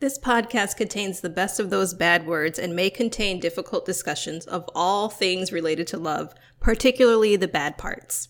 This 0.00 0.16
podcast 0.16 0.76
contains 0.76 1.20
the 1.20 1.28
best 1.28 1.58
of 1.58 1.70
those 1.70 1.92
bad 1.92 2.24
words 2.24 2.56
and 2.56 2.76
may 2.76 2.88
contain 2.88 3.40
difficult 3.40 3.84
discussions 3.84 4.46
of 4.46 4.64
all 4.72 5.08
things 5.08 5.50
related 5.50 5.88
to 5.88 5.98
love, 5.98 6.32
particularly 6.60 7.34
the 7.34 7.48
bad 7.48 7.76
parts. 7.76 8.28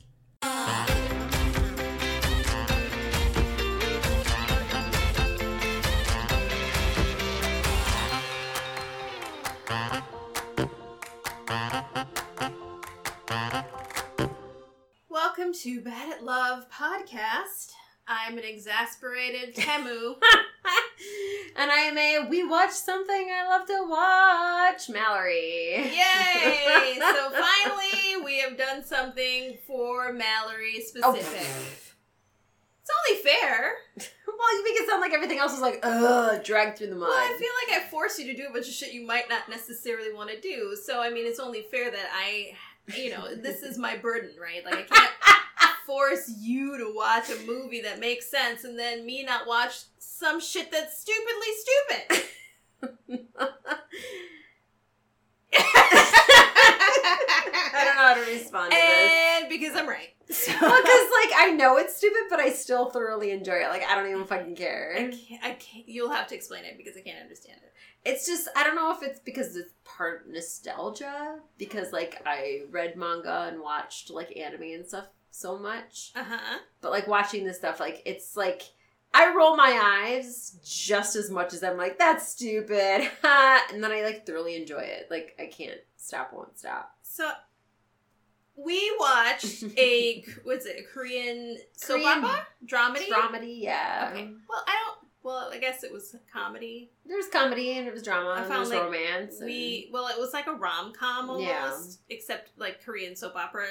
Welcome 15.11 15.53
to 15.53 15.83
Bad 15.83 16.15
at 16.15 16.25
Love 16.25 16.65
podcast. 16.71 17.73
I'm 18.09 18.39
an 18.39 18.45
exasperated 18.45 19.55
Temu. 19.55 20.15
and 21.57 21.71
I 21.71 21.81
am 21.81 21.99
a 21.99 22.29
we 22.29 22.43
watch 22.43 22.71
something 22.71 23.29
I 23.31 23.47
love 23.47 23.67
to 23.67 23.87
watch, 23.89 24.89
Mallory. 24.89 25.75
Yay! 25.75 26.97
so 26.99 27.31
finally, 27.31 28.25
we 28.25 28.39
have 28.41 28.57
done 28.57 28.83
something 28.83 29.59
for 29.67 30.13
Mallory 30.13 30.77
oh. 30.79 30.83
specific. 30.83 31.47
Oh. 31.47 31.89
It's 32.81 32.97
only 33.11 33.23
fair. 33.23 33.75
well, 34.27 34.57
you 34.57 34.65
make 34.65 34.81
it 34.81 34.89
sound 34.89 35.03
like 35.03 35.13
everything 35.13 35.39
else 35.39 35.53
is 35.53 35.61
like, 35.61 35.81
ugh, 35.83 36.43
dragged 36.43 36.79
through 36.79 36.87
the 36.87 36.95
mud. 36.95 37.11
Well, 37.11 37.19
I 37.19 37.37
feel 37.39 37.51
like 37.67 37.83
I 37.83 37.87
forced 37.91 38.19
you 38.19 38.25
to 38.27 38.35
do 38.35 38.47
a 38.49 38.53
bunch 38.53 38.67
of 38.67 38.73
shit 38.73 38.95
you 38.95 39.07
might 39.07 39.29
not 39.29 39.51
necessarily 39.51 40.15
want 40.15 40.31
to 40.31 40.41
do. 40.41 40.75
So, 40.83 41.03
I 41.03 41.11
mean, 41.11 41.27
it's 41.27 41.39
only 41.39 41.67
fair 41.71 41.91
that 41.91 42.09
I, 42.15 42.55
you 42.97 43.11
know, 43.11 43.35
this 43.35 43.61
is 43.61 43.77
my 43.77 43.97
burden, 43.99 44.31
right? 44.41 44.65
Like, 44.65 44.75
I 44.75 44.83
can't 44.85 45.13
force 45.89 46.31
you 46.39 46.77
to 46.77 46.93
watch 46.95 47.31
a 47.31 47.47
movie 47.47 47.81
that 47.81 47.99
makes 47.99 48.31
sense 48.31 48.63
and 48.65 48.79
then 48.79 49.07
me 49.07 49.25
not 49.25 49.47
watch 49.47 49.73
some 49.99 50.39
shit 50.39 50.71
that's 50.71 51.01
stupidly 51.01 51.49
stupid. 51.65 52.25
I 57.75 57.85
don't 57.85 57.97
know 57.97 58.03
how 58.03 58.15
to 58.15 58.21
respond 58.21 58.71
to 58.71 58.77
this. 58.77 59.13
and 59.41 59.49
because 59.49 59.75
I'm 59.75 59.89
right. 59.89 60.11
So, 60.31 60.53
Well, 60.61 60.83
because 60.83 61.09
like 61.25 61.33
I 61.39 61.53
know 61.57 61.79
it's 61.79 61.97
stupid, 61.97 62.25
but 62.29 62.39
I 62.39 62.51
still 62.53 62.91
thoroughly 62.91 63.31
enjoy 63.31 63.55
it. 63.55 63.71
Like 63.71 63.83
I 63.89 63.95
don't 63.95 64.11
even 64.11 64.27
fucking 64.27 64.57
care. 64.57 64.93
I 64.95 65.05
can't, 65.05 65.43
I 65.43 65.53
can't, 65.53 65.89
you'll 65.89 66.11
have 66.11 66.27
to 66.27 66.35
explain 66.35 66.67
it 66.67 66.77
because 66.77 66.99
I 66.99 67.01
can't 67.01 67.19
understand 67.23 67.61
it. 67.63 67.73
It's 68.05 68.27
just 68.27 68.47
I 68.55 68.63
don't 68.63 68.77
know 68.77 68.93
if 68.93 69.03
it's 69.03 69.21
because 69.21 69.57
it's 69.57 69.73
part 69.87 70.29
nostalgia 70.29 71.39
because 71.57 71.95
like 71.95 72.21
I 72.27 72.65
read 72.71 72.95
manga 72.95 73.49
and 73.51 73.63
watched 73.63 74.11
like 74.11 74.37
anime 74.37 74.65
and 74.65 74.87
stuff 74.87 75.07
so 75.39 75.59
much. 75.59 76.13
Uh 76.17 76.25
huh. 76.25 76.59
But 76.81 76.91
like 76.91 77.07
watching 77.07 77.45
this 77.45 77.59
stuff, 77.59 77.81
like 77.81 78.03
it's 78.05 78.37
like 78.37 78.63
I 79.15 79.35
roll 79.35 79.57
my 79.57 79.81
eyes 80.11 80.59
just 80.65 81.17
as 81.17 81.31
much 81.31 81.55
as 81.55 81.63
I'm 81.63 81.77
like 81.77 81.99
that's 81.99 82.29
stupid, 82.29 83.09
and 83.23 83.83
then 83.83 83.91
I 83.93 84.03
like 84.05 84.27
thoroughly 84.27 84.57
enjoy 84.57 84.81
it. 84.81 85.09
Like 85.11 85.35
I 85.39 85.47
can't 85.47 85.81
stop, 85.97 86.33
won't 86.33 86.59
stop. 86.59 86.95
So 87.03 87.31
we 88.57 88.95
watched 88.99 89.63
a 89.79 90.25
what's 90.45 90.67
it? 90.67 90.77
A 90.81 90.93
Korean 90.93 91.59
soap 91.73 92.05
opera 92.05 92.47
dramedy. 92.67 93.09
Dramedy, 93.09 93.61
yeah. 93.63 94.11
Okay. 94.13 94.31
Well, 94.49 94.65
I 94.67 94.73
don't. 94.87 95.09
Well, 95.23 95.51
I 95.53 95.59
guess 95.59 95.83
it 95.85 95.93
was 95.93 96.15
comedy. 96.33 96.91
There 97.05 97.17
was 97.17 97.27
comedy 97.29 97.73
and 97.77 97.87
it 97.87 97.93
was 97.93 98.03
drama 98.03 98.31
I 98.31 98.37
and 98.37 98.45
there 98.45 98.49
found, 98.49 98.61
was 98.61 98.71
like, 98.71 98.83
romance. 98.83 99.39
and- 99.41 99.47
We 99.47 99.91
well, 99.93 100.07
it 100.09 100.19
was 100.19 100.33
like 100.33 100.47
a 100.47 100.53
rom 100.53 100.93
com 100.93 101.29
almost, 101.29 101.47
Yeah. 102.09 102.17
except 102.17 102.51
like 102.57 102.83
Korean 102.85 103.15
soap 103.17 103.37
opera 103.37 103.67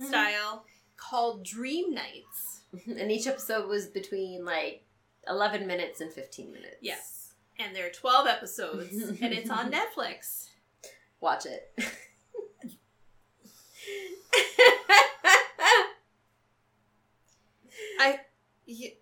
Mhm. 0.00 0.06
style, 0.08 0.64
called 0.96 1.44
Dream 1.44 1.94
Knights. 1.94 2.62
and 2.86 3.10
each 3.12 3.26
episode 3.26 3.68
was 3.68 3.86
between 3.86 4.44
like 4.44 4.84
11 5.28 5.66
minutes 5.66 6.00
and 6.00 6.12
15 6.12 6.52
minutes. 6.52 6.76
Yes, 6.80 7.32
and 7.58 7.74
there 7.74 7.86
are 7.86 7.90
twelve 7.92 8.26
episodes, 8.26 8.92
and 8.92 9.32
it's 9.32 9.50
on 9.50 9.70
Netflix. 9.96 10.48
Watch 11.20 11.46
it. 11.46 11.72
I. 18.00 18.20
y- 18.66 18.94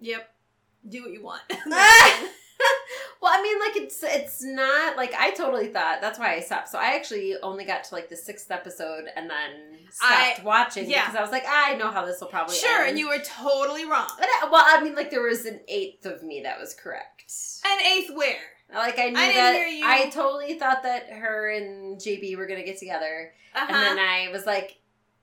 yep. 0.00 0.28
Do 0.88 1.02
what 1.02 1.12
you 1.12 1.22
want. 1.22 1.42
Well, 3.20 3.32
I 3.32 3.42
mean, 3.42 3.58
like 3.60 3.76
it's 3.76 4.02
it's 4.02 4.42
not 4.42 4.96
like 4.96 5.14
I 5.14 5.30
totally 5.32 5.68
thought 5.68 6.00
that's 6.00 6.18
why 6.18 6.34
I 6.34 6.40
stopped. 6.40 6.68
So 6.68 6.78
I 6.78 6.94
actually 6.94 7.34
only 7.42 7.64
got 7.64 7.84
to 7.84 7.94
like 7.94 8.08
the 8.08 8.16
sixth 8.16 8.50
episode 8.50 9.04
and 9.16 9.30
then 9.30 9.78
stopped 9.90 10.40
I- 10.40 10.42
watching 10.44 10.88
yeah. 10.90 11.02
because 11.02 11.16
I 11.16 11.22
was 11.22 11.30
like, 11.30 11.44
I 11.48 11.74
know 11.76 11.90
how 11.90 12.04
this 12.04 12.20
will 12.20 12.28
probably 12.28 12.56
sure, 12.56 12.80
end. 12.80 12.90
and 12.90 12.98
you 12.98 13.08
were 13.08 13.18
totally 13.18 13.84
wrong. 13.84 14.08
But, 14.18 14.28
uh, 14.42 14.48
well, 14.50 14.64
I 14.66 14.82
mean, 14.82 14.94
like 14.94 15.10
there 15.10 15.22
was 15.22 15.44
an 15.46 15.60
eighth 15.68 16.06
of 16.06 16.22
me 16.22 16.42
that 16.42 16.58
was 16.60 16.74
correct. 16.74 17.32
An 17.64 17.80
eighth 17.80 18.10
where? 18.14 18.36
Like 18.74 18.98
I 18.98 19.10
knew 19.10 19.18
I 19.18 19.26
didn't 19.26 19.36
that 19.36 19.54
hear 19.54 19.66
you. 19.66 19.84
I 19.86 20.08
totally 20.10 20.58
thought 20.58 20.82
that 20.84 21.10
her 21.10 21.50
and 21.50 21.98
JB 22.00 22.36
were 22.36 22.46
gonna 22.46 22.64
get 22.64 22.78
together. 22.78 23.32
Uh-huh. 23.54 23.66
And 23.68 23.76
then 23.76 23.98
I 23.98 24.30
was 24.32 24.46
like, 24.46 24.78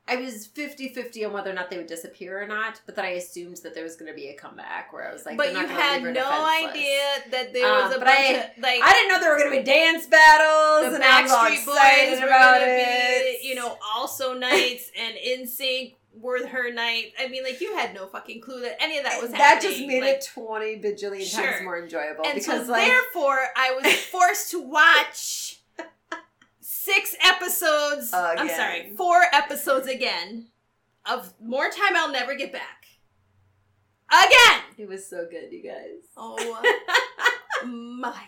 I 0.09 0.16
was 0.18 0.47
50 0.47 0.90
50 0.90 1.25
on 1.25 1.34
whether 1.34 1.50
or 1.50 1.53
not 1.53 1.70
they 1.70 1.78
would 1.78 1.88
disappear 1.88 2.42
or 2.42 2.47
not, 2.47 2.81
but 2.86 2.96
then 2.96 3.06
I 3.06 3.09
assumed 3.12 3.58
that 3.64 3.75
there 3.75 3.84
was 3.84 3.96
going 3.96 4.12
to 4.12 4.16
be 4.16 4.30
a 4.30 4.34
comeback 4.36 4.92
where 4.92 5.08
I 5.08 5.14
was 5.14 5.25
like, 5.25 5.38
but 5.38 5.52
you 5.52 5.68
had 5.68 6.02
no 6.03 6.14
defenseless. 6.14 6.70
idea 6.72 7.02
that 7.31 7.53
there 7.53 7.72
was 7.72 7.84
Um, 7.86 7.94
a 7.94 7.97
but 8.00 8.06
bunch 8.06 8.19
I- 8.19 8.34
of 8.34 8.64
like 8.64 8.81
I 8.84 8.92
didn't 8.94 9.09
know 9.09 9.19
there 9.19 9.31
were 9.31 9.38
going 9.38 9.52
to 9.52 9.58
be 9.59 9.64
dance 9.64 10.08
battles, 10.08 10.94
and 10.94 10.94
was 10.94 11.02
Backstreet 11.02 11.66
Boys 11.66 12.22
were 12.22 12.28
gonna 12.28 12.66
be, 12.66 13.40
you 13.48 13.56
know, 13.56 13.78
also 13.96 14.34
knights 14.34 14.92
and 15.00 15.16
NSYNC 15.16 15.96
were 16.14 16.46
her 16.48 16.72
knight. 16.74 17.14
I 17.19 17.28
mean, 17.28 17.44
like 17.44 17.62
you 17.62 17.75
had 17.78 17.94
no 17.94 18.08
fucking 18.08 18.42
clue 18.42 18.62
that 18.62 18.81
any 18.81 18.98
of 18.98 19.03
that 19.06 19.22
was 19.22 19.31
happening. 19.31 19.38
that 19.38 19.53
happening. 19.56 19.72
just 19.72 19.88
made 19.88 20.02
like, 20.02 20.16
it 20.16 20.28
20 20.34 20.80
bajillion 20.81 21.25
Sure. 21.25 21.44
times 21.46 21.64
more 21.64 21.78
enjoyable 21.81 22.25
And 22.25 22.34
because, 22.36 22.66
so 22.66 22.72
like, 22.72 22.88
therefore, 22.88 23.40
I 23.56 23.72
was 23.81 23.94
forced 24.12 24.52
to 24.52 24.59
watch 24.59 25.49
six 26.84 27.16
episodes. 27.23 28.13
I'm 28.13 28.50
sorry, 28.50 28.94
four 28.95 29.22
episodes 29.34 29.88
again 29.88 30.47
of 31.09 31.34
More 31.41 31.69
Time 31.69 31.95
I'll 31.95 32.12
Never 32.12 32.35
Get 32.35 32.51
Back. 32.51 32.85
Again. 34.09 34.62
it 34.78 34.88
was 34.88 35.07
so 35.07 35.28
good, 35.29 35.51
you 35.51 35.62
guys. 35.63 36.01
Oh 36.18 36.35
my 37.66 38.09
god. 38.09 38.22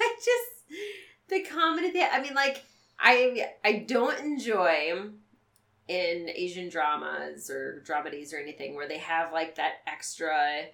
I 0.00 0.16
just 0.16 0.80
the 1.28 1.42
comedy 1.42 1.90
there. 1.90 2.10
I 2.12 2.20
mean, 2.22 2.34
like 2.34 2.62
I 2.98 3.48
I 3.64 3.84
don't 3.88 4.18
enjoy 4.20 5.08
in 5.88 6.30
Asian 6.34 6.68
dramas 6.68 7.50
or 7.50 7.82
dramedies 7.86 8.32
or 8.32 8.36
anything 8.36 8.74
where 8.74 8.88
they 8.88 8.98
have 8.98 9.32
like 9.32 9.56
that 9.56 9.76
extra 9.86 10.66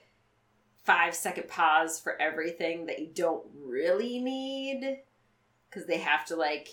five 0.85 1.15
second 1.15 1.49
pause 1.49 1.99
for 2.01 2.21
everything 2.21 2.87
that 2.87 2.99
you 2.99 3.09
don't 3.15 3.47
really 3.55 4.19
need 4.21 4.99
because 5.71 5.87
they 5.87 5.99
have 5.99 6.25
to 6.27 6.37
like 6.37 6.69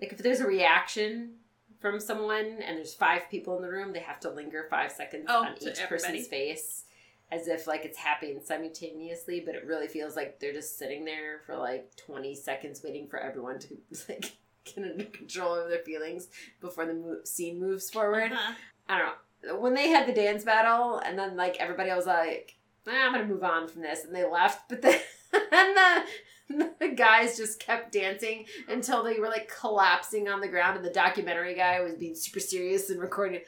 like 0.00 0.12
if 0.12 0.18
there's 0.18 0.40
a 0.40 0.46
reaction 0.46 1.34
from 1.80 2.00
someone 2.00 2.58
and 2.64 2.76
there's 2.78 2.94
five 2.94 3.22
people 3.30 3.56
in 3.56 3.62
the 3.62 3.68
room 3.70 3.92
they 3.92 3.98
have 4.00 4.20
to 4.20 4.30
linger 4.30 4.66
five 4.70 4.90
seconds 4.92 5.26
Oh, 5.28 5.44
on 5.44 5.54
each 5.60 5.78
everybody. 5.78 5.88
person's 5.88 6.26
face 6.28 6.84
as 7.30 7.46
if 7.46 7.66
like 7.66 7.84
it's 7.84 7.98
happening 7.98 8.40
simultaneously, 8.42 9.40
but 9.44 9.54
it 9.54 9.66
really 9.66 9.86
feels 9.86 10.16
like 10.16 10.40
they're 10.40 10.52
just 10.54 10.78
sitting 10.78 11.04
there 11.04 11.40
for 11.44 11.56
like 11.56 11.94
20 11.96 12.34
seconds 12.34 12.82
waiting 12.82 13.06
for 13.06 13.18
everyone 13.18 13.58
to 13.58 13.76
like 14.08 14.32
get 14.64 14.78
under 14.84 15.04
control 15.04 15.54
of 15.54 15.68
their 15.68 15.80
feelings 15.80 16.28
before 16.60 16.86
the 16.86 16.94
mo- 16.94 17.20
scene 17.24 17.60
moves 17.60 17.90
forward. 17.90 18.32
Uh-huh. 18.32 18.54
I 18.88 18.98
don't 18.98 19.06
know. 19.44 19.58
When 19.60 19.74
they 19.74 19.88
had 19.88 20.08
the 20.08 20.12
dance 20.14 20.42
battle 20.42 20.98
and 21.04 21.18
then 21.18 21.36
like 21.36 21.58
everybody 21.60 21.90
was 21.90 22.06
like, 22.06 22.56
"Ah, 22.88 23.06
I'm 23.06 23.12
gonna 23.12 23.26
move 23.26 23.44
on 23.44 23.68
from 23.68 23.82
this, 23.82 24.04
and 24.04 24.14
they 24.14 24.24
left, 24.24 24.68
but 24.70 24.80
then 24.82 24.98
and 25.32 25.76
the, 25.76 26.02
the 26.80 26.88
guys 26.88 27.36
just 27.36 27.60
kept 27.60 27.92
dancing 27.92 28.46
until 28.68 29.02
they 29.02 29.18
were 29.18 29.28
like 29.28 29.52
collapsing 29.60 30.28
on 30.28 30.40
the 30.40 30.48
ground, 30.48 30.76
and 30.76 30.84
the 30.84 30.90
documentary 30.90 31.54
guy 31.54 31.80
was 31.80 31.94
being 31.94 32.14
super 32.14 32.40
serious 32.40 32.90
and 32.90 33.00
recording. 33.00 33.40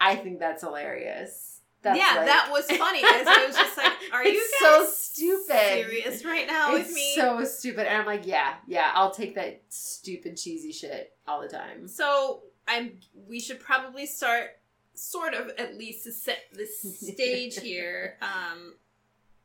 I 0.00 0.16
think 0.16 0.38
that's 0.38 0.62
hilarious. 0.62 1.60
That's 1.82 1.98
yeah, 1.98 2.18
like- 2.18 2.26
that 2.26 2.48
was 2.50 2.64
funny. 2.66 3.00
I 3.02 3.44
was 3.46 3.56
just 3.56 3.76
like, 3.76 3.92
"Are 4.12 4.24
you 4.26 4.34
guys 4.34 4.60
so 4.60 4.86
stupid. 4.86 5.56
serious 5.56 6.24
right 6.24 6.46
now 6.46 6.74
it's 6.74 6.88
with 6.88 6.94
me?" 6.94 7.14
so 7.16 7.44
stupid. 7.44 7.86
And 7.86 7.98
I'm 7.98 8.06
like, 8.06 8.26
yeah, 8.26 8.54
yeah, 8.66 8.90
I'll 8.94 9.10
take 9.10 9.34
that 9.34 9.62
stupid 9.68 10.36
cheesy 10.36 10.72
shit 10.72 11.16
all 11.26 11.40
the 11.40 11.48
time. 11.48 11.88
So 11.88 12.42
I'm. 12.68 12.98
We 13.28 13.40
should 13.40 13.58
probably 13.58 14.06
start, 14.06 14.50
sort 14.94 15.34
of, 15.34 15.50
at 15.58 15.76
least 15.76 16.04
to 16.04 16.12
set 16.12 16.38
the 16.52 16.66
stage 16.66 17.58
here. 17.60 18.16
Um, 18.22 18.74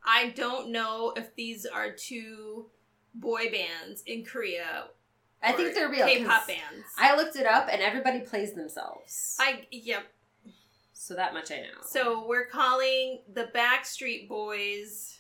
I 0.06 0.30
don't 0.30 0.72
know 0.72 1.14
if 1.18 1.36
these 1.36 1.66
are 1.66 1.92
two 1.92 2.68
boy 3.20 3.52
bands 3.52 4.04
in 4.06 4.24
Korea. 4.24 4.86
I 5.42 5.52
think 5.52 5.76
they're 5.76 5.90
real. 5.90 6.06
K-pop 6.06 6.48
bands. 6.48 6.86
I 6.98 7.16
looked 7.16 7.36
it 7.36 7.46
up, 7.46 7.70
and 7.72 7.82
everybody 7.82 8.22
plays 8.22 8.54
themselves. 8.54 9.38
I 9.40 9.68
yep. 9.72 10.04
so 10.94 11.14
that 11.14 11.34
much 11.34 11.52
I 11.52 11.58
know. 11.58 11.82
So 11.86 12.26
we're 12.28 12.48
calling 12.48 13.22
the 13.32 13.50
Backstreet 13.56 14.28
Boys, 14.28 15.20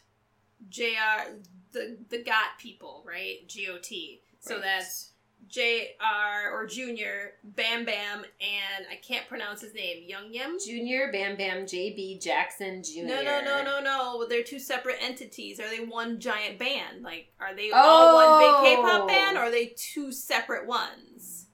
Jr. 0.69 1.35
the 1.71 1.97
the 2.09 2.23
Got 2.23 2.57
people, 2.59 3.03
right? 3.07 3.47
G 3.47 3.67
O 3.71 3.77
T. 3.77 4.21
So 4.39 4.59
that's 4.59 5.11
Jr. 5.49 6.51
or 6.53 6.65
Junior, 6.67 7.33
Bam 7.43 7.85
Bam, 7.85 8.19
and 8.41 8.85
I 8.91 8.95
can't 8.95 9.27
pronounce 9.27 9.61
his 9.61 9.73
name. 9.73 10.03
Young 10.07 10.31
Yim. 10.31 10.57
Junior 10.65 11.09
Bam 11.11 11.37
Bam 11.37 11.65
JB 11.65 12.21
Jackson 12.21 12.83
Jr. 12.83 13.05
No, 13.05 13.23
no, 13.23 13.41
no, 13.43 13.63
no, 13.63 13.81
no. 13.81 14.25
They're 14.27 14.43
two 14.43 14.59
separate 14.59 14.97
entities. 15.01 15.59
Are 15.59 15.69
they 15.69 15.83
one 15.85 16.19
giant 16.19 16.59
band? 16.59 17.01
Like, 17.03 17.31
are 17.39 17.55
they 17.55 17.71
Oh. 17.71 17.77
all 17.77 18.15
one 18.15 18.63
big 18.63 18.75
K-pop 18.77 19.07
band, 19.07 19.37
or 19.37 19.41
are 19.41 19.51
they 19.51 19.73
two 19.77 20.11
separate 20.11 20.67
ones? 20.67 21.45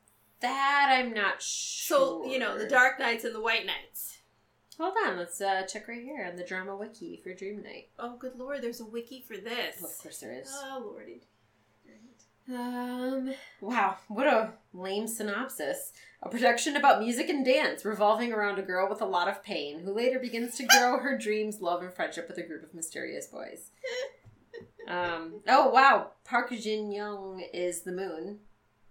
That 0.42 0.90
I'm 0.92 1.14
not 1.14 1.42
sure. 1.42 2.24
So 2.24 2.26
you 2.26 2.40
know, 2.40 2.58
the 2.58 2.68
Dark 2.68 3.00
Knights 3.00 3.24
and 3.24 3.34
the 3.34 3.42
White 3.42 3.66
Knights. 3.66 4.18
Hold 4.80 4.96
on, 5.06 5.18
let's 5.18 5.40
uh, 5.40 5.62
check 5.68 5.88
right 5.88 6.02
here 6.02 6.26
on 6.30 6.36
the 6.36 6.44
drama 6.44 6.76
wiki 6.76 7.22
for 7.24 7.34
Dream 7.34 7.62
Knight. 7.62 7.90
Oh, 8.00 8.18
good 8.18 8.36
lord! 8.36 8.62
There's 8.64 8.82
a 8.82 8.86
wiki 8.86 9.22
for 9.26 9.38
this. 9.38 9.78
Well, 9.80 9.92
of 9.92 9.98
course 10.00 10.18
there 10.18 10.34
is. 10.34 10.50
Oh 10.52 10.82
lordy. 10.92 11.22
Um, 12.50 13.34
wow, 13.62 13.98
what 14.08 14.28
a 14.28 14.52
lame 14.74 15.08
synopsis. 15.08 15.94
A 16.22 16.30
production 16.30 16.76
about 16.76 17.02
music 17.02 17.30
and 17.30 17.46
dance 17.46 17.86
revolving 17.86 18.34
around 18.34 18.60
a 18.60 18.64
girl 18.64 18.90
with 18.90 19.02
a 19.02 19.06
lot 19.06 19.28
of 19.28 19.44
pain 19.44 19.80
who 19.80 19.94
later 19.94 20.20
begins 20.20 20.56
to 20.58 20.66
grow 20.66 21.00
her 21.00 21.18
dreams, 21.18 21.62
love, 21.62 21.82
and 21.82 21.94
friendship 21.94 22.28
with 22.28 22.38
a 22.38 22.44
group 22.44 22.64
of 22.64 22.74
mysterious 22.74 23.28
boys. 23.28 23.72
Um, 24.88 25.42
oh, 25.48 25.70
wow, 25.70 26.12
Park 26.26 26.52
Jin 26.52 26.92
Young 26.92 27.42
is 27.54 27.82
the 27.82 27.92
moon, 27.92 28.40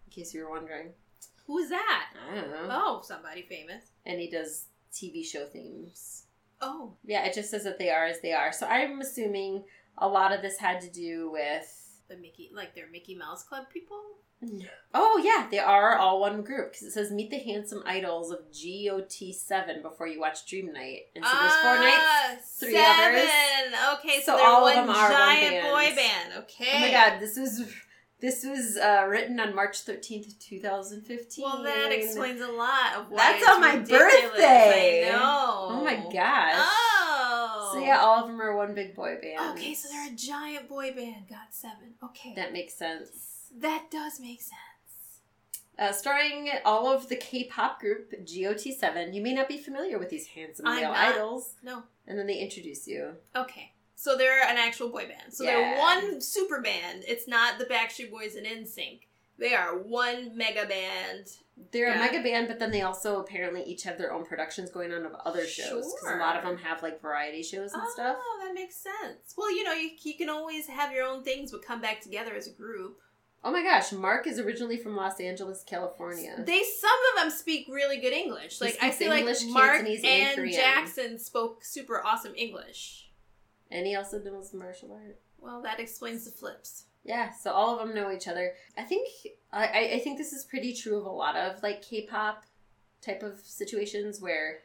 in 0.06 0.10
case 0.10 0.32
you 0.32 0.42
were 0.42 0.50
wondering. 0.50 0.90
Who 1.46 1.58
is 1.58 1.70
that? 1.70 2.10
I 2.30 2.34
don't 2.34 2.50
know. 2.50 2.68
Oh, 2.70 3.00
somebody 3.04 3.42
famous. 3.42 3.84
And 4.06 4.18
he 4.20 4.30
does 4.30 4.66
TV 4.92 5.24
show 5.24 5.44
themes. 5.46 6.24
Oh, 6.60 6.92
Yeah, 7.04 7.24
it 7.24 7.34
just 7.34 7.50
says 7.50 7.64
that 7.64 7.78
they 7.78 7.90
are 7.90 8.06
as 8.06 8.20
they 8.20 8.32
are. 8.32 8.52
So 8.52 8.66
I'm 8.66 9.00
assuming 9.00 9.64
a 9.98 10.08
lot 10.08 10.32
of 10.32 10.40
this 10.42 10.58
had 10.58 10.80
to 10.82 10.90
do 10.90 11.30
with 11.30 11.81
the 12.14 12.20
Mickey, 12.20 12.50
like 12.54 12.74
they're 12.74 12.90
Mickey 12.90 13.14
Mouse 13.14 13.42
Club 13.42 13.64
people. 13.72 13.96
Oh 14.92 15.20
yeah, 15.24 15.46
they 15.50 15.60
are 15.60 15.96
all 15.96 16.20
one 16.20 16.42
group 16.42 16.72
because 16.72 16.82
it 16.88 16.90
says 16.92 17.12
meet 17.12 17.30
the 17.30 17.38
handsome 17.38 17.80
idols 17.86 18.32
of 18.32 18.40
GOT7 18.52 19.82
before 19.82 20.08
you 20.08 20.18
watch 20.20 20.46
Dream 20.48 20.72
Knight, 20.72 21.02
and 21.14 21.24
so 21.24 21.30
there's 21.40 21.54
four 21.56 21.76
knights. 21.76 21.96
Ah, 22.00 22.34
three 22.58 22.72
seven. 22.74 23.14
others. 23.14 23.98
Okay, 24.00 24.20
So 24.20 24.36
so, 24.36 24.44
all 24.44 24.62
one 24.62 24.78
of 24.78 24.86
them 24.86 24.96
are 24.96 25.02
one 25.10 25.12
giant 25.12 25.62
band. 25.62 25.66
boy 25.72 25.96
band. 25.96 26.44
Okay. 26.44 26.70
Oh 26.74 26.80
my 26.80 26.90
god, 26.90 27.20
this 27.20 27.38
was 27.38 27.62
this 28.20 28.44
was 28.44 28.76
uh, 28.76 29.06
written 29.08 29.38
on 29.38 29.54
March 29.54 29.80
thirteenth, 29.82 30.36
two 30.40 30.58
thousand 30.60 31.02
fifteen. 31.02 31.44
Well, 31.44 31.62
that 31.62 31.92
explains 31.92 32.40
a 32.40 32.48
lot 32.48 32.96
of 32.96 33.10
why 33.10 33.18
That's 33.18 33.48
on 33.48 33.60
my 33.60 33.74
ridiculous. 33.74 34.10
birthday. 34.32 35.08
I 35.08 35.12
know. 35.12 35.66
Oh 35.70 35.84
my 35.84 35.96
gosh. 36.12 36.54
Oh. 36.56 36.91
So 37.72 37.78
yeah, 37.80 37.98
all 38.00 38.22
of 38.22 38.26
them 38.28 38.40
are 38.40 38.56
one 38.56 38.74
big 38.74 38.94
boy 38.94 39.16
band. 39.22 39.58
Okay, 39.58 39.74
so 39.74 39.88
they're 39.88 40.12
a 40.12 40.16
giant 40.16 40.68
boy 40.68 40.92
band. 40.92 41.28
Got 41.28 41.48
seven. 41.54 41.94
Okay. 42.02 42.32
that 42.36 42.52
makes 42.52 42.74
sense. 42.74 43.48
that 43.58 43.90
does 43.90 44.20
make 44.20 44.40
sense. 44.40 44.58
Uh, 45.78 45.90
starring 45.90 46.50
all 46.64 46.86
of 46.92 47.08
the 47.08 47.16
K-pop 47.16 47.80
group 47.80 48.12
GOT7. 48.12 49.14
You 49.14 49.22
may 49.22 49.32
not 49.34 49.48
be 49.48 49.56
familiar 49.58 49.98
with 49.98 50.10
these 50.10 50.26
handsome 50.28 50.66
male 50.66 50.92
idols, 50.94 51.54
No. 51.62 51.84
and 52.06 52.18
then 52.18 52.26
they 52.26 52.38
introduce 52.38 52.86
you. 52.86 53.14
Okay. 53.34 53.72
So 53.96 54.16
they're 54.16 54.42
an 54.46 54.58
actual 54.58 54.90
boy 54.90 55.06
band. 55.08 55.32
So 55.32 55.44
Yeah. 55.44 55.50
they're 55.52 55.78
one 55.78 56.20
super 56.20 56.60
band. 56.60 57.04
It's 57.06 57.26
not 57.26 57.58
the 57.58 57.64
Backstreet 57.64 58.10
Boys 58.10 58.34
and 58.34 58.46
NSYNC. 58.46 59.00
They 59.38 59.54
are 59.54 59.76
one 59.78 60.36
mega 60.36 60.66
band. 60.66 61.28
They're 61.70 61.88
Yeah. 61.88 61.96
a 61.96 61.98
mega 61.98 62.22
band, 62.22 62.48
but 62.48 62.58
then 62.58 62.70
they 62.70 62.82
also 62.82 63.20
apparently 63.20 63.62
each 63.62 63.82
have 63.84 63.98
their 63.98 64.12
own 64.12 64.24
productions 64.24 64.70
going 64.70 64.92
on 64.92 65.04
of 65.04 65.14
other 65.24 65.46
shows 65.46 65.92
because 65.94 66.14
a 66.14 66.18
lot 66.18 66.36
of 66.36 66.44
them 66.44 66.58
have 66.58 66.82
like 66.82 67.00
variety 67.00 67.42
shows 67.42 67.72
and 67.72 67.82
oh, 67.84 67.90
stuff. 67.92 68.16
Oh, 68.18 68.40
that 68.44 68.54
makes 68.54 68.76
sense. 68.76 69.34
Well, 69.36 69.54
you 69.54 69.64
know, 69.64 69.72
you, 69.72 69.90
you 70.02 70.16
can 70.16 70.28
always 70.28 70.66
have 70.66 70.92
your 70.92 71.04
own 71.04 71.22
things, 71.22 71.52
but 71.52 71.64
come 71.64 71.80
back 71.80 72.00
together 72.00 72.34
as 72.34 72.46
a 72.46 72.52
group. 72.52 72.98
Oh 73.44 73.50
my 73.50 73.62
gosh, 73.62 73.90
Mark 73.92 74.26
is 74.26 74.38
originally 74.38 74.76
from 74.76 74.96
Los 74.96 75.18
Angeles, 75.18 75.64
California. 75.66 76.36
They 76.38 76.62
some 76.62 76.90
of 77.10 77.22
them 77.22 77.30
speak 77.30 77.66
really 77.68 77.98
good 77.98 78.12
English. 78.12 78.60
Like 78.60 78.78
I 78.80 78.90
feel 78.90 79.10
English, 79.12 79.44
like 79.44 79.52
Mark 79.52 79.76
Cantonese, 79.76 80.04
and 80.04 80.38
and. 80.38 80.52
Jackson 80.52 81.18
spoke 81.18 81.64
super 81.64 82.04
awesome 82.04 82.34
English. 82.36 83.10
And 83.70 83.86
he 83.86 83.96
also 83.96 84.20
knows 84.20 84.52
martial 84.54 84.92
art. 84.92 85.18
Well, 85.38 85.60
that 85.62 85.80
explains 85.80 86.24
the 86.24 86.30
flips. 86.30 86.84
Yeah, 87.04 87.30
so 87.32 87.50
all 87.52 87.78
of 87.78 87.84
them 87.86 87.94
know 87.96 88.12
each 88.12 88.28
other. 88.28 88.52
I 88.78 88.82
think 88.82 89.08
I, 89.52 89.90
I- 89.94 89.98
think 90.00 90.18
this 90.18 90.32
is 90.32 90.44
pretty 90.44 90.72
true 90.74 90.98
of 90.98 91.04
a 91.06 91.10
lot 91.10 91.36
of 91.36 91.62
like 91.62 91.82
K-pop 91.82 92.44
type 93.00 93.22
of 93.22 93.40
situations 93.40 94.20
where 94.20 94.60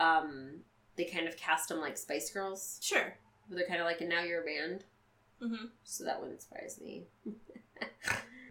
um, 0.00 0.60
they 0.96 1.04
kind 1.04 1.28
of 1.28 1.36
cast 1.36 1.68
them 1.68 1.80
like 1.80 1.98
Spice 1.98 2.30
Girls, 2.30 2.78
Sure. 2.82 3.14
where 3.48 3.58
they're 3.58 3.66
kind 3.68 3.80
of 3.80 3.86
like, 3.86 4.00
and 4.00 4.08
now 4.10 4.22
you're 4.22 4.40
a 4.42 4.44
band. 4.44 4.84
hmm 5.40 5.66
So 5.84 6.04
that 6.04 6.20
wouldn't 6.20 6.40
surprise 6.42 6.80
me. 6.82 7.04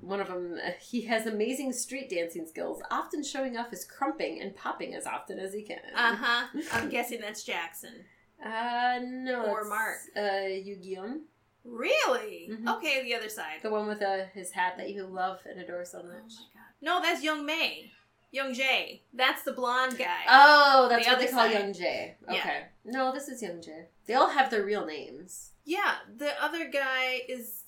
One 0.01 0.19
of 0.19 0.27
them, 0.29 0.57
uh, 0.65 0.71
he 0.79 1.01
has 1.03 1.27
amazing 1.27 1.73
street 1.73 2.09
dancing 2.09 2.47
skills, 2.47 2.81
often 2.89 3.23
showing 3.23 3.55
off 3.55 3.69
his 3.69 3.85
crumping 3.85 4.41
and 4.41 4.55
popping 4.55 4.95
as 4.95 5.05
often 5.05 5.37
as 5.37 5.53
he 5.53 5.61
can. 5.61 5.77
Uh 5.95 6.15
huh. 6.15 6.47
I'm 6.73 6.89
guessing 6.95 7.21
that's 7.21 7.43
Jackson. 7.43 8.05
Uh, 8.43 8.99
no. 9.03 9.45
Or 9.45 9.63
Mark. 9.65 9.97
Uh, 10.15 10.19
Yugyeom! 10.49 11.21
Really? 11.63 12.49
Mhm. 12.51 12.67
Okay, 12.77 13.03
the 13.03 13.13
other 13.15 13.29
side. 13.29 13.59
The 13.61 13.69
one 13.69 13.87
with 13.87 14.01
uh, 14.01 14.25
his 14.33 14.51
hat 14.51 14.75
that 14.77 14.89
you 14.89 15.03
love 15.05 15.39
and 15.49 15.59
adore 15.59 15.85
so 15.85 15.99
much. 16.03 16.13
Oh 16.39 16.45
my 16.55 16.61
god. 16.61 16.71
No, 16.81 17.01
that's 17.01 17.23
Young 17.23 17.45
May. 17.45 17.91
Young 18.31 18.53
Jay. 18.53 19.03
That's 19.13 19.43
the 19.43 19.51
blonde 19.51 19.97
guy. 19.97 20.21
Oh, 20.29 20.87
that's 20.89 21.05
The 21.05 21.11
what 21.11 21.19
they 21.19 21.27
call 21.27 21.39
side. 21.49 21.51
Young 21.53 21.73
Jay. 21.73 22.15
Yeah. 22.29 22.33
Okay. 22.39 22.63
No, 22.85 23.11
this 23.11 23.27
is 23.27 23.41
Young 23.41 23.61
Jay. 23.61 23.87
They 24.05 24.13
all 24.13 24.29
have 24.29 24.49
their 24.49 24.63
real 24.63 24.85
names. 24.85 25.51
yeah, 25.65 25.95
the 26.17 26.41
other 26.43 26.69
guy 26.69 27.21
is. 27.27 27.63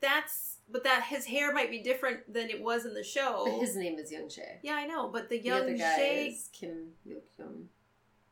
That's. 0.00 0.56
But 0.72 0.84
that 0.84 1.02
his 1.08 1.26
hair 1.26 1.52
might 1.52 1.68
be 1.68 1.82
different 1.82 2.32
than 2.32 2.48
it 2.48 2.62
was 2.62 2.86
in 2.86 2.94
the 2.94 3.02
show. 3.02 3.42
But 3.44 3.58
his 3.58 3.74
name 3.76 3.98
is 3.98 4.12
Young 4.12 4.28
Jay. 4.28 4.60
yeah, 4.62 4.74
I 4.74 4.86
know. 4.86 5.08
But 5.08 5.28
the 5.28 5.38
The 5.40 5.44
young 5.44 5.76
Jay. 5.76 6.28
is 6.32 6.48
Kim 6.52 6.92
Hyun. 7.06 7.64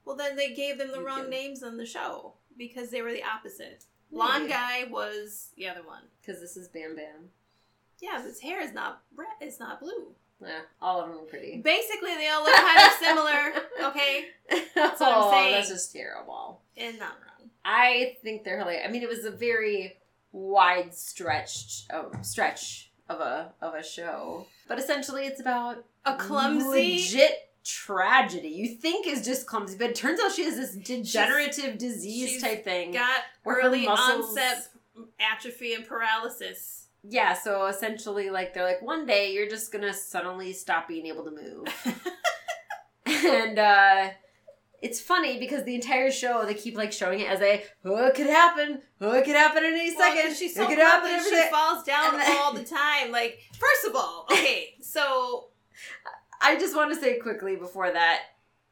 Well, 0.04 0.14
then 0.16 0.36
they 0.36 0.54
gave 0.54 0.78
them 0.78 0.92
the 0.92 1.02
wrong 1.02 1.28
names 1.28 1.62
on 1.64 1.76
the 1.76 1.84
show 1.84 2.34
because 2.56 2.90
they 2.90 3.02
were 3.02 3.12
the 3.12 3.24
opposite. 3.24 3.84
Blonde 4.12 4.48
guy 4.48 4.84
was 4.90 5.48
the 5.56 5.68
other 5.68 5.82
one. 5.82 6.02
Because 6.20 6.40
this 6.40 6.56
is 6.56 6.68
Bam 6.68 6.96
Bam. 6.96 7.30
Yeah, 8.00 8.22
his 8.22 8.40
hair 8.40 8.60
is 8.62 8.72
not 8.72 9.02
red. 9.16 9.28
It's 9.40 9.58
not 9.60 9.80
blue. 9.80 10.08
Yeah, 10.40 10.60
all 10.80 11.00
of 11.00 11.08
them 11.08 11.18
are 11.18 11.22
pretty. 11.22 11.60
Basically, 11.62 12.14
they 12.14 12.28
all 12.28 12.44
look 12.44 12.54
kind 12.54 12.78
of 12.86 12.92
similar. 13.00 13.52
Okay, 13.88 14.26
That's 14.74 15.00
what 15.00 15.12
I'm 15.12 15.22
oh, 15.24 15.30
saying. 15.30 15.52
That's 15.54 15.68
just 15.68 15.92
terrible. 15.92 16.60
and 16.76 16.98
not 16.98 17.12
wrong. 17.12 17.48
I 17.64 18.16
think 18.22 18.42
they're 18.44 18.58
hilarious. 18.58 18.84
I 18.86 18.90
mean, 18.90 19.02
it 19.02 19.08
was 19.08 19.24
a 19.24 19.30
very 19.30 19.96
wide 20.32 20.94
stretched 20.94 21.86
oh, 21.92 22.10
stretch 22.22 22.90
of 23.08 23.20
a 23.20 23.52
of 23.62 23.74
a 23.74 23.82
show, 23.82 24.46
but 24.68 24.78
essentially 24.78 25.26
it's 25.26 25.40
about 25.40 25.84
A 26.04 26.16
clumsy. 26.16 26.96
legit 26.96 27.47
tragedy. 27.68 28.48
You 28.48 28.74
think 28.76 29.06
is 29.06 29.24
just 29.24 29.46
clumsy, 29.46 29.76
but 29.76 29.90
it 29.90 29.94
turns 29.96 30.18
out 30.20 30.32
she 30.32 30.44
has 30.44 30.56
this 30.56 30.74
degenerative 30.74 31.76
disease 31.78 32.30
she's 32.30 32.42
type 32.42 32.64
thing. 32.64 32.92
got 32.92 33.20
early 33.46 33.84
muscles- 33.86 34.28
onset 34.30 34.68
atrophy 35.20 35.74
and 35.74 35.86
paralysis. 35.86 36.86
yeah, 37.08 37.34
so 37.34 37.66
essentially, 37.66 38.30
like 38.30 38.54
they're 38.54 38.64
like, 38.64 38.80
one 38.82 39.06
day 39.06 39.32
you're 39.32 39.48
just 39.48 39.70
gonna 39.70 39.92
suddenly 39.92 40.52
stop 40.52 40.88
being 40.88 41.06
able 41.06 41.24
to 41.24 41.30
move, 41.30 41.66
and 43.06 43.58
uh 43.58 44.08
it's 44.80 45.00
funny 45.00 45.38
because 45.40 45.64
the 45.64 45.74
entire 45.74 46.10
show 46.10 46.44
they 46.46 46.54
keep 46.54 46.76
like 46.76 46.92
showing 46.92 47.18
it 47.20 47.28
as 47.28 47.40
a 47.40 47.62
oh 47.84 48.06
it 48.06 48.14
could 48.14 48.26
happen, 48.26 48.80
oh 49.00 49.12
it 49.12 49.24
could 49.24 49.34
happen 49.36 49.58
at 49.64 49.72
any 49.72 49.94
Well, 49.94 50.14
second, 50.16 50.36
she's 50.36 50.56
it 50.56 50.66
could 50.68 50.78
happen 50.78 51.20
she 51.22 51.30
day. 51.30 51.48
falls 51.50 51.84
down 51.84 52.16
then- 52.16 52.36
all 52.38 52.52
the 52.54 52.64
time. 52.64 53.10
Like, 53.10 53.38
first 53.58 53.86
of 53.88 53.94
all, 53.96 54.26
okay, 54.32 54.74
so 54.80 55.48
I 56.40 56.56
just 56.58 56.74
want 56.76 56.92
to 56.94 57.00
say 57.00 57.18
quickly 57.18 57.56
before 57.56 57.90
that. 57.90 58.20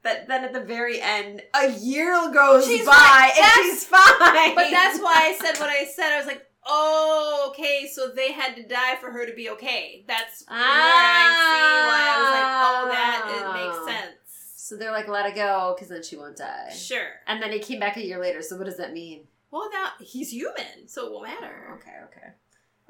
That 0.02 0.28
then 0.28 0.44
at 0.44 0.52
the 0.52 0.60
very 0.60 1.00
end, 1.00 1.42
a 1.54 1.72
year 1.72 2.30
goes 2.32 2.66
She's 2.66 2.86
by 2.86 2.92
fine. 2.92 3.44
and 3.44 3.52
she's 3.72 3.84
fine. 3.84 4.54
But 4.54 4.70
that's 4.70 5.00
why 5.00 5.14
I 5.16 5.36
said 5.40 5.58
what 5.60 5.68
I 5.70 5.84
said. 5.96 6.12
I 6.14 6.18
was 6.18 6.26
like, 6.26 6.42
oh, 6.64 7.46
okay, 7.50 7.88
so 7.92 8.08
they 8.08 8.30
had 8.32 8.54
to 8.56 8.62
die 8.62 8.96
for 9.00 9.10
her 9.10 9.26
to 9.26 9.32
be 9.34 9.50
okay. 9.50 10.04
That's 10.06 10.44
where 10.46 10.58
I 10.60 11.26
see 11.48 11.88
why 11.88 12.02
I 12.14 12.18
was 12.22 12.30
like, 12.32 12.52
oh, 12.66 12.88
that 12.92 13.22
Ah. 13.24 13.50
it 13.50 13.84
makes 13.84 13.98
sense. 13.98 14.12
So 14.56 14.76
they're 14.76 14.92
like, 14.92 15.08
let 15.08 15.26
it 15.26 15.34
go 15.34 15.74
because 15.76 15.88
then 15.88 16.02
she 16.02 16.16
won't 16.16 16.36
die. 16.36 16.70
Sure. 16.72 17.06
And 17.26 17.42
then 17.42 17.50
he 17.52 17.58
came 17.58 17.80
back 17.80 17.96
a 17.96 18.04
year 18.04 18.20
later. 18.20 18.42
So 18.42 18.56
what 18.56 18.66
does 18.66 18.76
that 18.78 18.92
mean? 18.92 19.24
Well, 19.50 19.68
now 19.72 19.90
he's 20.00 20.32
human, 20.32 20.86
so 20.86 21.06
it 21.06 21.12
won't 21.12 21.28
matter. 21.28 21.78
Okay, 21.80 21.94
okay. 22.04 22.32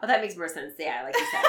Oh, 0.03 0.07
that 0.07 0.21
makes 0.21 0.37
more 0.37 0.49
sense. 0.49 0.75
Yeah, 0.79 1.03
like 1.05 1.15
you 1.17 1.27
said. 1.31 1.43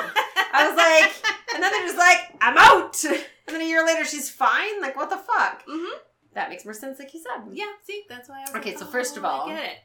I 0.54 0.68
was 0.68 0.77
like, 0.77 1.36
and 1.54 1.62
then 1.63 1.72
they're 1.72 1.86
just 1.86 1.98
like, 1.98 2.20
I'm 2.42 2.58
out. 2.58 3.04
And 3.04 3.24
then 3.56 3.62
a 3.62 3.66
year 3.66 3.86
later, 3.86 4.06
she's 4.06 4.30
fine. 4.30 4.82
Like, 4.82 4.96
what 4.96 5.10
the 5.10 5.18
fuck? 5.18 5.63
hmm 5.68 5.98
That 6.34 6.50
makes 6.50 6.63
more 6.66 6.74
sense, 6.74 7.00
like 7.00 7.13
you 7.13 7.22
said. 7.22 7.44
Yeah, 7.51 7.66
see, 7.84 8.04
that's 8.10 8.30
why 8.30 8.38
I 8.39 8.42
was 8.42 8.56
Okay, 8.56 8.70
like, 8.72 8.80
so 8.80 8.86
first 8.86 9.18
of 9.18 9.24
oh, 9.25 9.27
all- 9.27 9.50
I 9.50 9.56
get 9.56 9.63
it. 9.66 9.70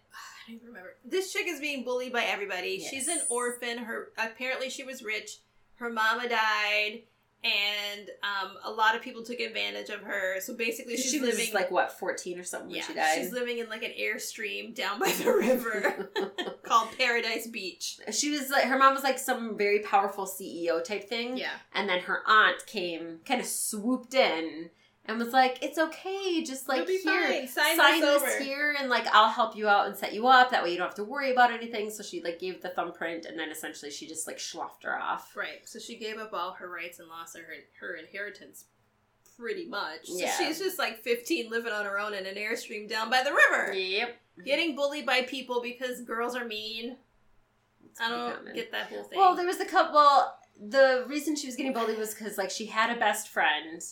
I 0.46 0.50
don't 0.50 0.56
even 0.56 0.68
remember. 0.68 0.96
This 1.04 1.32
chick 1.32 1.46
is 1.46 1.60
being 1.60 1.84
bullied 1.84 2.12
by 2.12 2.24
everybody. 2.24 2.80
She's 2.80 3.08
an 3.08 3.20
orphan. 3.30 3.78
Her 3.78 4.08
apparently 4.18 4.70
she 4.70 4.82
was 4.84 5.02
rich. 5.02 5.38
Her 5.76 5.90
mama 5.90 6.28
died, 6.28 7.02
and 7.44 8.08
um, 8.22 8.52
a 8.64 8.70
lot 8.70 8.94
of 8.94 9.02
people 9.02 9.22
took 9.22 9.40
advantage 9.40 9.90
of 9.90 10.00
her. 10.02 10.40
So 10.40 10.54
basically, 10.54 10.96
she's 10.96 11.10
she 11.10 11.20
was 11.20 11.30
living 11.30 11.52
like 11.52 11.70
what 11.70 11.92
fourteen 11.98 12.38
or 12.38 12.44
something 12.44 12.68
when 12.68 12.76
yeah, 12.76 12.84
she 12.86 12.94
died. 12.94 13.14
she's 13.16 13.32
living 13.32 13.58
in 13.58 13.68
like 13.68 13.82
an 13.82 13.92
airstream 14.00 14.74
down 14.74 15.00
by 15.00 15.10
the 15.12 15.30
river 15.32 16.10
called 16.62 16.88
Paradise 16.96 17.46
Beach. 17.48 17.98
she 18.12 18.30
was 18.30 18.48
like 18.50 18.64
her 18.64 18.78
mom 18.78 18.94
was 18.94 19.02
like 19.02 19.18
some 19.18 19.56
very 19.58 19.80
powerful 19.80 20.24
CEO 20.26 20.82
type 20.82 21.08
thing. 21.08 21.36
Yeah, 21.36 21.50
And 21.74 21.88
then 21.88 22.00
her 22.00 22.22
aunt 22.26 22.64
came, 22.66 23.18
kind 23.26 23.40
of 23.40 23.46
swooped 23.46 24.14
in, 24.14 24.70
and 25.06 25.18
was 25.18 25.32
like, 25.32 25.58
"It's 25.62 25.78
okay, 25.78 26.42
just 26.44 26.68
like 26.68 26.88
here, 26.88 27.46
fine. 27.46 27.48
Sign 27.48 28.00
this 28.00 28.22
over." 28.22 28.38
here, 28.42 28.76
and 28.78 28.88
like 28.88 29.06
I'll 29.12 29.30
help 29.30 29.56
you 29.56 29.68
out 29.68 29.86
and 29.86 29.96
set 29.96 30.12
you 30.14 30.26
up. 30.28 30.50
That 30.50 30.62
way 30.62 30.70
you 30.72 30.76
don't 30.78 30.86
have 30.86 30.94
to 30.96 31.04
worry 31.04 31.32
about 31.32 31.52
anything." 31.52 31.90
So 31.90 32.02
she 32.02 32.22
like 32.22 32.38
gave 32.38 32.62
the 32.62 32.68
thumbprint, 32.70 33.24
and 33.26 33.38
then 33.38 33.50
essentially 33.50 33.90
she 33.90 34.06
just 34.06 34.26
like 34.26 34.38
sloughed 34.38 34.84
her 34.84 34.98
off. 35.00 35.36
right. 35.36 35.60
So 35.66 35.78
she 35.78 35.96
gave 35.98 36.18
up 36.18 36.32
all 36.32 36.52
her 36.52 36.68
rights 36.70 36.98
and 37.00 37.08
lost 37.08 37.36
her 37.36 37.44
her 37.80 37.94
inheritance. 37.94 38.66
Pretty 39.38 39.66
much. 39.66 40.06
So 40.06 40.18
Yeah. 40.18 40.36
she's 40.38 40.58
just 40.60 40.78
like 40.78 40.98
15 41.02 41.50
living 41.50 41.72
on 41.72 41.84
her 41.84 41.98
own 41.98 42.12
in 42.14 42.26
an 42.26 42.34
airstream 42.36 42.88
down 42.88 43.10
by 43.10 43.22
the 43.22 43.32
river. 43.32 43.72
Yep. 43.72 44.16
Getting 44.44 44.76
bullied 44.76 45.04
by 45.06 45.22
people 45.22 45.60
because 45.62 46.02
girls 46.02 46.36
are 46.36 46.44
mean. 46.44 46.96
It's 47.84 48.00
I 48.00 48.08
don't 48.08 48.36
common. 48.36 48.54
get 48.54 48.70
that 48.72 48.86
whole 48.88 49.02
thing. 49.04 49.18
Well, 49.18 49.34
there 49.34 49.46
was 49.46 49.58
a 49.58 49.64
couple. 49.64 49.94
Well, 49.94 50.38
the 50.60 51.04
reason 51.08 51.34
she 51.34 51.46
was 51.46 51.56
getting 51.56 51.72
bullied 51.72 51.98
was 51.98 52.14
because 52.14 52.38
like 52.38 52.50
she 52.50 52.66
had 52.66 52.94
a 52.94 52.98
best 53.00 53.28
friend. 53.28 53.82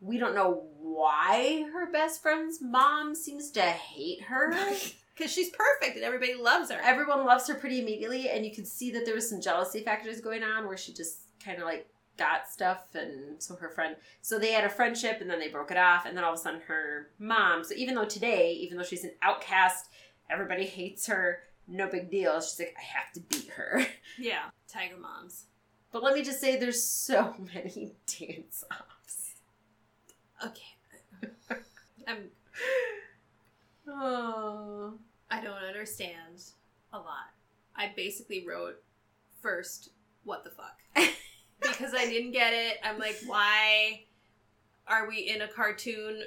We 0.00 0.18
don't 0.18 0.34
know 0.34 0.64
why 0.80 1.66
her 1.72 1.90
best 1.90 2.22
friend's 2.22 2.60
mom 2.60 3.14
seems 3.14 3.50
to 3.52 3.62
hate 3.62 4.22
her. 4.22 4.54
Because 5.16 5.32
she's 5.32 5.50
perfect 5.50 5.96
and 5.96 6.04
everybody 6.04 6.34
loves 6.34 6.70
her. 6.70 6.78
Everyone 6.80 7.26
loves 7.26 7.48
her 7.48 7.56
pretty 7.56 7.80
immediately, 7.80 8.30
and 8.30 8.44
you 8.44 8.54
can 8.54 8.64
see 8.64 8.92
that 8.92 9.04
there 9.04 9.16
was 9.16 9.28
some 9.28 9.40
jealousy 9.40 9.80
factors 9.80 10.20
going 10.20 10.44
on 10.44 10.68
where 10.68 10.76
she 10.76 10.92
just 10.92 11.22
kind 11.44 11.58
of 11.58 11.64
like 11.64 11.88
got 12.16 12.48
stuff, 12.48 12.94
and 12.94 13.42
so 13.42 13.56
her 13.56 13.68
friend. 13.68 13.96
So 14.22 14.38
they 14.38 14.52
had 14.52 14.62
a 14.64 14.68
friendship, 14.68 15.20
and 15.20 15.28
then 15.28 15.40
they 15.40 15.48
broke 15.48 15.72
it 15.72 15.76
off, 15.76 16.06
and 16.06 16.16
then 16.16 16.22
all 16.22 16.34
of 16.34 16.38
a 16.38 16.42
sudden 16.42 16.60
her 16.68 17.08
mom. 17.18 17.64
So 17.64 17.74
even 17.76 17.96
though 17.96 18.04
today, 18.04 18.52
even 18.60 18.78
though 18.78 18.84
she's 18.84 19.02
an 19.02 19.10
outcast, 19.22 19.86
everybody 20.30 20.64
hates 20.64 21.06
her. 21.06 21.40
No 21.66 21.88
big 21.88 22.10
deal. 22.10 22.40
She's 22.40 22.58
like, 22.58 22.76
I 22.78 22.98
have 22.98 23.12
to 23.14 23.20
beat 23.20 23.50
her. 23.50 23.86
yeah. 24.18 24.50
Tiger 24.68 24.98
moms. 24.98 25.46
But 25.90 26.02
let 26.02 26.14
me 26.14 26.22
just 26.22 26.40
say, 26.40 26.56
there's 26.56 26.82
so 26.82 27.34
many 27.54 27.92
dance 28.06 28.64
offs. 28.70 28.97
Okay. 30.44 31.60
I'm 32.06 32.30
Oh. 33.88 34.94
I 35.30 35.42
don't 35.42 35.62
understand 35.62 36.42
a 36.92 36.98
lot. 36.98 37.32
I 37.76 37.92
basically 37.94 38.46
wrote 38.46 38.82
first, 39.40 39.90
what 40.24 40.42
the 40.44 40.50
fuck? 40.50 40.78
because 41.60 41.94
I 41.94 42.06
didn't 42.06 42.32
get 42.32 42.52
it. 42.52 42.78
I'm 42.82 42.98
like, 42.98 43.18
why 43.26 44.04
are 44.86 45.08
we 45.08 45.28
in 45.28 45.42
a 45.42 45.48
cartoon 45.48 46.22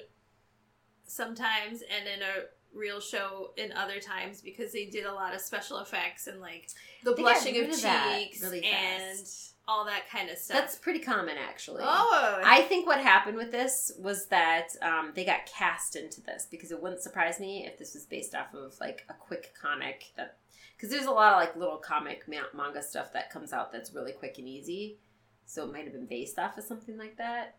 sometimes 1.06 1.82
and 1.82 2.08
in 2.08 2.22
a 2.22 2.77
real 2.77 3.00
show 3.00 3.51
in 3.58 3.72
other 3.72 4.00
times? 4.00 4.41
Because 4.41 4.72
they 4.72 4.86
did 4.86 5.06
a 5.06 5.13
lot 5.13 5.34
of 5.34 5.41
special 5.41 5.80
effects 5.80 6.27
and 6.27 6.39
like 6.39 6.70
the 7.03 7.13
blushing 7.13 7.58
of 7.63 7.70
of 7.70 7.80
cheeks 7.80 8.41
really 8.41 8.63
and. 8.63 9.27
All 9.68 9.86
that 9.86 10.10
kind 10.10 10.30
of 10.30 10.38
stuff. 10.38 10.58
That's 10.58 10.75
pretty 10.75 11.00
common, 11.00 11.36
actually. 11.38 11.84
oh, 11.86 12.41
I 12.44 12.63
think 12.63 12.88
what 12.88 13.00
happened 13.00 13.38
with 13.38 13.51
this 13.51 13.91
was 13.98 14.27
that 14.27 14.70
um, 14.82 15.12
they 15.15 15.24
got 15.24 15.46
cast 15.46 15.96
into 15.96 16.22
this 16.22 16.48
because 16.50 16.72
it 16.72 16.82
wouldn't 16.82 17.01
surprise 17.01 17.39
me 17.39 17.65
if 17.65 17.77
this 17.77 17.94
was 17.94 18.06
based 18.06 18.36
off 18.36 18.53
of 18.53 18.75
like 18.82 19.06
a 19.10 19.13
quick 19.13 19.53
comic 19.60 20.06
that 20.18 20.38
because 20.75 20.89
there's 20.89 21.06
a 21.06 21.12
lot 21.12 21.34
of 21.34 21.39
like 21.39 21.56
little 21.56 21.77
comic 21.77 22.24
ma- 22.27 22.50
manga 22.56 22.82
stuff 22.82 23.13
that 23.13 23.30
comes 23.30 23.53
out 23.53 23.72
that's 23.72 23.94
really 23.94 24.12
quick 24.12 24.36
and 24.39 24.48
easy, 24.48 24.98
so 25.46 25.63
it 25.63 25.72
might 25.72 25.84
have 25.84 25.94
been 25.94 26.08
based 26.08 26.39
off 26.39 26.58
of 26.58 26.63
something 26.63 26.98
like 26.98 27.18
that, 27.18 27.56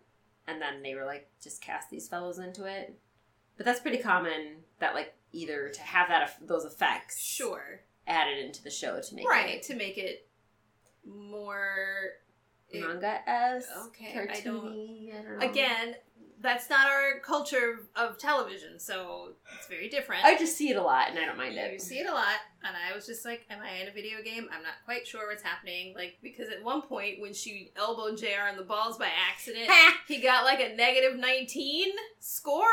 and 0.47 0.61
then 0.61 0.83
they 0.83 0.95
were 0.95 1.05
like 1.05 1.29
just 1.43 1.63
cast 1.63 1.89
these 1.89 2.09
fellows 2.09 2.39
into 2.39 2.65
it. 2.65 2.99
But 3.57 3.65
that's 3.67 3.81
pretty 3.81 3.99
common 3.99 4.57
that 4.81 4.95
like 4.95 5.15
either 5.31 5.69
to 5.69 5.81
have 5.83 6.09
that 6.09 6.37
those 6.47 6.65
effects 6.65 7.23
sure. 7.23 7.81
added 8.07 8.39
into 8.45 8.63
the 8.63 8.71
show 8.71 9.01
to 9.01 9.15
make 9.15 9.29
Right, 9.29 9.57
it 9.57 9.63
to 9.65 9.77
make 9.77 9.99
it 9.99 10.27
more 11.07 12.11
manga 12.73 13.21
as 13.27 13.67
Okay, 13.89 14.13
I 14.13 14.15
don't- 14.17 14.31
I 14.31 14.41
don't 15.23 15.39
know. 15.41 15.47
again 15.47 15.97
that's 16.41 16.69
not 16.69 16.87
our 16.89 17.21
culture 17.21 17.87
of 17.95 18.19
television 18.19 18.81
so 18.81 19.35
it's 19.57 19.69
very 19.69 19.89
different 19.89 20.25
I 20.25 20.37
just 20.37 20.57
see 20.57 20.71
it 20.71 20.77
a 20.77 20.83
lot 20.83 21.09
and 21.09 21.17
I 21.19 21.25
don't 21.25 21.37
mind 21.37 21.55
you 21.55 21.61
it. 21.61 21.73
You 21.75 21.79
see 21.79 21.99
it 22.01 22.07
a 22.09 22.13
lot 22.13 22.35
and 22.65 22.75
i 22.77 22.93
was 22.95 23.07
just 23.07 23.25
like 23.25 23.45
am 23.51 23.61
i 23.63 23.81
in 23.81 23.87
a 23.89 23.93
video 23.93 24.23
game 24.25 24.49
i'm 24.53 24.63
not 24.63 24.73
quite 24.85 25.07
sure 25.07 25.29
what's 25.29 25.43
happening 25.43 25.95
like 25.97 26.17
because 26.23 26.49
at 26.49 26.63
one 26.65 26.83
point 26.83 27.21
when 27.21 27.33
she 27.33 27.71
elbowed 27.77 28.17
jr 28.19 28.49
in 28.51 28.57
the 28.57 28.63
balls 28.65 28.99
by 28.99 29.09
accident 29.31 29.71
he 30.09 30.21
got 30.21 30.45
like 30.45 30.59
a 30.61 30.75
negative 30.75 31.17
19 31.19 31.89
score 32.19 32.65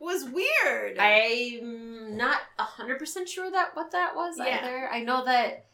was 0.00 0.24
weird 0.24 0.98
I'm 0.98 2.16
not 2.18 2.40
hundred 2.58 2.98
percent 2.98 3.28
sure 3.28 3.50
that 3.50 3.74
what 3.74 3.90
that 3.92 4.14
was 4.16 4.36
Yeah. 4.38 4.58
either. 4.62 4.88
I 4.90 5.00
know 5.02 5.24
that 5.24 5.64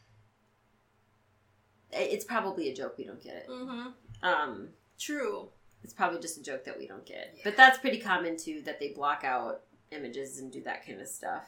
it's 1.92 2.25
probably 2.25 2.68
a 2.70 2.75
joke 2.75 2.94
we 2.99 3.04
don't 3.04 3.23
get 3.23 3.37
it. 3.37 3.49
mm-hmm. 3.49 3.88
Um, 4.23 4.68
true 4.99 5.49
it's 5.82 5.94
probably 5.94 6.20
just 6.20 6.37
a 6.38 6.42
joke 6.42 6.64
that 6.66 6.78
we 6.78 6.87
don't 6.87 7.06
get. 7.06 7.32
Yeah. 7.37 7.40
But 7.44 7.56
that's 7.56 7.78
pretty 7.78 7.99
common 7.99 8.37
too 8.37 8.61
that 8.66 8.78
they 8.80 8.88
block 8.88 9.25
out 9.25 9.62
images 9.90 10.38
and 10.38 10.52
do 10.52 10.62
that 10.64 10.85
kind 10.87 11.00
of 11.00 11.09
stuff. 11.09 11.44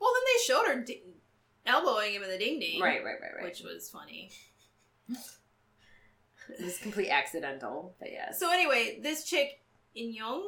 well 0.00 0.10
then 0.12 0.22
they 0.26 0.42
showed 0.44 0.66
her 0.66 0.84
elbowing 1.64 2.12
him 2.14 2.22
in 2.24 2.30
the 2.30 2.38
ding 2.38 2.58
ding 2.58 2.80
Right, 2.80 3.04
right, 3.04 3.14
right, 3.22 3.34
right. 3.36 3.44
which 3.44 3.62
was 3.62 3.88
funny 3.88 4.30
it 5.08 6.60
was 6.64 6.78
complete 6.78 7.08
accidental, 7.08 7.94
but 8.00 8.10
yeah. 8.12 8.32
So 8.32 8.52
anyway, 8.52 8.98
this 9.02 9.24
chick 9.24 9.60
In 9.94 10.12
Young, 10.12 10.42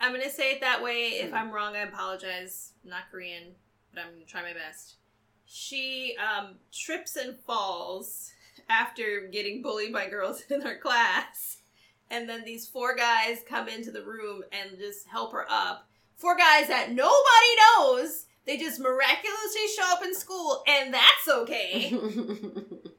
I'm 0.00 0.12
gonna 0.12 0.30
say 0.30 0.52
it 0.52 0.60
that 0.60 0.82
way. 0.82 1.10
If 1.20 1.30
Hmm. 1.30 1.36
I'm 1.36 1.50
wrong, 1.52 1.76
I 1.76 1.80
apologize. 1.80 2.72
I'm 2.84 2.90
not 2.90 3.10
Korean, 3.10 3.54
but 3.94 4.02
I'm 4.04 4.12
gonna 4.12 4.24
try 4.24 4.42
my 4.42 4.52
best. 4.52 4.96
She 5.46 6.16
um, 6.18 6.56
trips 6.72 7.16
and 7.16 7.38
falls 7.38 8.32
after 8.68 9.28
getting 9.32 9.62
bullied 9.62 9.92
by 9.92 10.08
girls 10.08 10.42
in 10.50 10.60
her 10.62 10.76
class, 10.76 11.58
and 12.10 12.28
then 12.28 12.44
these 12.44 12.66
four 12.66 12.96
guys 12.96 13.38
come 13.48 13.68
into 13.68 13.90
the 13.90 14.04
room 14.04 14.42
and 14.52 14.78
just 14.78 15.06
help 15.08 15.32
her 15.32 15.46
up. 15.48 15.88
Four 16.16 16.36
guys 16.36 16.68
that 16.68 16.92
nobody 16.92 17.12
knows. 17.78 18.26
They 18.46 18.56
just 18.56 18.80
miraculously 18.80 19.66
show 19.76 19.92
up 19.92 20.04
in 20.04 20.14
school, 20.14 20.62
and 20.68 20.94
that's 20.94 21.28
okay 21.28 21.98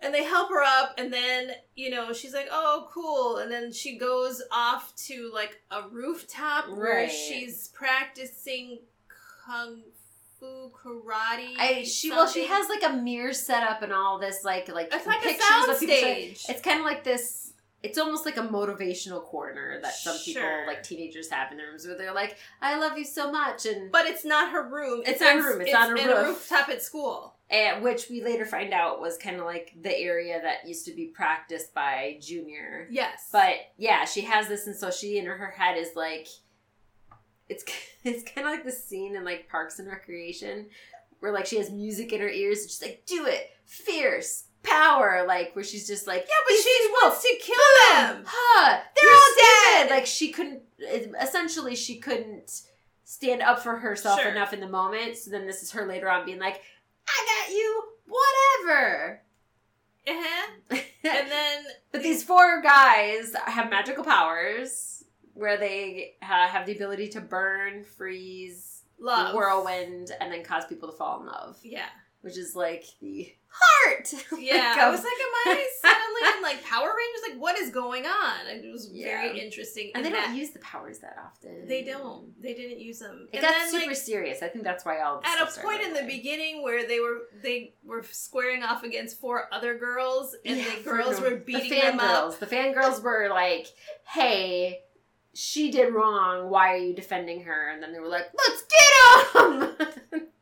and 0.00 0.14
they 0.14 0.24
help 0.24 0.48
her 0.50 0.62
up 0.62 0.94
and 0.98 1.12
then 1.12 1.50
you 1.74 1.90
know 1.90 2.12
she's 2.12 2.34
like 2.34 2.48
oh 2.50 2.88
cool 2.92 3.38
and 3.38 3.50
then 3.50 3.72
she 3.72 3.98
goes 3.98 4.42
off 4.52 4.94
to 4.96 5.30
like 5.34 5.60
a 5.70 5.82
rooftop 5.90 6.68
where 6.68 7.08
she's 7.08 7.68
practicing 7.68 8.78
kung 9.44 9.82
fu 10.38 10.70
karate 10.70 11.54
I 11.58 11.82
she 11.84 12.10
well 12.10 12.26
she 12.28 12.46
has 12.46 12.68
like 12.68 12.82
a 12.84 12.94
mirror 12.96 13.32
set 13.32 13.62
up 13.62 13.82
and 13.82 13.92
all 13.92 14.18
this 14.18 14.44
like 14.44 14.68
like 14.68 14.88
it's 14.92 15.06
like 15.06 15.20
a 15.22 15.28
pictures 15.28 15.44
sound 15.48 15.70
of 15.70 15.80
people 15.80 15.96
stage 15.96 16.44
It's 16.48 16.60
kind 16.62 16.80
of 16.80 16.86
like 16.86 17.04
this. 17.04 17.44
It's 17.80 17.96
almost 17.96 18.26
like 18.26 18.36
a 18.36 18.42
motivational 18.42 19.22
corner 19.22 19.78
that 19.82 19.94
some 19.94 20.16
Sure. 20.18 20.42
people, 20.42 20.66
like 20.66 20.82
teenagers, 20.82 21.30
have 21.30 21.52
in 21.52 21.58
their 21.58 21.68
rooms 21.68 21.86
where 21.86 21.96
they're 21.96 22.12
like, 22.12 22.36
"I 22.60 22.76
love 22.76 22.98
you 22.98 23.04
so 23.04 23.30
much," 23.30 23.66
and 23.66 23.92
but 23.92 24.04
it's 24.06 24.24
not 24.24 24.50
her 24.50 24.68
room 24.68 25.02
It's 25.06 25.20
not 25.20 25.36
her 25.36 25.52
room, 25.52 25.60
it's 25.60 25.72
on 25.72 25.92
a 25.96 26.00
in 26.00 26.08
roof. 26.08 26.16
a 26.18 26.24
rooftop 26.30 26.68
at 26.70 26.82
school 26.82 27.36
and 27.50 27.82
which 27.84 28.10
we 28.10 28.20
later 28.22 28.44
find 28.44 28.74
out 28.74 29.00
was 29.00 29.16
kind 29.16 29.36
of 29.38 29.46
like 29.46 29.72
the 29.80 29.96
area 29.96 30.40
that 30.42 30.66
used 30.68 30.84
to 30.86 30.92
be 30.92 31.06
practiced 31.06 31.72
by 31.72 32.18
Junior. 32.20 32.88
yes 32.90 33.28
But 33.32 33.54
yeah, 33.76 34.04
she 34.06 34.22
has 34.22 34.48
this, 34.48 34.66
and 34.66 34.74
so 34.76 34.90
she 34.90 35.16
in 35.18 35.26
her 35.26 35.50
head 35.56 35.78
is 35.78 35.90
like, 35.94 36.26
it's 37.48 37.64
it's 38.04 38.22
kind 38.30 38.46
of 38.46 38.52
like 38.52 38.64
the 38.64 38.72
scene 38.72 39.16
in 39.16 39.24
like 39.24 39.48
Parks 39.48 39.78
and 39.78 39.88
Recreation, 39.88 40.66
where 41.20 41.32
like 41.32 41.46
she 41.46 41.58
has 41.58 41.70
music 41.70 42.12
in 42.12 42.20
her 42.20 42.28
ears, 42.28 42.60
and 42.62 42.70
she's 42.70 42.82
like, 42.82 43.02
"Do 43.06 43.26
it, 43.26 43.50
fierce." 43.64 44.44
Power, 44.64 45.24
like 45.26 45.54
where 45.54 45.64
she's 45.64 45.86
just 45.86 46.06
like, 46.08 46.26
yeah 46.28 46.34
but 46.44 46.50
"These 46.52 46.62
she 46.64 46.88
wants 47.00 47.22
to 47.22 47.36
kill 47.40 47.54
them 47.92 48.24
Huh, 48.26 48.80
They're 48.96 49.04
you're 49.04 49.14
all 49.14 49.20
stupid." 49.32 49.88
dead! 49.88 49.90
Like 49.90 50.04
she 50.06 50.32
couldn't. 50.32 50.62
Essentially, 51.22 51.76
she 51.76 51.98
couldn't 52.00 52.62
stand 53.04 53.40
up 53.40 53.60
for 53.60 53.76
herself 53.76 54.20
Sure. 54.20 54.30
enough 54.30 54.52
in 54.52 54.58
the 54.60 54.68
moment. 54.68 55.16
So 55.16 55.30
then 55.30 55.46
this 55.46 55.62
is 55.62 55.70
her 55.70 55.86
later 55.86 56.10
on 56.10 56.26
being 56.26 56.40
like, 56.40 56.60
"I 57.08 57.44
got 57.46 57.54
you, 57.54 57.82
whatever." 58.08 59.22
uh-huh. 60.06 60.50
and 60.70 61.30
then 61.30 61.64
but 61.92 62.02
these 62.02 62.24
four 62.24 62.60
guys 62.60 63.34
have 63.46 63.70
magical 63.70 64.02
powers 64.04 64.97
where 65.38 65.56
they 65.56 66.14
uh, 66.22 66.48
have 66.48 66.66
the 66.66 66.72
ability 66.74 67.08
to 67.10 67.20
burn, 67.20 67.84
freeze, 67.84 68.82
love 68.98 69.34
whirlwind, 69.34 70.10
and 70.20 70.32
then 70.32 70.42
cause 70.42 70.64
people 70.66 70.90
to 70.90 70.96
fall 70.96 71.20
in 71.20 71.26
love, 71.26 71.58
yeah 71.62 71.86
which 72.22 72.36
is 72.36 72.56
like 72.56 72.84
the 73.00 73.32
heart. 73.48 74.12
Yeah, 74.40 74.54
Like, 74.72 74.78
I 74.78 74.90
was 74.90 74.98
like, 74.98 75.06
am 75.06 75.52
I 75.54 75.66
suddenly 75.80 76.36
in 76.36 76.42
like 76.42 76.64
Power 76.64 76.88
Rangers? 76.88 77.30
Like, 77.30 77.40
what 77.40 77.56
is 77.56 77.70
going 77.70 78.06
on? 78.06 78.46
And 78.50 78.64
it 78.64 78.72
was 78.72 78.90
Yeah. 78.92 79.06
very 79.22 79.38
interesting. 79.40 79.92
and 79.94 80.04
they 80.04 80.08
in 80.08 80.14
don't 80.16 80.34
use 80.34 80.50
the 80.50 80.58
powers 80.58 80.98
that 80.98 81.16
often. 81.24 81.68
They 81.68 81.84
don't. 81.84 82.32
They 82.42 82.54
didn't 82.54 82.80
use 82.80 82.98
them. 82.98 83.28
It 83.32 83.36
And 83.36 83.42
got 83.42 83.52
then, 83.54 83.70
super 83.70 83.86
like, 83.86 83.96
serious. 83.96 84.42
I 84.42 84.48
think 84.48 84.64
that's 84.64 84.84
why 84.84 85.00
all 85.00 85.22
at 85.24 85.40
a 85.40 85.60
point 85.60 85.80
in 85.82 85.94
the 85.94 86.02
beginning 86.02 86.64
where 86.64 86.86
they 86.88 86.98
were 86.98 87.18
they 87.40 87.74
were 87.84 88.02
squaring 88.10 88.64
off 88.64 88.82
against 88.82 89.20
four 89.20 89.44
other 89.54 89.78
girls, 89.78 90.34
and 90.44 90.58
Yeah, 90.58 90.64
the 90.76 90.82
girls 90.82 91.20
were 91.20 91.36
beating 91.36 91.70
the 91.70 91.76
them 91.76 92.00
up. 92.00 92.32
fangirls. 92.34 92.38
The 92.40 92.46
fangirls 92.46 93.00
were 93.00 93.28
like, 93.30 93.68
"Hey, 94.08 94.80
she 95.40 95.70
did 95.70 95.94
wrong. 95.94 96.50
Why 96.50 96.72
are 96.72 96.76
you 96.78 96.94
defending 96.94 97.44
her?" 97.44 97.70
And 97.70 97.80
then 97.82 97.92
they 97.92 98.00
were 98.00 98.08
like, 98.08 98.26
"Let's 98.36 98.62
get 98.62 99.32
them." 99.34 100.26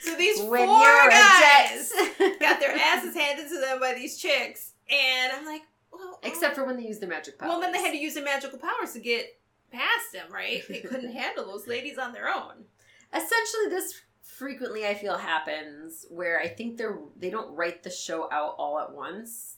So 0.00 0.14
these 0.14 0.40
when 0.40 0.66
four 0.66 1.10
guys 1.10 1.92
got 2.40 2.60
their 2.60 2.74
asses 2.74 3.14
handed 3.14 3.48
to 3.48 3.60
them 3.60 3.78
by 3.80 3.92
these 3.94 4.16
chicks, 4.16 4.72
and 4.90 5.32
I'm 5.32 5.44
like, 5.44 5.62
well, 5.92 6.18
Except 6.22 6.54
for 6.54 6.64
when 6.64 6.76
they 6.76 6.86
use 6.86 6.98
their 6.98 7.08
magic 7.08 7.38
powers. 7.38 7.50
well, 7.50 7.60
then 7.60 7.72
they 7.72 7.82
had 7.82 7.90
to 7.92 7.98
use 7.98 8.14
their 8.14 8.24
magical 8.24 8.58
powers 8.58 8.92
to 8.92 9.00
get 9.00 9.38
past 9.70 10.12
them, 10.12 10.32
right? 10.32 10.62
They 10.68 10.80
couldn't 10.80 11.12
handle 11.12 11.46
those 11.46 11.66
ladies 11.66 11.98
on 11.98 12.12
their 12.12 12.28
own. 12.28 12.64
Essentially, 13.12 13.68
this 13.68 14.00
frequently 14.22 14.86
I 14.86 14.94
feel 14.94 15.18
happens 15.18 16.06
where 16.08 16.40
I 16.40 16.48
think 16.48 16.78
they're 16.78 16.98
they 17.16 17.28
don't 17.28 17.54
write 17.54 17.82
the 17.82 17.90
show 17.90 18.32
out 18.32 18.54
all 18.56 18.78
at 18.78 18.94
once. 18.94 19.56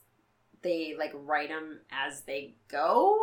They 0.62 0.94
like 0.98 1.12
write 1.14 1.48
them 1.48 1.80
as 1.90 2.22
they 2.22 2.54
go, 2.68 3.16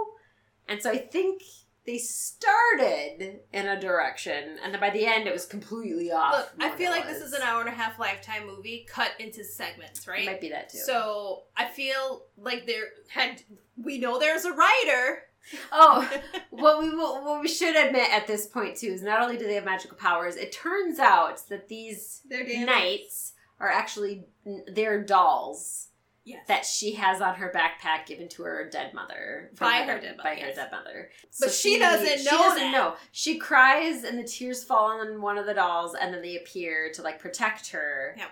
and 0.68 0.82
so 0.82 0.92
I 0.92 0.98
think 0.98 1.42
they 1.88 1.98
started 1.98 3.40
in 3.54 3.68
a 3.68 3.80
direction, 3.80 4.58
and 4.62 4.74
then 4.74 4.82
by 4.82 4.90
the 4.90 5.06
end 5.06 5.26
it 5.26 5.34
was 5.34 5.46
completely 5.46 6.12
off. 6.12 6.34
Look, 6.34 6.52
I 6.60 6.76
feel 6.76 6.92
like 6.92 7.08
this 7.08 7.22
is 7.24 7.32
an 7.32 7.42
hour 7.42 7.62
and 7.62 7.70
a 7.70 7.74
half 7.74 7.98
lifetime 7.98 8.46
movie 8.46 8.86
cut 8.90 9.12
into 9.20 9.44
segments, 9.46 10.06
right? 10.06 10.24
It 10.24 10.26
might 10.26 10.42
be 10.42 10.50
that 10.50 10.70
too. 10.70 10.80
So 10.80 11.44
I 11.56 11.66
feel 11.66 12.24
like 12.38 12.68
there 12.68 12.88
had 13.08 13.42
we 13.82 14.00
know 14.00 14.20
there's 14.20 14.44
a 14.44 14.52
writer. 14.52 15.24
oh, 15.72 16.10
what 16.50 16.84
we 16.84 16.90
will, 16.90 17.24
what 17.24 17.42
we 17.42 17.48
should 17.48 17.78
admit 17.78 18.12
at 18.12 18.28
this 18.28 18.48
point 18.48 18.76
too 18.76 18.88
is 18.88 19.02
not 19.02 19.22
only 19.22 19.38
do 19.38 19.46
they 19.48 19.56
have 19.56 19.64
magical 19.64 19.98
powers, 19.98 20.36
it 20.36 20.52
turns 20.52 21.00
out 21.00 21.48
that 21.48 21.70
these 21.70 22.22
knights 22.30 23.32
are 23.62 23.70
actually 23.70 24.26
they're 24.74 25.02
dolls. 25.04 25.88
Yes. 26.28 26.46
that 26.50 26.66
she 26.66 26.92
has 26.96 27.22
on 27.22 27.36
her 27.36 27.50
backpack 27.56 28.06
given 28.06 28.28
to 28.30 28.44
her 28.44 28.70
dead 28.70 28.94
mother 28.94 29.50
By 29.58 29.78
her 29.84 30.00
dead 30.02 30.18
by 30.18 30.36
mother, 30.36 30.46
her 30.48 30.54
dead 30.54 30.70
mother. 30.72 31.10
But 31.40 31.52
she 31.52 31.80
doesn't 31.80 32.06
know. 32.06 32.16
she 32.18 32.26
doesn't 32.38 32.58
that. 32.60 32.72
know. 32.74 32.96
She 33.14 33.38
cries 33.38 34.04
and 34.04 34.20
the 34.20 34.24
tears 34.26 34.62
fall 34.64 35.00
on 35.00 35.22
one 35.22 35.38
of 35.38 35.46
the 35.46 35.54
dolls, 35.54 35.96
and 35.96 36.14
then 36.14 36.22
they 36.22 36.36
appear 36.36 36.92
to 36.96 37.02
like 37.02 37.20
protect 37.20 37.70
her. 37.72 38.14
Yeah. 38.18 38.26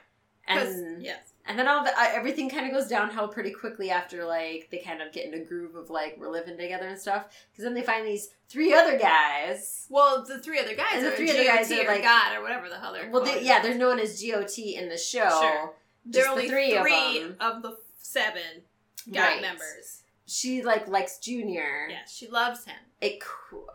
And 0.47 1.01
yes. 1.03 1.33
and 1.47 1.57
then 1.57 1.67
all 1.67 1.83
the, 1.83 1.89
uh, 1.89 2.07
everything 2.13 2.49
kind 2.51 2.67
of 2.67 2.71
goes 2.71 2.87
downhill 2.87 3.27
pretty 3.29 3.49
quickly 3.51 3.89
after 3.89 4.23
like 4.25 4.67
they 4.69 4.77
kind 4.77 5.01
of 5.01 5.11
get 5.11 5.25
in 5.25 5.33
a 5.33 5.43
groove 5.43 5.75
of 5.75 5.89
like 5.89 6.17
we're 6.19 6.29
living 6.29 6.55
together 6.57 6.87
and 6.87 6.99
stuff. 6.99 7.25
Because 7.51 7.63
then 7.63 7.73
they 7.73 7.81
find 7.81 8.05
these 8.05 8.29
three 8.49 8.71
other 8.73 8.99
guys. 8.99 9.87
Well, 9.89 10.23
the 10.23 10.37
three 10.39 10.59
other 10.59 10.75
guys 10.75 10.87
And 10.95 11.05
the 11.05 11.13
are 11.13 11.15
three 11.15 11.31
other 11.31 11.43
guys 11.45 11.71
are 11.71 11.87
like- 11.87 12.03
God 12.03 12.35
or 12.37 12.43
whatever 12.43 12.69
the 12.69 12.77
hell 12.77 12.93
they're 12.93 13.09
Well, 13.09 13.23
they, 13.23 13.41
yeah, 13.41 13.61
they're 13.61 13.73
known 13.73 13.99
as 13.99 14.21
GOT 14.21 14.59
in 14.75 14.89
the 14.89 14.97
show. 14.99 15.29
Sure. 15.29 15.73
There 16.07 16.21
Just 16.21 16.27
are 16.27 16.35
the 16.35 16.41
only 16.43 16.49
three 16.49 16.77
three, 16.79 17.21
of 17.21 17.27
them. 17.29 17.37
of 17.39 17.61
the 17.63 17.77
seven 18.05 18.63
God 19.11 19.19
Right. 19.21 19.41
members. 19.41 20.03
She 20.27 20.63
like 20.63 20.87
likes 20.87 21.19
Junior. 21.19 21.87
Yes, 21.89 22.11
she 22.15 22.27
loves 22.27 22.65
him. 22.65 22.75
it 23.01 23.21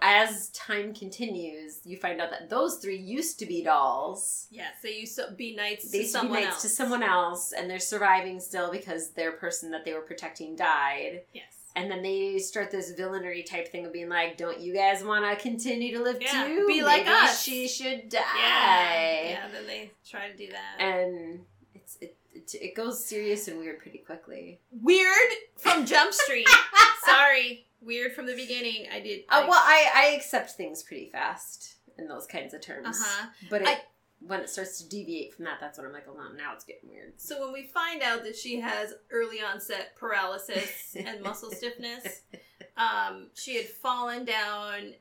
as 0.02 0.48
time 0.48 0.92
continues, 0.92 1.80
you 1.84 1.96
find 1.96 2.20
out 2.20 2.30
that 2.30 2.48
those 2.50 2.78
three 2.78 2.96
used 2.96 3.38
to 3.38 3.46
be 3.46 3.62
dolls. 3.62 4.48
Yes, 4.50 4.74
they 4.82 4.94
used 4.96 5.14
to 5.16 5.30
be 5.36 5.54
knights 5.54 5.90
They 5.92 5.98
used 5.98 6.12
to 6.14 6.18
be 6.18 6.22
someone 6.22 6.40
knights 6.42 6.54
else. 6.54 6.62
to 6.62 6.68
someone 6.70 7.02
else, 7.04 7.52
and 7.52 7.70
they're 7.70 7.78
surviving 7.78 8.40
still 8.40 8.72
because 8.72 9.10
their 9.10 9.32
person 9.32 9.70
that 9.70 9.84
they 9.84 9.92
were 9.92 10.00
protecting 10.00 10.56
died. 10.56 11.22
Yes. 11.32 11.44
And 11.76 11.88
then 11.88 12.02
they 12.02 12.38
start 12.40 12.72
this 12.72 12.92
villainry 12.94 13.46
type 13.46 13.68
thing 13.70 13.86
of 13.86 13.92
being 13.92 14.08
like, 14.08 14.36
"Don't 14.36 14.58
you 14.58 14.74
guys 14.74 15.04
want 15.04 15.24
to 15.24 15.40
continue 15.40 15.96
to 15.96 16.02
live 16.02 16.20
Yeah, 16.20 16.48
too? 16.48 16.66
be 16.66 16.82
like 16.82 17.04
Maybe 17.04 17.10
us." 17.14 17.40
She 17.44 17.68
should 17.68 18.12
Yeah. 18.12 18.20
die." 18.22 19.28
Yeah, 19.30 19.48
then 19.52 19.66
they 19.68 19.92
try 20.04 20.28
to 20.30 20.36
do 20.36 20.48
that. 20.50 20.80
And 20.80 21.46
it's 21.74 21.96
it, 22.00 22.16
it 22.54 22.62
it 22.62 22.74
goes 22.74 23.04
serious 23.04 23.48
and 23.48 23.58
weird 23.58 23.78
pretty 23.78 23.98
quickly. 23.98 24.60
Weird 24.70 25.30
from 25.56 25.86
Jump 25.86 26.12
Street. 26.12 26.48
Sorry. 27.04 27.66
Weird 27.80 28.12
from 28.12 28.26
the 28.26 28.34
beginning. 28.34 28.86
I 28.92 29.00
did. 29.00 29.20
Uh, 29.28 29.46
well, 29.48 29.62
I 29.62 29.90
I 29.94 30.06
accept 30.16 30.52
things 30.52 30.82
pretty 30.82 31.08
fast 31.10 31.76
in 31.98 32.08
those 32.08 32.26
kinds 32.26 32.52
of 32.54 32.60
terms. 32.60 32.98
Uh-huh. 33.00 33.26
But 33.48 33.62
it, 33.62 33.68
I- 33.68 33.80
when 34.20 34.40
it 34.40 34.50
starts 34.50 34.80
to 34.82 34.88
deviate 34.88 35.34
from 35.34 35.46
that, 35.46 35.58
that's 35.60 35.78
when 35.78 35.86
I'm 35.86 35.92
like, 35.94 36.06
oh, 36.06 36.12
no, 36.12 36.30
now 36.36 36.52
it's 36.52 36.64
getting 36.64 36.90
weird. 36.90 37.14
So 37.16 37.40
when 37.42 37.52
we 37.54 37.62
find 37.62 38.02
out 38.02 38.22
that 38.24 38.36
she 38.36 38.60
has 38.60 38.92
early 39.10 39.40
onset 39.40 39.96
paralysis 39.96 40.94
and 40.94 41.22
muscle 41.22 41.50
stiffness, 41.50 42.20
um, 42.76 43.28
she 43.34 43.56
had 43.56 43.66
fallen 43.66 44.26
down 44.26 44.92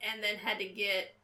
and 0.00 0.22
then 0.22 0.36
had 0.36 0.58
to 0.58 0.64
get 0.64 1.14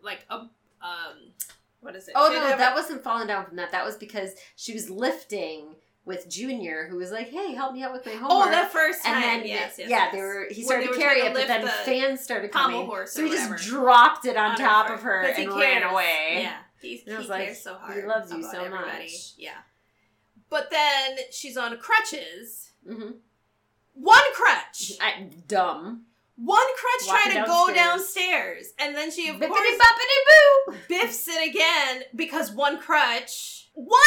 like 0.00 0.20
a 0.30 0.34
um, 0.34 1.32
what 1.80 1.94
is 1.96 2.08
it? 2.08 2.14
Oh 2.16 2.28
She 2.30 2.34
no, 2.38 2.48
that 2.56 2.72
a- 2.72 2.74
wasn't 2.74 3.02
falling 3.02 3.28
down 3.28 3.46
from 3.46 3.56
that. 3.56 3.72
That 3.72 3.84
was 3.84 3.96
because 3.96 4.34
she 4.56 4.72
was 4.74 4.90
lifting 4.90 5.76
with 6.04 6.28
Junior, 6.28 6.86
who 6.88 6.96
was 6.98 7.10
like, 7.10 7.28
"Hey, 7.30 7.52
help 7.52 7.72
me 7.74 7.82
out 7.82 7.92
with 7.92 8.06
my 8.06 8.12
homework." 8.12 8.48
Oh, 8.48 8.50
that 8.50 8.70
first 8.72 9.04
time. 9.04 9.14
and 9.14 9.22
then 9.42 9.46
yes, 9.48 9.74
yes, 9.78 9.88
yeah, 9.90 9.96
yes. 10.04 10.12
they 10.12 10.20
were. 10.20 10.46
He 10.50 10.62
started 10.62 10.88
to 10.92 10.94
carry 10.98 11.20
it, 11.20 11.34
but 11.34 11.48
then 11.48 11.62
the 11.64 11.70
fans 11.70 12.20
started 12.20 12.52
coming, 12.52 12.86
horse 12.86 13.12
so 13.12 13.24
he 13.24 13.30
just 13.30 13.66
dropped 13.66 14.24
it 14.24 14.36
on 14.36 14.52
on 14.52 14.56
top 14.56 14.90
of 14.90 15.02
her 15.02 15.22
and 15.22 15.48
ran 15.52 15.82
away. 15.82 16.38
Yeah, 16.42 16.56
he, 16.80 16.96
he 16.98 17.12
was 17.14 17.28
like, 17.28 17.54
so 17.56 17.76
he 17.92 18.02
loves 18.02 18.32
you 18.32 18.42
so 18.42 18.60
everybody. 18.62 19.02
much. 19.04 19.32
Yeah, 19.36 19.58
but 20.48 20.70
then 20.70 21.16
she's 21.32 21.56
on 21.56 21.76
crutches. 21.78 22.70
hmm 22.88 23.10
One 23.94 24.32
crutch. 24.34 24.92
I, 25.00 25.28
dumb. 25.48 26.02
One 26.36 26.66
crutch 26.76 27.08
Walking 27.08 27.32
trying 27.32 27.44
to 27.44 27.50
go 27.50 27.74
downstairs. 27.74 27.76
downstairs, 27.76 28.72
and 28.78 28.94
then 28.94 29.10
she 29.10 29.28
of 29.28 29.36
Bippity 29.36 29.48
course 29.48 29.78
boppity 29.78 30.20
boo. 30.68 30.74
biffs 30.88 31.28
it 31.28 31.48
again 31.48 32.02
because 32.14 32.50
one 32.52 32.78
crutch. 32.78 33.68
One 33.72 34.00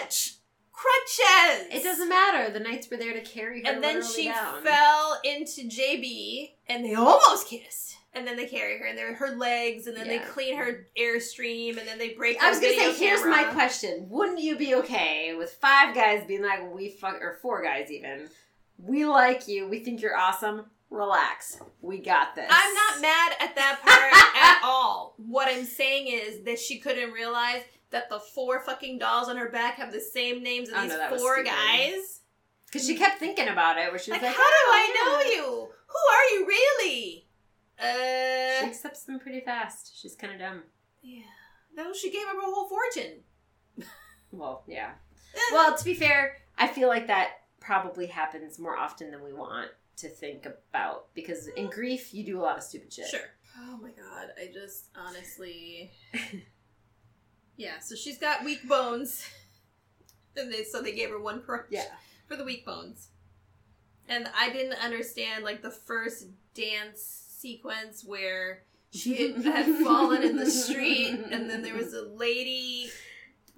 crutch. 0.00 0.34
Crutches. 0.72 1.68
It 1.70 1.82
doesn't 1.84 2.08
matter. 2.08 2.50
The 2.52 2.58
knights 2.60 2.90
were 2.90 2.96
there 2.96 3.12
to 3.12 3.20
carry 3.20 3.62
her. 3.62 3.70
And 3.70 3.82
then 3.84 3.96
literally 3.96 4.14
she 4.22 4.28
down. 4.28 4.62
fell 4.62 5.20
into 5.24 5.68
JB, 5.68 6.54
and 6.68 6.84
they 6.84 6.94
almost 6.94 7.46
kissed. 7.46 7.96
And 8.14 8.26
then 8.26 8.36
they 8.36 8.46
carry 8.46 8.78
her, 8.78 8.84
and 8.86 8.98
they're 8.98 9.14
her 9.14 9.36
legs, 9.36 9.86
and 9.86 9.96
then 9.96 10.06
they 10.08 10.16
Yeah. 10.16 10.26
clean 10.26 10.56
her 10.56 10.88
airstream, 10.98 11.78
and 11.78 11.86
then 11.88 11.98
they 11.98 12.10
break. 12.10 12.42
I 12.42 12.50
was 12.50 12.58
gonna 12.60 12.72
say, 12.74 12.92
video 12.92 13.06
here's 13.08 13.24
my 13.24 13.44
question: 13.44 14.06
Wouldn't 14.10 14.40
you 14.40 14.56
be 14.56 14.74
okay 14.76 15.34
with 15.34 15.52
five 15.52 15.94
guys 15.94 16.24
being 16.26 16.42
like, 16.42 16.72
"We 16.74 16.90
fuck," 16.90 17.14
or 17.22 17.38
four 17.40 17.62
guys 17.62 17.90
even? 17.90 18.28
We 18.78 19.04
like 19.06 19.46
you. 19.48 19.68
We 19.68 19.78
think 19.78 20.02
you're 20.02 20.16
awesome. 20.16 20.66
Relax. 20.92 21.58
We 21.80 21.98
got 21.98 22.34
this. 22.34 22.46
I'm 22.50 22.74
not 22.74 23.00
mad 23.00 23.32
at 23.40 23.54
that 23.56 23.80
part 23.82 24.12
at 24.42 24.60
all. 24.64 25.14
What 25.16 25.48
I'm 25.48 25.64
saying 25.64 26.08
is 26.08 26.44
that 26.44 26.58
she 26.58 26.78
couldn't 26.78 27.12
realize 27.12 27.62
that 27.90 28.08
the 28.10 28.18
four 28.20 28.60
fucking 28.60 28.98
dolls 28.98 29.28
on 29.28 29.36
her 29.36 29.48
back 29.48 29.74
have 29.76 29.92
the 29.92 30.00
same 30.00 30.42
names 30.42 30.68
as 30.68 30.74
Oh, 30.76 30.82
these 30.82 30.92
no, 31.10 31.16
four 31.18 31.42
guys. 31.42 32.20
because 32.66 32.86
she 32.86 32.94
kept 32.96 33.18
thinking 33.18 33.48
about 33.48 33.78
it. 33.78 33.90
Where 33.90 33.98
she 33.98 34.10
was 34.10 34.20
Like, 34.20 34.28
like, 34.28 34.36
how 34.36 34.42
do 34.42 34.54
"Oh, 34.54 34.72
I 34.74 34.94
yeah." 34.94 35.12
know 35.12 35.30
you? 35.46 35.68
Who 35.86 35.98
are 36.14 36.38
you 36.40 36.46
really? 36.46 37.26
She 37.80 38.64
Uh, 38.64 38.66
accepts 38.68 39.04
them 39.04 39.18
pretty 39.18 39.40
fast. 39.40 39.98
She's 40.00 40.14
kind 40.14 40.32
of 40.34 40.38
dumb. 40.38 40.62
yeah. 41.02 41.22
No, 41.74 41.92
she 41.94 42.10
gave 42.10 42.22
him 42.22 42.36
her 42.36 42.42
whole 42.42 42.68
fortune. 42.68 43.24
Well, 44.30 44.62
yeah. 44.66 44.92
Eh. 45.34 45.38
Well, 45.52 45.76
to 45.76 45.84
be 45.84 45.92
fair, 45.94 46.38
I 46.56 46.66
feel 46.68 46.88
like 46.88 47.06
that 47.08 47.32
probably 47.60 48.06
happens 48.06 48.58
more 48.58 48.76
often 48.76 49.10
than 49.10 49.22
we 49.22 49.32
want 49.34 49.70
to 49.96 50.08
think 50.08 50.46
about 50.46 51.12
because 51.14 51.48
in 51.48 51.68
grief 51.70 52.12
you 52.14 52.24
do 52.24 52.40
a 52.40 52.42
lot 52.42 52.56
of 52.58 52.62
stupid 52.62 52.92
shit. 52.92 53.06
Sure. 53.08 53.20
Oh 53.58 53.78
my 53.82 53.90
god, 53.90 54.28
I 54.40 54.50
just 54.52 54.86
honestly. 54.96 55.90
yeah, 57.56 57.78
so 57.80 57.94
she's 57.94 58.18
got 58.18 58.44
weak 58.44 58.66
bones. 58.68 59.24
And 60.34 60.50
they, 60.50 60.64
so 60.64 60.80
they 60.80 60.94
gave 60.94 61.10
her 61.10 61.20
one 61.20 61.42
crutch 61.42 61.66
Yeah. 61.68 61.84
for 62.26 62.36
the 62.36 62.44
weak 62.44 62.64
bones. 62.64 63.08
And 64.08 64.26
I 64.34 64.48
didn't 64.50 64.82
understand, 64.82 65.44
like, 65.44 65.60
the 65.60 65.70
first 65.70 66.24
dance 66.54 67.02
sequence 67.38 68.02
where 68.02 68.62
she 68.94 69.14
had, 69.16 69.44
had 69.44 69.66
fallen 69.84 70.22
in 70.22 70.36
the 70.38 70.50
street, 70.50 71.20
and 71.30 71.50
then 71.50 71.60
there 71.60 71.74
was 71.74 71.92
a 71.92 72.00
lady 72.16 72.88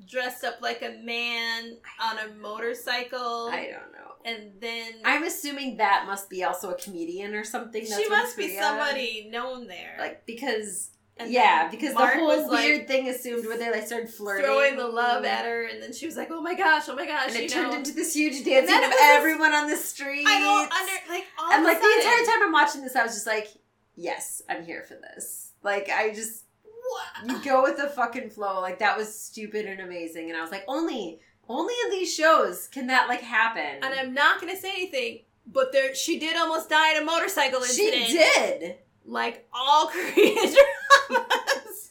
dressed 0.07 0.45
up 0.45 0.61
like 0.61 0.83
a 0.83 0.99
man 1.03 1.77
on 2.03 2.19
a 2.19 2.35
motorcycle. 2.35 3.49
I 3.51 3.71
don't 3.71 3.93
know. 3.93 4.13
and 4.25 4.53
then 4.61 4.93
I'm 5.05 5.25
assuming 5.25 5.77
that 5.79 6.05
must 6.07 6.29
be 6.31 6.45
also 6.45 6.71
a 6.71 6.75
comedian 6.75 7.35
or 7.35 7.45
something. 7.45 7.85
That's 7.89 8.01
she 8.01 8.09
must 8.09 8.37
be 8.37 8.57
somebody 8.59 9.29
known 9.31 9.67
there. 9.67 9.97
Like 9.99 10.27
because 10.27 10.91
And 11.17 11.31
yeah, 11.31 11.69
because 11.71 11.95
Mark 11.95 12.15
the 12.15 12.19
whole 12.21 12.27
was, 12.29 12.51
like, 12.51 12.65
weird 12.67 12.89
thing 12.89 13.09
assumed 13.09 13.47
where 13.47 13.57
they 13.57 13.71
like 13.71 13.87
started 13.87 14.11
flirting, 14.11 14.45
throwing 14.47 14.77
the 14.77 14.87
love 14.89 15.25
at 15.25 15.45
her, 15.45 15.65
and 15.67 15.81
then 15.83 15.93
she 15.93 16.07
was 16.07 16.17
like, 16.17 16.29
"Oh 16.33 16.43
my 16.43 16.55
gosh, 16.55 16.89
oh 16.89 16.97
my 16.97 17.07
gosh!" 17.07 17.29
and 17.29 17.37
it 17.37 17.51
turned 17.51 17.73
into 17.75 17.93
this 17.93 18.15
huge 18.15 18.37
And 18.39 18.45
dancing 18.45 18.85
of 18.85 18.91
this- 18.91 19.01
everyone 19.01 19.55
on 19.55 19.71
the 19.71 19.77
street. 19.77 20.27
I 20.27 20.41
don't 20.41 20.73
under 20.73 21.13
like 21.15 21.25
all 21.39 21.53
and 21.53 21.61
of 21.61 21.67
like 21.67 21.81
the 21.81 21.87
entire 21.87 22.25
time 22.27 22.43
I'm 22.43 22.53
watching 22.53 22.83
this, 22.83 22.97
I 22.97 23.05
was 23.05 23.15
just 23.15 23.27
like, 23.29 23.47
"Yes, 23.95 24.43
I'm 24.49 24.65
here 24.65 24.83
for 24.83 24.95
this." 24.95 25.53
Like 25.63 25.89
I 25.89 26.13
just 26.13 26.45
what? 26.89 27.31
You 27.31 27.45
go 27.45 27.63
with 27.63 27.77
the 27.77 27.89
fucking 27.89 28.31
flow. 28.31 28.61
Like 28.61 28.79
that 28.79 28.97
was 28.97 29.19
stupid 29.19 29.67
and 29.67 29.81
amazing. 29.81 30.31
And 30.31 30.39
I 30.39 30.43
was 30.43 30.51
like, 30.51 30.65
only, 30.69 31.21
only 31.49 31.75
in 31.85 31.91
these 31.91 32.15
shows 32.15 32.69
can 32.69 32.87
that 32.89 33.09
like 33.09 33.21
happen. 33.21 33.83
And 33.83 33.95
I'm 33.95 34.15
not 34.15 34.41
gonna 34.41 34.57
say 34.57 34.71
anything, 34.71 35.21
but 35.47 35.73
there 35.73 35.95
she 35.95 36.19
did 36.19 36.37
almost 36.37 36.69
die 36.69 36.97
in 36.97 37.03
a 37.03 37.05
motorcycle 37.05 37.61
incident. 37.61 38.07
she 38.07 38.13
did. 38.13 38.77
Like 39.05 39.47
all 39.53 39.87
Korean 39.93 40.35
dramas. 40.35 41.91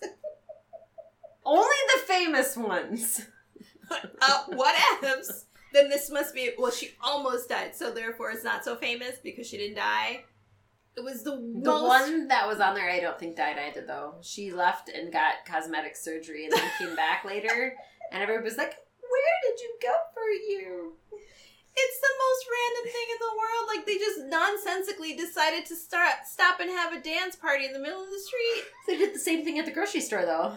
Only 1.46 1.76
the 1.96 2.02
famous 2.08 2.58
ones. 2.58 3.28
uh, 4.22 4.44
what 4.48 5.04
else? 5.04 5.46
Then 5.74 5.90
this 5.90 6.10
must 6.10 6.34
be 6.34 6.52
well. 6.58 6.72
She 6.72 6.92
almost 7.02 7.50
died, 7.50 7.76
so 7.76 7.92
therefore 7.92 8.32
it's 8.32 8.44
not 8.44 8.64
so 8.64 8.76
famous 8.76 9.18
because 9.24 9.48
she 9.48 9.58
didn't 9.58 9.76
die. 9.76 10.24
It 10.96 11.04
was 11.04 11.24
the, 11.24 11.32
The 11.32 11.38
most. 11.72 11.88
one 11.88 12.28
that 12.28 12.48
was 12.48 12.60
on 12.60 12.76
there, 12.76 12.90
I 12.90 13.00
don't 13.00 13.18
think 13.18 13.36
died 13.36 13.58
either 13.58 13.86
though. 13.86 14.16
She 14.22 14.52
left 14.52 14.90
and 14.90 15.12
got 15.12 15.46
cosmetic 15.46 15.96
surgery 15.96 16.46
and 16.46 16.54
then 16.54 16.70
came 16.78 16.96
back 16.96 17.26
later, 17.26 17.74
and 18.12 18.22
everybody 18.22 18.44
was 18.46 18.58
like, 18.58 18.76
"Where 19.02 19.38
did 19.52 19.60
you 19.62 19.76
go 19.82 19.94
for 20.14 20.30
you?" 20.30 20.94
It's 21.76 22.00
the 22.02 22.14
most 22.20 22.46
random 22.54 22.94
thing 22.94 23.08
in 23.10 23.18
the 23.20 23.38
world. 23.38 23.68
Like 23.76 23.86
they 23.88 23.98
just 23.98 24.20
nonsensically 24.30 25.16
decided 25.16 25.66
to 25.66 25.76
start 25.76 26.14
stop 26.30 26.60
and 26.60 26.70
have 26.70 26.94
a 26.94 27.02
dance 27.02 27.36
party 27.36 27.66
in 27.66 27.74
the 27.74 27.80
middle 27.80 28.04
of 28.04 28.10
the 28.12 28.20
street. 28.20 28.64
They 28.88 28.98
did 28.98 29.16
the 29.16 29.20
same 29.20 29.44
thing 29.44 29.58
at 29.58 29.66
the 29.66 29.72
grocery 29.72 30.02
store 30.02 30.26
though. 30.26 30.56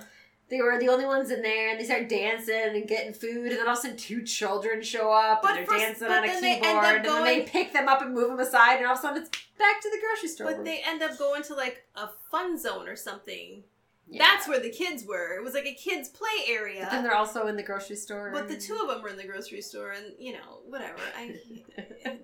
They 0.49 0.61
were 0.63 0.79
the 0.79 0.89
only 0.89 1.07
ones 1.07 1.31
in 1.33 1.43
there, 1.43 1.71
and 1.71 1.81
they 1.81 1.85
start 1.85 2.09
dancing 2.09 2.55
and 2.55 2.87
getting 2.87 3.13
food, 3.13 3.51
and 3.51 3.59
then 3.59 3.67
all 3.67 3.73
of 3.73 3.79
a 3.79 3.83
sudden 3.83 3.97
two 3.97 4.23
children 4.23 4.81
show 4.81 5.11
up, 5.13 5.43
But 5.43 5.51
and 5.53 5.59
they're 5.59 5.67
for- 5.67 5.77
dancing 5.77 6.07
on 6.09 6.23
a 6.23 6.27
then 6.29 6.43
they 6.43 6.55
end 6.55 6.63
keyboard, 6.65 6.85
and 6.97 7.05
then 7.05 7.25
they 7.25 7.43
pick 7.43 7.73
them 7.73 7.89
up 7.89 8.01
and 8.01 8.15
move 8.15 8.29
them 8.29 8.39
aside, 8.39 8.77
and 8.77 8.87
all 8.87 8.93
of 8.93 8.99
a 8.99 9.03
sudden 9.03 9.23
it's 9.23 9.31
back 9.59 9.81
to 9.81 9.91
the 9.91 9.99
grocery 10.01 10.29
store. 10.29 10.47
But 10.47 10.65
they 10.65 10.83
end 10.87 11.03
up 11.03 11.19
going 11.19 11.43
to 11.45 11.55
like 11.55 11.85
a 11.97 12.11
fun 12.31 12.59
zone 12.59 12.87
or 12.87 12.95
something. 12.95 13.65
Yeah. 14.09 14.23
That's 14.23 14.47
where 14.47 14.61
the 14.61 14.71
kids 14.71 15.05
were. 15.05 15.37
It 15.37 15.43
was 15.43 15.53
like 15.53 15.67
a 15.67 15.75
kids 15.75 16.09
play 16.09 16.29
area. 16.47 16.83
But 16.85 16.93
then 16.93 17.03
they're 17.03 17.17
also 17.17 17.49
in 17.49 17.57
the 17.57 17.65
grocery 17.65 17.97
store. 17.97 18.31
But 18.33 18.47
the 18.47 18.57
two 18.57 18.79
of 18.81 18.87
them 18.87 19.03
were 19.03 19.09
in 19.09 19.17
the 19.17 19.27
grocery 19.27 19.63
store, 19.63 19.91
and 19.91 20.13
you 20.17 20.35
know, 20.35 20.61
whatever. 20.69 21.01
I 21.19 21.35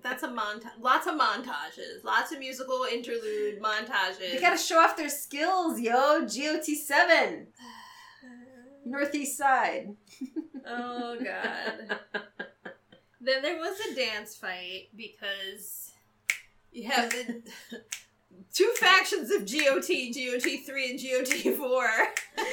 that's 0.01 0.23
a 0.23 0.29
montage. 0.29 0.79
Lots 0.79 1.07
of 1.07 1.15
montages. 1.15 2.05
Lots 2.05 2.31
of 2.31 2.39
musical 2.39 2.85
interlude 2.89 3.61
montages. 3.61 4.31
They 4.31 4.39
gotta 4.39 4.57
show 4.57 4.79
off 4.79 4.95
their 4.95 5.09
skills, 5.09 5.77
yo. 5.77 6.21
GOT 6.21 6.63
seven, 6.63 7.47
Northeast 8.85 9.37
Side. 9.37 9.95
oh 10.67 11.17
god. 11.23 11.99
then 13.21 13.41
there 13.41 13.57
was 13.57 13.79
a 13.91 13.95
dance 13.95 14.35
fight 14.35 14.89
because 14.95 15.91
you 16.71 16.89
have 16.89 17.09
the 17.11 17.41
two 18.53 18.71
factions 18.75 19.31
of 19.31 19.41
GOT, 19.41 19.87
GOT 20.13 20.65
three, 20.65 20.91
and 20.91 20.99
GOT 20.99 21.55
four. 21.55 21.87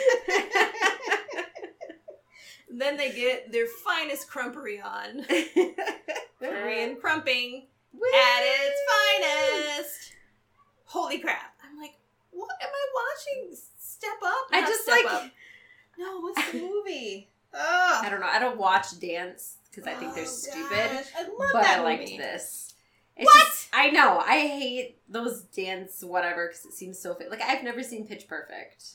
then 2.70 2.96
they 2.96 3.12
get 3.12 3.52
their 3.52 3.66
finest 3.66 4.30
crumpery 4.30 4.82
on. 4.84 5.24
Korean 6.38 6.92
uh, 6.92 7.00
crumping. 7.00 7.66
at 7.94 8.42
its 8.42 8.80
finest. 8.90 10.12
Holy 10.84 11.18
crap! 11.18 11.54
I'm 11.64 11.78
like, 11.78 11.94
what 12.30 12.50
am 12.60 12.68
I 12.68 12.86
watching? 12.94 13.56
Step 13.78 14.18
up. 14.24 14.46
I 14.52 14.60
just 14.62 14.88
like. 14.88 15.06
Up. 15.06 15.30
No, 16.00 16.20
what's 16.20 16.50
the 16.52 16.58
movie? 16.68 17.28
Ugh. 17.52 18.04
I 18.04 18.08
don't 18.10 18.20
know. 18.20 18.26
I 18.28 18.38
don't 18.38 18.56
watch 18.58 18.98
dance 19.00 19.56
because 19.70 19.86
I 19.86 19.94
think 19.94 20.14
they're 20.14 20.24
Oh, 20.24 20.26
stupid. 20.26 20.70
gosh, 20.70 21.06
I 21.16 21.22
love 21.22 21.50
but 21.52 21.62
that 21.62 21.78
I 21.80 21.82
liked 21.82 22.02
movie. 22.04 22.18
this. 22.18 22.74
It's 23.16 23.26
What? 23.26 23.44
just- 23.46 23.68
I 23.72 23.90
know. 23.90 24.18
I 24.18 24.38
hate 24.46 24.98
those 25.08 25.42
dance 25.42 26.02
whatever 26.02 26.48
because 26.48 26.64
it 26.64 26.72
seems 26.72 26.98
so 26.98 27.14
fake. 27.14 27.30
Like 27.30 27.42
I've 27.42 27.62
never 27.62 27.82
seen 27.82 28.06
Pitch 28.06 28.26
Perfect, 28.26 28.94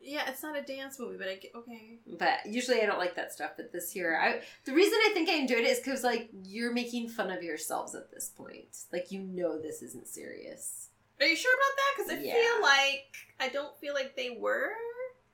Yeah, 0.00 0.28
it's 0.28 0.42
not 0.42 0.56
a 0.58 0.62
dance 0.62 0.98
movie, 0.98 1.16
but 1.16 1.28
I 1.28 1.36
get 1.36 1.52
okay. 1.54 1.98
but 2.06 2.44
usually 2.46 2.82
I 2.82 2.86
don't 2.86 2.98
like 2.98 3.14
that 3.16 3.32
stuff. 3.32 3.52
But 3.56 3.72
this 3.72 3.96
year, 3.96 4.18
I 4.20 4.42
the 4.64 4.72
reason 4.74 4.98
I 5.06 5.10
think 5.14 5.28
I 5.28 5.34
enjoyed 5.34 5.60
it 5.60 5.70
is 5.70 5.78
because 5.78 6.04
like 6.04 6.28
you're 6.44 6.72
making 6.72 7.08
fun 7.08 7.30
of 7.30 7.42
yourselves 7.42 7.94
at 7.94 8.10
this 8.12 8.28
point. 8.28 8.76
Like 8.92 9.10
you 9.10 9.20
know 9.20 9.58
this 9.60 9.80
isn't 9.82 10.06
serious. 10.08 10.88
Are 11.20 11.26
you 11.26 11.36
sure 11.36 11.52
about 11.54 11.76
that? 11.76 11.94
Because 11.96 12.12
I 12.12 12.22
Yeah. 12.26 12.34
feel 12.34 12.62
like 12.62 13.14
I 13.40 13.48
don't 13.48 13.76
feel 13.78 13.94
like 13.94 14.16
they 14.16 14.30
were. 14.38 14.72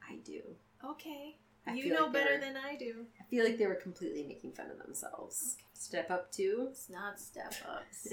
I 0.08 0.16
do. 0.16 0.40
Okay, 0.84 1.36
I 1.66 1.74
you 1.74 1.92
know 1.92 2.04
like 2.04 2.12
better 2.12 2.34
were- 2.34 2.40
than 2.40 2.56
I 2.56 2.76
do. 2.76 3.06
I 3.20 3.24
feel 3.24 3.44
like 3.44 3.58
they 3.58 3.66
were 3.66 3.74
completely 3.74 4.24
making 4.24 4.52
fun 4.52 4.70
of 4.70 4.78
themselves. 4.84 5.56
Step 5.74 6.10
up 6.10 6.30
two. 6.32 6.68
It's 6.70 6.88
not 6.90 7.20
Step 7.20 7.54
Ups. 7.68 8.06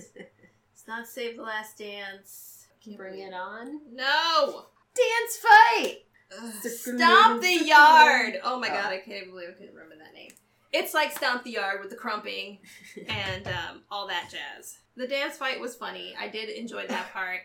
it's 0.74 0.88
not 0.88 1.08
Save 1.08 1.38
the 1.38 1.44
Last 1.44 1.78
Dance. 1.78 2.68
Bring 2.98 3.20
it 3.20 3.34
on. 3.34 3.82
No. 3.94 4.66
Dance 4.94 5.38
fight. 5.38 6.02
Stomp 6.62 7.42
the 7.42 7.66
yard! 7.66 8.40
Oh 8.44 8.60
my 8.60 8.68
Oh. 8.70 8.74
god, 8.74 8.92
I 8.94 9.00
can't 9.00 9.30
believe 9.32 9.50
I 9.50 9.54
couldn't 9.54 9.74
remember 9.74 9.96
that 9.98 10.14
name. 10.14 10.32
It's 10.72 10.94
like 10.94 11.12
Stomp 11.16 11.44
the 11.44 11.52
Yard 11.52 11.80
with 11.82 11.90
the 11.90 11.96
crumping 11.96 12.60
and 13.08 13.48
um, 13.48 13.82
all 13.90 14.08
that 14.08 14.30
jazz. 14.32 14.78
The 14.98 15.08
dance 15.08 15.38
fight 15.38 15.60
was 15.60 15.76
funny. 15.76 16.14
I 16.20 16.28
did 16.28 16.50
enjoy 16.50 16.86
that 16.88 17.12
part. 17.14 17.40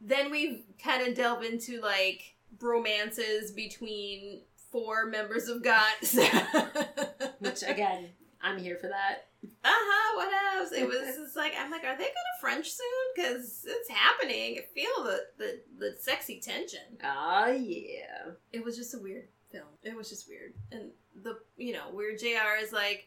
Then 0.00 0.30
we 0.30 0.64
kind 0.82 1.06
of 1.06 1.14
delve 1.14 1.42
into 1.44 1.80
like 1.80 2.34
bromances 2.58 3.54
between 3.54 4.40
four 4.72 5.06
members 5.06 5.48
of 5.48 5.62
GOT. 5.62 6.02
Which 7.38 7.62
again, 7.62 8.08
I'm 8.42 8.58
here 8.58 8.76
for 8.76 8.88
that. 8.88 9.28
uh-huh, 9.64 10.16
what 10.16 10.32
else? 10.56 10.72
It 10.72 10.88
was 10.88 11.16
just 11.16 11.36
like, 11.36 11.52
I'm 11.58 11.70
like, 11.70 11.84
are 11.84 11.96
they 11.96 12.04
gonna 12.04 12.40
French 12.40 12.72
soon? 12.72 12.86
Because 13.14 13.64
it's 13.66 13.90
happening. 13.90 14.58
I 14.58 14.64
feel 14.74 15.04
the, 15.04 15.20
the, 15.38 15.60
the 15.78 15.96
sexy 16.00 16.40
tension. 16.40 16.98
Oh 17.04 17.52
yeah. 17.52 18.32
it 18.52 18.64
was 18.64 18.76
just 18.76 18.94
a 18.94 18.98
weird 18.98 19.28
film. 19.52 19.68
It 19.82 19.96
was 19.96 20.08
just 20.08 20.28
weird. 20.28 20.54
And 20.72 20.90
the 21.22 21.38
you 21.56 21.72
know, 21.72 21.90
where 21.92 22.16
JR 22.16 22.60
is 22.60 22.72
like, 22.72 23.06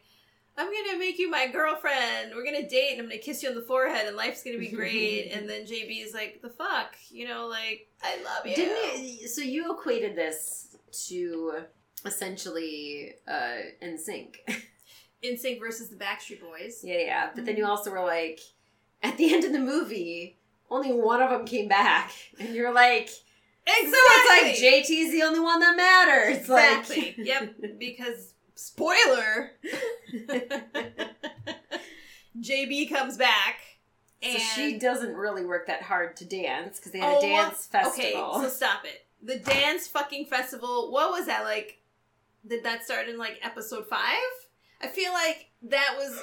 I'm 0.58 0.72
gonna 0.72 0.98
make 0.98 1.18
you 1.18 1.30
my 1.30 1.48
girlfriend. 1.48 2.32
We're 2.34 2.44
gonna 2.44 2.68
date 2.68 2.92
and 2.92 3.00
I'm 3.00 3.08
gonna 3.08 3.18
kiss 3.18 3.42
you 3.42 3.50
on 3.50 3.54
the 3.54 3.62
forehead 3.62 4.06
and 4.06 4.16
life's 4.16 4.42
gonna 4.42 4.58
be 4.58 4.70
great. 4.70 5.30
and 5.32 5.48
then 5.48 5.66
JB 5.66 6.02
is 6.02 6.14
like, 6.14 6.40
the 6.40 6.48
fuck? 6.48 6.96
You 7.10 7.28
know, 7.28 7.46
like, 7.46 7.88
I 8.02 8.16
love 8.22 8.46
you. 8.46 8.56
Didn't 8.56 9.04
you, 9.04 9.28
so 9.28 9.42
you 9.42 9.72
equated 9.72 10.16
this 10.16 10.65
to 11.08 11.64
essentially 12.04 13.14
uh 13.28 13.56
NSYNC. 13.82 14.36
in 15.22 15.38
sync 15.38 15.58
versus 15.60 15.88
the 15.88 15.96
Backstreet 15.96 16.40
Boys. 16.40 16.80
yeah, 16.84 16.98
yeah. 16.98 17.30
But 17.34 17.46
then 17.46 17.56
you 17.56 17.66
also 17.66 17.90
were 17.90 18.04
like, 18.04 18.38
at 19.02 19.16
the 19.16 19.32
end 19.32 19.44
of 19.44 19.52
the 19.52 19.58
movie, 19.58 20.38
only 20.70 20.92
one 20.92 21.22
of 21.22 21.30
them 21.30 21.46
came 21.46 21.68
back, 21.68 22.12
and 22.38 22.54
you're 22.54 22.72
like, 22.72 23.08
Exactly. 23.66 23.90
so 23.90 23.98
it's 23.98 24.62
like 24.62 24.72
JT's 24.72 25.12
the 25.12 25.22
only 25.22 25.40
one 25.40 25.58
that 25.60 25.76
matters. 25.76 26.38
Exactly. 26.38 27.14
Like, 27.18 27.26
yep. 27.26 27.54
Because 27.78 28.34
spoiler, 28.54 29.52
JB 32.40 32.90
comes 32.90 33.16
back. 33.16 33.58
so 34.22 34.30
And 34.30 34.40
she 34.40 34.78
doesn't 34.78 35.14
really 35.14 35.44
work 35.44 35.66
that 35.66 35.82
hard 35.82 36.16
to 36.16 36.24
dance 36.24 36.78
because 36.78 36.92
they 36.92 36.98
had 36.98 37.14
Oh, 37.14 37.18
a 37.18 37.22
dance 37.22 37.66
festival. 37.66 38.32
Okay, 38.36 38.42
so 38.42 38.48
stop 38.48 38.84
it. 38.84 39.05
The 39.26 39.38
dance 39.38 39.88
fucking 39.88 40.26
festival. 40.26 40.90
What 40.92 41.10
was 41.10 41.26
that 41.26 41.42
like? 41.44 41.80
Did 42.46 42.62
that 42.64 42.84
start 42.84 43.08
in 43.08 43.18
like 43.18 43.40
episode 43.42 43.86
five? 43.88 44.00
I 44.80 44.86
feel 44.86 45.12
like 45.12 45.50
that 45.62 45.94
was 45.98 46.22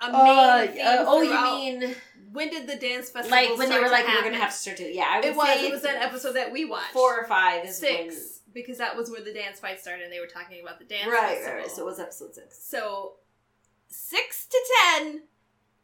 a 0.00 0.12
main 0.12 0.14
Uh, 0.14 0.66
theme 0.72 0.86
uh, 0.86 1.04
oh, 1.08 1.22
you 1.22 1.42
mean 1.80 1.94
when 2.32 2.50
did 2.50 2.66
the 2.68 2.76
dance 2.76 3.10
festival? 3.10 3.30
like 3.38 3.56
when 3.58 3.68
they 3.68 3.78
were 3.80 3.88
like, 3.88 4.06
we're 4.06 4.22
gonna 4.22 4.36
have 4.36 4.50
to 4.52 4.56
start 4.56 4.76
to 4.78 4.84
yeah, 4.92 5.06
I 5.08 5.16
would 5.20 5.24
It 5.26 5.36
was. 5.36 5.46
say 5.48 5.66
It 5.66 5.72
was 5.72 5.82
that 5.82 6.02
episode 6.02 6.32
that 6.34 6.52
we 6.52 6.64
watched. 6.64 6.92
four 6.92 7.18
or 7.18 7.24
five 7.26 7.64
is 7.64 7.76
six, 7.78 8.40
because 8.52 8.78
that 8.78 8.96
was 8.96 9.10
where 9.10 9.20
the 9.22 9.32
dance 9.32 9.58
fight 9.60 9.80
started, 9.80 10.04
and 10.04 10.12
they 10.12 10.20
were 10.20 10.26
talking 10.26 10.60
about 10.62 10.78
the 10.78 10.84
dance. 10.84 11.06
right, 11.06 11.36
festival. 11.36 11.54
right, 11.54 11.60
right. 11.62 11.70
So 11.70 11.82
it 11.82 11.86
was 11.86 11.98
episode 12.00 12.34
six. 12.34 12.64
So 12.64 13.14
six 13.88 14.46
to 14.46 14.58
ten, 14.92 15.22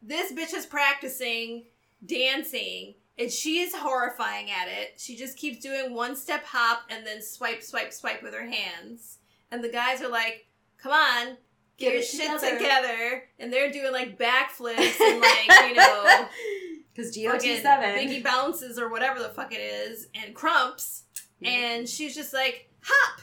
this 0.02 0.32
bitch 0.32 0.54
is 0.54 0.66
practicing 0.66 1.64
dancing, 2.04 2.94
and 3.20 3.30
she 3.30 3.60
is 3.60 3.74
horrifying 3.74 4.50
at 4.50 4.66
it. 4.68 4.94
She 4.98 5.14
just 5.14 5.36
keeps 5.36 5.58
doing 5.58 5.94
one 5.94 6.16
step 6.16 6.44
hop 6.44 6.84
and 6.88 7.06
then 7.06 7.20
swipe, 7.20 7.62
swipe, 7.62 7.92
swipe 7.92 8.22
with 8.22 8.32
her 8.32 8.46
hands. 8.46 9.18
And 9.52 9.62
the 9.62 9.68
guys 9.68 10.00
are 10.00 10.08
like, 10.08 10.46
"Come 10.78 10.92
on, 10.92 11.36
get, 11.76 11.92
your 11.92 12.00
it 12.00 12.06
shit 12.06 12.40
together." 12.40 12.56
together. 12.56 13.22
And 13.38 13.52
they're 13.52 13.70
doing 13.70 13.92
like 13.92 14.18
backflips 14.18 15.00
and 15.00 15.20
like 15.20 15.68
you 15.68 15.74
know, 15.74 16.28
because 16.94 17.14
GOT 17.14 17.32
fucking 17.32 17.60
seven. 17.60 17.90
biggie 17.90 18.24
bounces 18.24 18.78
or 18.78 18.88
whatever 18.88 19.18
the 19.20 19.28
fuck 19.28 19.52
it 19.52 19.60
is, 19.60 20.08
and 20.14 20.34
crumps. 20.34 21.04
And 21.42 21.88
she's 21.88 22.14
just 22.14 22.34
like, 22.34 22.70
hop, 22.82 23.20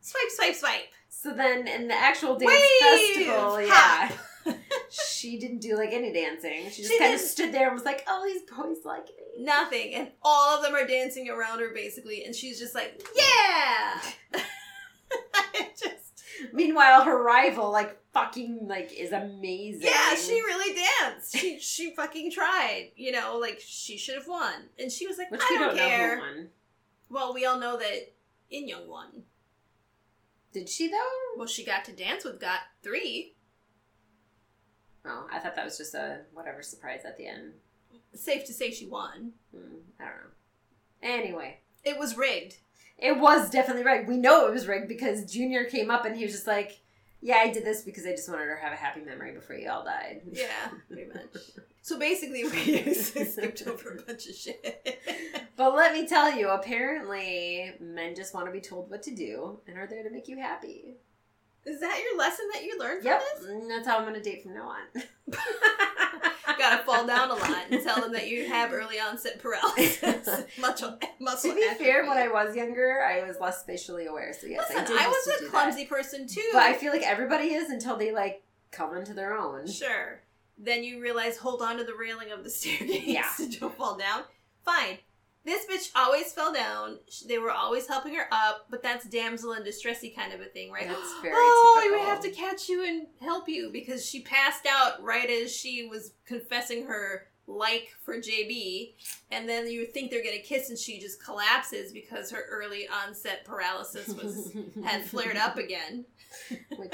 swipe, 0.00 0.30
swipe, 0.30 0.54
swipe. 0.54 0.88
So 1.08 1.32
then 1.32 1.66
in 1.66 1.88
the 1.88 1.94
actual 1.94 2.38
dance 2.38 2.52
Wave! 2.52 3.16
festival, 3.16 3.60
yeah, 3.62 3.68
Hop. 3.70 4.12
She 4.90 5.38
didn't 5.38 5.58
do 5.60 5.76
like 5.76 5.92
any 5.92 6.12
dancing. 6.12 6.70
She 6.70 6.82
just 6.82 6.92
She 6.92 6.98
kind 6.98 7.14
of 7.14 7.18
didn't. 7.20 7.30
stood 7.30 7.52
there 7.52 7.66
and 7.66 7.74
was 7.74 7.84
like, 7.84 8.04
"Oh, 8.06 8.22
these 8.24 8.42
boys 8.42 8.84
like 8.84 9.06
me." 9.06 9.44
nothing 9.44 9.92
and 9.94 10.08
all 10.22 10.56
of 10.56 10.62
them 10.62 10.74
are 10.74 10.86
dancing 10.86 11.28
around 11.28 11.58
her 11.60 11.68
basically 11.74 12.24
and 12.24 12.34
she's 12.34 12.58
just 12.58 12.74
like 12.74 13.06
yeah 13.14 14.00
just 15.78 16.22
Meanwhile, 16.54 17.02
her 17.04 17.22
rival 17.22 17.70
like 17.70 17.98
fucking 18.14 18.66
like 18.66 18.92
is 18.98 19.12
amazing. 19.12 19.82
yeah 19.82 20.14
she 20.14 20.40
really 20.40 20.74
danced 21.02 21.36
she 21.36 21.58
she 21.60 21.94
fucking 21.94 22.30
tried 22.32 22.92
you 22.96 23.12
know 23.12 23.36
like 23.38 23.60
she 23.62 23.98
should 23.98 24.14
have 24.14 24.26
won 24.26 24.54
and 24.78 24.90
she 24.90 25.06
was 25.06 25.18
like 25.18 25.30
Which 25.30 25.42
i 25.42 25.48
we 25.50 25.58
don't, 25.58 25.76
don't, 25.76 25.86
care 25.86 26.16
know 26.16 26.22
who 26.22 26.36
won. 26.38 26.48
well 27.10 27.34
we 27.34 27.44
all 27.44 27.58
know 27.58 27.76
that 27.76 28.14
In 28.50 28.66
Young 28.68 28.88
won. 28.88 29.24
Did 30.52 30.70
she 30.70 30.88
though? 30.88 31.36
Well, 31.36 31.46
she 31.46 31.62
got 31.64 31.84
to 31.84 31.92
dance 31.92 32.24
with 32.24 32.40
Got 32.40 32.60
Three. 32.82 33.34
Oh, 35.06 35.26
I 35.32 35.38
thought 35.38 35.54
that 35.56 35.64
was 35.64 35.78
just 35.78 35.94
a 35.94 36.20
whatever 36.34 36.62
surprise 36.62 37.02
at 37.04 37.16
the 37.16 37.26
end. 37.26 37.52
Safe 38.14 38.44
to 38.46 38.52
say 38.52 38.70
she 38.70 38.86
won. 38.86 39.32
Hmm, 39.54 39.76
I 40.00 40.04
don't 40.04 40.14
know. 40.14 40.30
Anyway, 41.02 41.60
It 41.84 41.98
was 41.98 42.16
rigged. 42.16 42.56
it 42.98 43.18
was 43.18 43.50
definitely 43.50 43.84
rigged. 43.84 44.08
We 44.08 44.16
know 44.16 44.46
it 44.46 44.52
was 44.52 44.66
rigged 44.66 44.88
because 44.88 45.30
Junior 45.30 45.64
came 45.64 45.90
up 45.90 46.04
and 46.04 46.16
he 46.16 46.24
was 46.24 46.32
just 46.32 46.46
like, 46.46 46.80
"Yeah, 47.20 47.36
I 47.36 47.50
did 47.50 47.64
this 47.64 47.82
because 47.82 48.06
I 48.06 48.12
just 48.12 48.28
wanted 48.28 48.46
her 48.46 48.56
to 48.56 48.62
have 48.62 48.72
a 48.72 48.76
happy 48.76 49.00
memory 49.02 49.32
before 49.32 49.56
you 49.56 49.70
all 49.70 49.84
died." 49.84 50.22
Yeah, 50.32 50.46
pretty 50.88 51.06
much. 51.12 51.42
So 51.82 51.98
basically, 51.98 52.44
we 52.44 52.94
skipped 52.94 53.66
over 53.66 53.90
a 53.92 54.02
bunch 54.02 54.26
of 54.28 54.34
shit. 54.34 55.00
But 55.56 55.74
let 55.74 55.92
me 55.92 56.06
tell 56.08 56.36
you, 56.36 56.48
apparently, 56.48 57.74
men 57.80 58.14
just 58.16 58.34
want 58.34 58.46
to 58.46 58.52
be 58.52 58.60
told 58.60 58.90
what 58.90 59.02
to 59.04 59.14
do 59.14 59.60
and 59.68 59.78
are 59.78 59.86
there 59.86 60.02
to 60.02 60.10
make 60.10 60.26
you 60.28 60.38
happy. 60.38 60.94
Is 61.66 61.80
that 61.80 62.00
your 62.02 62.16
lesson 62.16 62.46
that 62.54 62.62
you 62.64 62.78
learned 62.78 63.04
Yep, 63.04 63.22
from 63.40 63.46
mm, 63.48 63.60
and 63.62 63.70
that's 63.70 63.86
how 63.86 63.98
I'm 63.98 64.04
gonna 64.04 64.22
date 64.22 64.42
from 64.44 64.54
now 64.54 64.68
on. 64.68 65.02
Gotta 66.58 66.82
fall 66.84 67.06
down 67.06 67.30
a 67.30 67.34
lot 67.34 67.64
and 67.70 67.82
tell 67.82 68.00
them 68.00 68.12
that 68.12 68.28
you 68.28 68.46
have 68.46 68.72
early 68.72 68.98
onset 68.98 69.40
paralysis. 69.40 70.44
muscle, 70.58 70.98
muscle 71.20 71.50
to 71.50 71.56
be 71.56 71.68
fair, 71.74 72.06
when 72.06 72.16
I 72.16 72.28
was 72.28 72.56
younger, 72.56 73.02
I 73.04 73.26
was 73.26 73.36
less 73.40 73.60
spatially 73.60 74.06
aware. 74.06 74.32
So 74.32 74.46
yes, 74.46 74.64
Listen, 74.68 74.84
I 74.84 74.86
did. 74.86 74.96
I, 74.96 75.02
to 75.04 75.08
was 75.10 75.26
a 75.40 75.42
that. 75.44 75.50
clumsy 75.50 75.84
person 75.84 76.26
too. 76.26 76.48
but 76.52 76.62
I 76.62 76.72
feel 76.72 76.92
like 76.92 77.02
everybody 77.02 77.48
is 77.52 77.68
until 77.70 77.96
they 77.96 78.12
like 78.12 78.42
come 78.70 78.96
into 78.96 79.12
their 79.12 79.36
own. 79.36 79.66
Sure. 79.66 80.20
Then 80.56 80.82
you 80.84 81.02
realize, 81.02 81.36
hold 81.36 81.60
on 81.60 81.76
to 81.76 81.84
the 81.84 81.94
railing 81.94 82.30
of 82.32 82.42
the 82.44 82.50
staircase 82.58 83.02
Yeah. 83.06 83.28
don't 83.60 83.76
fall 83.76 83.96
down. 83.98 84.22
Fine. 84.64 84.98
This 85.46 85.64
bitch 85.64 85.92
always 85.94 86.32
fell 86.32 86.52
down. 86.52 86.98
They 87.24 87.38
were 87.38 87.52
always 87.52 87.86
helping 87.86 88.16
her 88.16 88.26
up, 88.32 88.66
but 88.68 88.82
that's 88.82 89.06
damsel 89.06 89.52
in 89.52 89.62
distressy 89.62 90.12
kind 90.12 90.32
of 90.32 90.40
a 90.40 90.46
thing, 90.46 90.72
right? 90.72 90.88
That's 90.88 91.20
very 91.22 91.34
oh, 91.36 91.88
we 91.92 92.00
have 92.00 92.20
to 92.22 92.30
catch 92.30 92.68
you 92.68 92.84
and 92.84 93.06
help 93.20 93.48
you 93.48 93.70
because 93.72 94.04
she 94.04 94.22
passed 94.22 94.66
out 94.68 95.00
right 95.04 95.30
as 95.30 95.54
she 95.54 95.86
was 95.86 96.14
confessing 96.26 96.86
her 96.86 97.28
like 97.46 97.94
for 98.02 98.16
JB, 98.16 98.94
and 99.30 99.48
then 99.48 99.70
you 99.70 99.86
think 99.86 100.10
they're 100.10 100.24
gonna 100.24 100.38
kiss, 100.38 100.68
and 100.68 100.76
she 100.76 100.98
just 100.98 101.24
collapses 101.24 101.92
because 101.92 102.28
her 102.32 102.42
early 102.50 102.88
onset 102.88 103.44
paralysis 103.44 104.08
was 104.08 104.52
had 104.84 105.04
flared 105.04 105.36
up 105.36 105.58
again. 105.58 106.06
Which. 106.76 106.92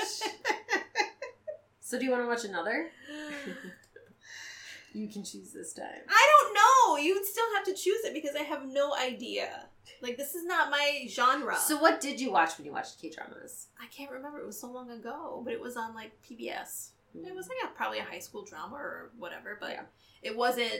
So 1.81 1.99
do 1.99 2.05
you 2.05 2.11
want 2.11 2.23
to 2.23 2.29
watch 2.29 2.45
another? 2.45 2.91
You 4.95 5.09
can 5.09 5.25
choose 5.25 5.53
this 5.53 5.73
time. 5.73 5.87
I 6.09 6.29
don't 6.31 6.55
know. 6.55 6.97
You 7.03 7.15
would 7.15 7.25
still 7.25 7.45
have 7.55 7.65
to 7.65 7.75
choose 7.75 8.05
it 8.05 8.15
because 8.15 8.37
I 8.37 8.43
have 8.43 8.67
no 8.67 8.95
idea. 8.95 9.67
Like 10.01 10.17
this 10.17 10.35
is 10.35 10.45
not 10.45 10.71
my 10.71 11.07
genre. 11.09 11.57
So 11.57 11.79
what 11.79 12.01
did 12.01 12.21
you 12.21 12.31
watch 12.33 12.59
when 12.59 12.67
you 12.67 12.73
watched 12.73 13.01
K 13.01 13.11
dramas? 13.11 13.69
I 13.81 13.87
can't 13.87 14.11
remember. 14.11 14.41
It 14.41 14.47
was 14.47 14.61
so 14.61 14.71
long 14.71 14.91
ago, 14.91 15.41
but 15.45 15.53
it 15.53 15.61
was 15.61 15.77
on 15.77 15.95
like 15.95 16.13
PBS. 16.23 16.91
It 17.15 17.27
mm. 17.27 17.35
was 17.35 17.49
like 17.49 17.59
a, 17.71 17.75
probably 17.75 17.99
a 17.99 18.05
high 18.05 18.19
school 18.19 18.45
drama 18.45 18.77
or 18.77 19.11
whatever, 19.19 19.59
but 19.61 19.71
Yeah. 19.71 19.83
it 20.23 20.37
wasn't. 20.37 20.73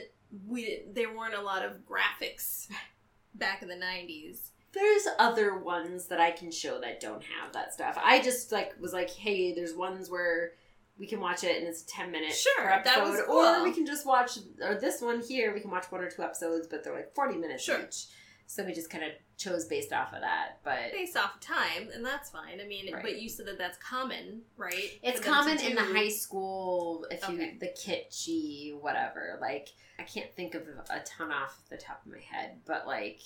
We 0.47 0.83
there 0.91 1.15
weren't 1.15 1.35
a 1.35 1.41
lot 1.41 1.63
of 1.63 1.77
graphics 1.85 2.67
back 3.35 3.61
in 3.61 3.67
the 3.67 3.75
nineties. 3.75 4.51
There's 4.73 5.07
other 5.19 5.57
ones 5.57 6.07
that 6.07 6.19
I 6.19 6.31
can 6.31 6.51
show 6.51 6.81
that 6.81 6.99
don't 6.99 7.23
have 7.23 7.53
that 7.53 7.73
stuff. 7.73 7.97
I 8.03 8.21
just 8.21 8.51
like 8.51 8.73
was 8.79 8.93
like, 8.93 9.11
hey, 9.11 9.53
there's 9.53 9.75
ones 9.75 10.09
where 10.09 10.53
we 10.97 11.07
can 11.07 11.19
watch 11.19 11.43
it 11.43 11.57
and 11.57 11.67
it's 11.67 11.83
ten 11.87 12.11
minutes 12.11 12.41
Sure, 12.41 12.63
per 12.63 12.69
that 12.83 12.85
episode, 12.97 13.27
was 13.27 13.59
or 13.59 13.63
we 13.63 13.73
can 13.73 13.85
just 13.85 14.05
watch 14.05 14.37
or 14.61 14.75
this 14.75 15.01
one 15.01 15.21
here. 15.21 15.53
We 15.53 15.59
can 15.59 15.71
watch 15.71 15.85
one 15.91 16.01
or 16.01 16.09
two 16.09 16.21
episodes, 16.23 16.67
but 16.67 16.83
they're 16.83 16.93
like 16.95 17.13
forty 17.15 17.37
minutes 17.37 17.63
Sure. 17.63 17.81
each. 17.81 18.05
So 18.45 18.63
we 18.63 18.73
just 18.73 18.89
kind 18.89 19.03
of 19.05 19.11
chose 19.37 19.65
based 19.65 19.91
off 19.93 20.13
of 20.13 20.19
that. 20.21 20.59
But 20.63 20.91
Based 20.91 21.17
off 21.17 21.35
of 21.35 21.41
time, 21.41 21.89
and 21.93 22.05
that's 22.05 22.29
fine. 22.29 22.59
I 22.61 22.65
mean, 22.67 22.93
Right. 22.93 23.01
but 23.01 23.19
you 23.19 23.27
said 23.29 23.47
that 23.47 23.57
that's 23.57 23.77
common, 23.77 24.43
right? 24.57 24.99
it's 25.01 25.19
For 25.19 25.25
them 25.25 25.33
to 25.47 25.55
common 25.55 25.59
in 25.59 25.75
the 25.75 25.81
high 25.81 26.09
school 26.09 27.07
if 27.09 27.27
you 27.29 27.35
Okay. 27.35 27.57
the 27.59 27.69
kitschy 27.69 28.79
whatever. 28.79 29.37
Like 29.41 29.69
I 29.97 30.03
can't 30.03 30.33
think 30.35 30.53
of 30.55 30.63
a 30.89 30.99
ton 31.05 31.31
off 31.31 31.61
the 31.69 31.77
top 31.77 32.05
of 32.05 32.11
my 32.11 32.19
head, 32.19 32.61
but 32.65 32.85
like 32.85 33.21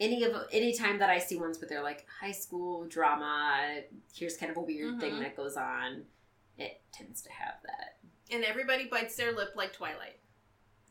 any 0.00 0.24
of 0.24 0.34
any 0.50 0.72
time 0.74 0.98
that 0.98 1.10
I 1.10 1.18
see 1.18 1.36
ones 1.36 1.60
where 1.60 1.68
they're 1.68 1.82
like 1.82 2.04
high 2.20 2.32
school 2.32 2.84
drama, 2.86 3.82
here's 4.12 4.36
kind 4.36 4.50
of 4.50 4.56
a 4.56 4.60
weird 4.62 4.98
thing 5.00 5.14
Mhm. 5.14 5.20
that 5.20 5.36
goes 5.36 5.56
on. 5.56 6.06
It 6.58 6.80
tends 6.92 7.22
to 7.22 7.32
have 7.32 7.54
that. 7.64 7.96
and 8.30 8.44
everybody 8.44 8.86
bites 8.86 9.16
their 9.16 9.32
lip 9.32 9.50
like 9.56 9.72
Twilight. 9.72 10.18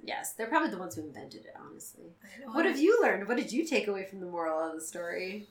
Yes, 0.06 0.34
they're 0.34 0.47
probably 0.47 0.69
the 0.69 0.78
ones 0.78 0.95
who 0.95 1.02
invented 1.02 1.45
it. 1.45 1.54
Honestly, 1.58 2.12
what 2.52 2.65
have 2.65 2.78
you 2.78 2.99
learned? 3.02 3.28
What 3.28 3.38
did 3.38 3.52
you 3.54 3.65
take 3.65 3.88
away 3.88 4.06
from 4.06 4.19
the 4.19 4.26
moral 4.26 4.60
of 4.60 4.76
the 4.76 4.82
story? 4.86 5.47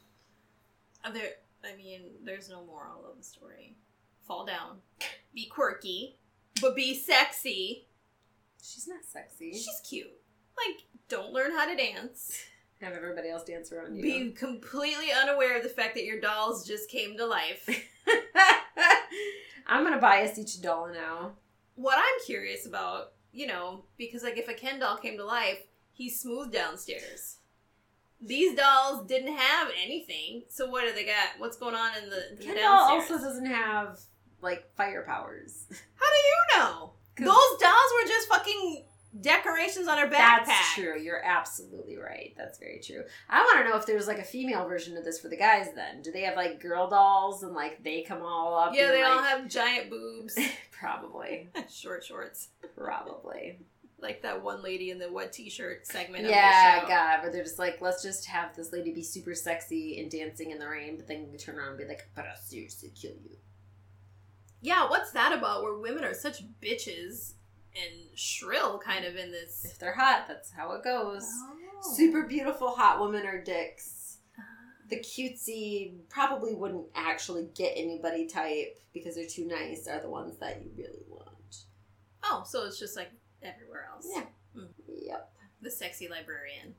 Uh, 1.05 1.11
There, 1.11 1.31
I 1.65 1.75
mean, 1.77 2.03
there's 2.23 2.51
no 2.51 2.63
moral 2.65 3.07
of 3.11 3.17
the 3.17 3.25
story. 3.25 3.77
Fall 4.27 4.45
down, 4.45 4.79
be 5.35 5.47
quirky, 5.47 6.17
but 6.61 6.77
be 6.77 6.95
sexy. 6.95 7.87
She's 8.63 8.87
not 8.87 9.05
sexy. 9.05 9.53
She's 9.55 9.81
cute. 9.89 10.13
Like, 10.57 10.83
don't 11.09 11.33
learn 11.33 11.51
how 11.53 11.67
to 11.67 11.75
dance. 11.75 12.45
have 12.83 12.93
everybody 12.93 13.31
else 13.31 13.45
dance 13.45 13.73
around 13.73 13.97
you. 13.97 14.03
Be 14.03 14.31
completely 14.33 15.11
unaware 15.13 15.57
of 15.57 15.63
the 15.63 15.69
fact 15.71 15.95
that 15.95 16.05
your 16.05 16.21
dolls 16.21 16.67
just 16.67 16.89
came 16.91 17.17
to 17.17 17.25
life. 17.27 17.67
I'm 19.67 19.85
gonna 19.85 19.99
bias 20.01 20.39
each 20.39 20.61
doll 20.61 20.89
now. 20.93 21.33
what 21.75 21.99
I'm 21.99 22.25
curious 22.27 22.67
about, 22.67 23.13
you 23.33 23.47
know, 23.47 23.85
because 23.97 24.23
like 24.23 24.37
if 24.37 24.49
a 24.49 24.55
Ken 24.55 24.79
doll 24.79 24.97
came 24.97 25.17
to 25.17 25.25
life, 25.25 25.61
he's 25.93 26.21
smooth 26.21 26.53
downstairs. 26.53 27.39
These 28.21 28.55
dolls 28.57 29.07
didn't 29.07 29.35
have 29.37 29.69
anything, 29.83 30.43
so 30.49 30.71
what 30.71 30.87
do 30.87 30.93
they 30.95 31.05
got? 31.05 31.39
What's 31.39 31.57
going 31.57 31.75
on 31.75 31.91
in 32.01 32.11
the, 32.11 32.37
the 32.39 32.45
Ken 32.45 32.57
doll 32.57 32.91
also 32.91 33.19
doesn't 33.19 33.47
have 33.47 33.99
like 34.43 34.73
fire 34.77 35.03
powers. 35.07 35.67
How 35.71 36.07
do 36.07 36.19
you 36.19 36.59
know? 36.61 36.93
Those 37.19 37.61
dolls 37.61 37.93
were 38.01 38.09
just 38.09 38.29
fucking 38.29 38.85
decorations 39.21 39.89
on 39.89 39.99
her 39.99 40.07
backpack. 40.07 40.47
That's 40.47 40.75
true. 40.75 40.99
You're 40.99 41.23
absolutely 41.25 41.97
right. 41.97 42.33
That's 42.37 42.59
very 42.59 42.81
true. 42.81 43.05
I 43.29 43.41
want 43.41 43.65
to 43.65 43.71
know 43.71 43.77
if 43.77 43.87
there's 43.87 44.07
like 44.07 44.19
a 44.19 44.25
female 44.25 44.67
version 44.67 44.97
of 44.97 45.05
this 45.05 45.21
for 45.21 45.29
the 45.29 45.37
guys. 45.37 45.69
Then 45.75 46.03
do 46.03 46.11
they 46.11 46.23
have 46.23 46.37
like 46.37 46.61
girl 46.61 46.89
dolls 46.89 47.43
and 47.43 47.55
like 47.55 47.83
they 47.85 48.03
come 48.03 48.23
all 48.23 48.57
up? 48.57 48.73
Yeah, 48.75 48.91
they 48.91 49.03
all 49.03 49.23
have 49.23 49.49
giant 49.49 49.91
boobs, 49.91 50.39
probably, 50.71 51.51
short 51.71 52.05
shorts, 52.05 52.49
probably. 52.77 53.59
like 54.01 54.23
that 54.23 54.43
one 54.43 54.63
lady 54.63 54.91
in 54.91 54.99
the 54.99 55.13
wet 55.13 55.33
t-shirt 55.33 55.87
segment. 55.87 56.25
Yeah, 56.25 56.77
of 56.77 56.83
the 56.83 56.87
show. 56.87 56.89
God, 56.89 57.21
but 57.23 57.33
they're 57.33 57.45
just 57.45 57.59
like, 57.59 57.81
let's 57.81 58.03
just 58.03 58.27
have 58.27 58.57
this 58.57 58.73
lady 58.73 58.93
be 58.93 59.03
super 59.03 59.35
sexy 59.35 60.01
and 60.01 60.11
dancing 60.11 60.51
in 60.51 60.59
the 60.59 60.69
rain, 60.69 60.97
but 60.97 61.07
then 61.07 61.29
we 61.31 61.37
turn 61.37 61.59
around 61.59 61.71
and 61.71 61.79
be 61.79 61.85
like, 61.85 62.09
but 62.15 62.25
I'll 62.25 62.37
seriously 62.37 62.93
kill 62.95 63.13
you. 63.23 63.37
Yeah, 64.63 64.89
what's 64.89 65.11
that 65.11 65.37
about? 65.37 65.65
Where 65.65 65.75
women 65.75 66.05
are 66.05 66.15
such 66.15 66.45
bitches 66.61 67.35
and 67.75 68.19
shrill, 68.19 68.79
kind 68.79 69.05
of 69.05 69.17
in 69.17 69.31
this. 69.31 69.65
If 69.65 69.79
they're 69.79 69.95
hot, 69.95 70.27
that's 70.29 70.53
how 70.53 70.73
it 70.73 70.85
goes. 70.85 71.25
Oh. 71.25 71.95
Super 71.95 72.25
beautiful 72.25 72.71
hot 72.71 73.01
women 73.01 73.27
are 73.27 73.43
dicks. 73.43 74.19
The 74.89 74.99
cutesy 74.99 75.95
probably 76.11 76.55
wouldn't 76.55 76.87
actually 76.95 77.49
get 77.55 77.73
anybody 77.77 78.27
type 78.27 78.79
because 78.93 79.15
they're 79.15 79.27
too 79.27 79.47
nice 79.47 79.89
are 79.89 80.01
the 80.01 80.11
ones 80.11 80.37
that 80.39 80.63
you 80.63 80.71
really 80.77 81.05
want. 81.09 81.65
Oh, 82.25 82.43
so 82.47 82.67
it's 82.67 82.79
just 82.79 82.97
like 82.97 83.11
everywhere 83.43 83.89
else. 83.93 84.07
Yeah. 84.15 84.25
Mm. 84.57 84.69
Yep. 84.87 85.33
The 85.63 85.71
sexy 85.71 86.09
librarian. 86.09 86.75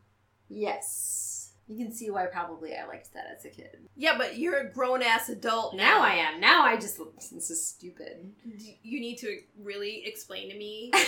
Yes. 0.47 1.42
You 1.67 1.77
can 1.77 1.93
see 1.93 2.11
why 2.11 2.25
probably 2.25 2.75
I 2.75 2.85
liked 2.85 3.13
that 3.13 3.25
as 3.37 3.45
a 3.45 3.49
kid. 3.49 3.77
Yeah, 3.95 4.17
but 4.17 4.37
you're 4.37 4.57
a 4.57 4.69
grown 4.69 5.01
ass 5.01 5.29
adult 5.29 5.75
Now 5.75 6.01
I 6.01 6.15
am. 6.15 6.39
Now 6.39 6.65
I 6.65 6.75
just 6.75 6.99
this 7.15 7.49
is 7.49 7.65
stupid. 7.65 8.33
You 8.81 8.99
need 8.99 9.17
to 9.19 9.39
really 9.61 10.03
explain 10.05 10.49
to 10.49 10.57
me. 10.57 10.91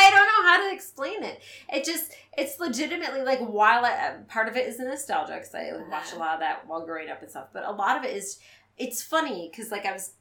I 0.00 0.10
don't 0.10 0.26
know 0.26 0.48
how 0.48 0.68
to 0.68 0.74
explain 0.74 1.22
it. 1.22 1.42
It 1.68 1.84
just 1.84 2.12
it's 2.38 2.58
legitimately 2.58 3.22
like 3.22 3.40
while 3.40 3.84
I, 3.84 4.08
um, 4.08 4.24
part 4.24 4.48
of 4.48 4.56
it 4.56 4.66
is 4.66 4.78
the 4.78 4.84
nostalgia 4.84 5.34
because 5.34 5.54
I 5.54 5.70
uh-huh. 5.70 5.84
watched 5.90 6.14
a 6.14 6.18
lot 6.18 6.34
of 6.34 6.40
that 6.40 6.66
while 6.66 6.86
growing 6.86 7.10
up 7.10 7.20
and 7.20 7.30
stuff, 7.30 7.48
but 7.52 7.64
a 7.66 7.72
lot 7.72 7.98
of 7.98 8.04
it 8.04 8.16
is 8.16 8.38
it's 8.78 9.02
funny 9.02 9.50
because 9.50 9.70
like 9.70 9.84
I 9.84 9.92
was 9.92 10.12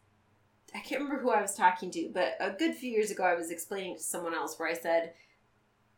I 0.75 0.79
can't 0.79 1.01
remember 1.01 1.21
who 1.21 1.31
I 1.31 1.41
was 1.41 1.55
talking 1.55 1.91
to, 1.91 2.09
but 2.13 2.35
a 2.39 2.51
good 2.51 2.75
few 2.75 2.91
years 2.91 3.09
ago 3.11 3.23
I 3.23 3.35
was 3.35 3.51
explaining 3.51 3.97
to 3.97 4.03
someone 4.03 4.33
else 4.33 4.57
where 4.57 4.69
I 4.69 4.73
said 4.73 5.13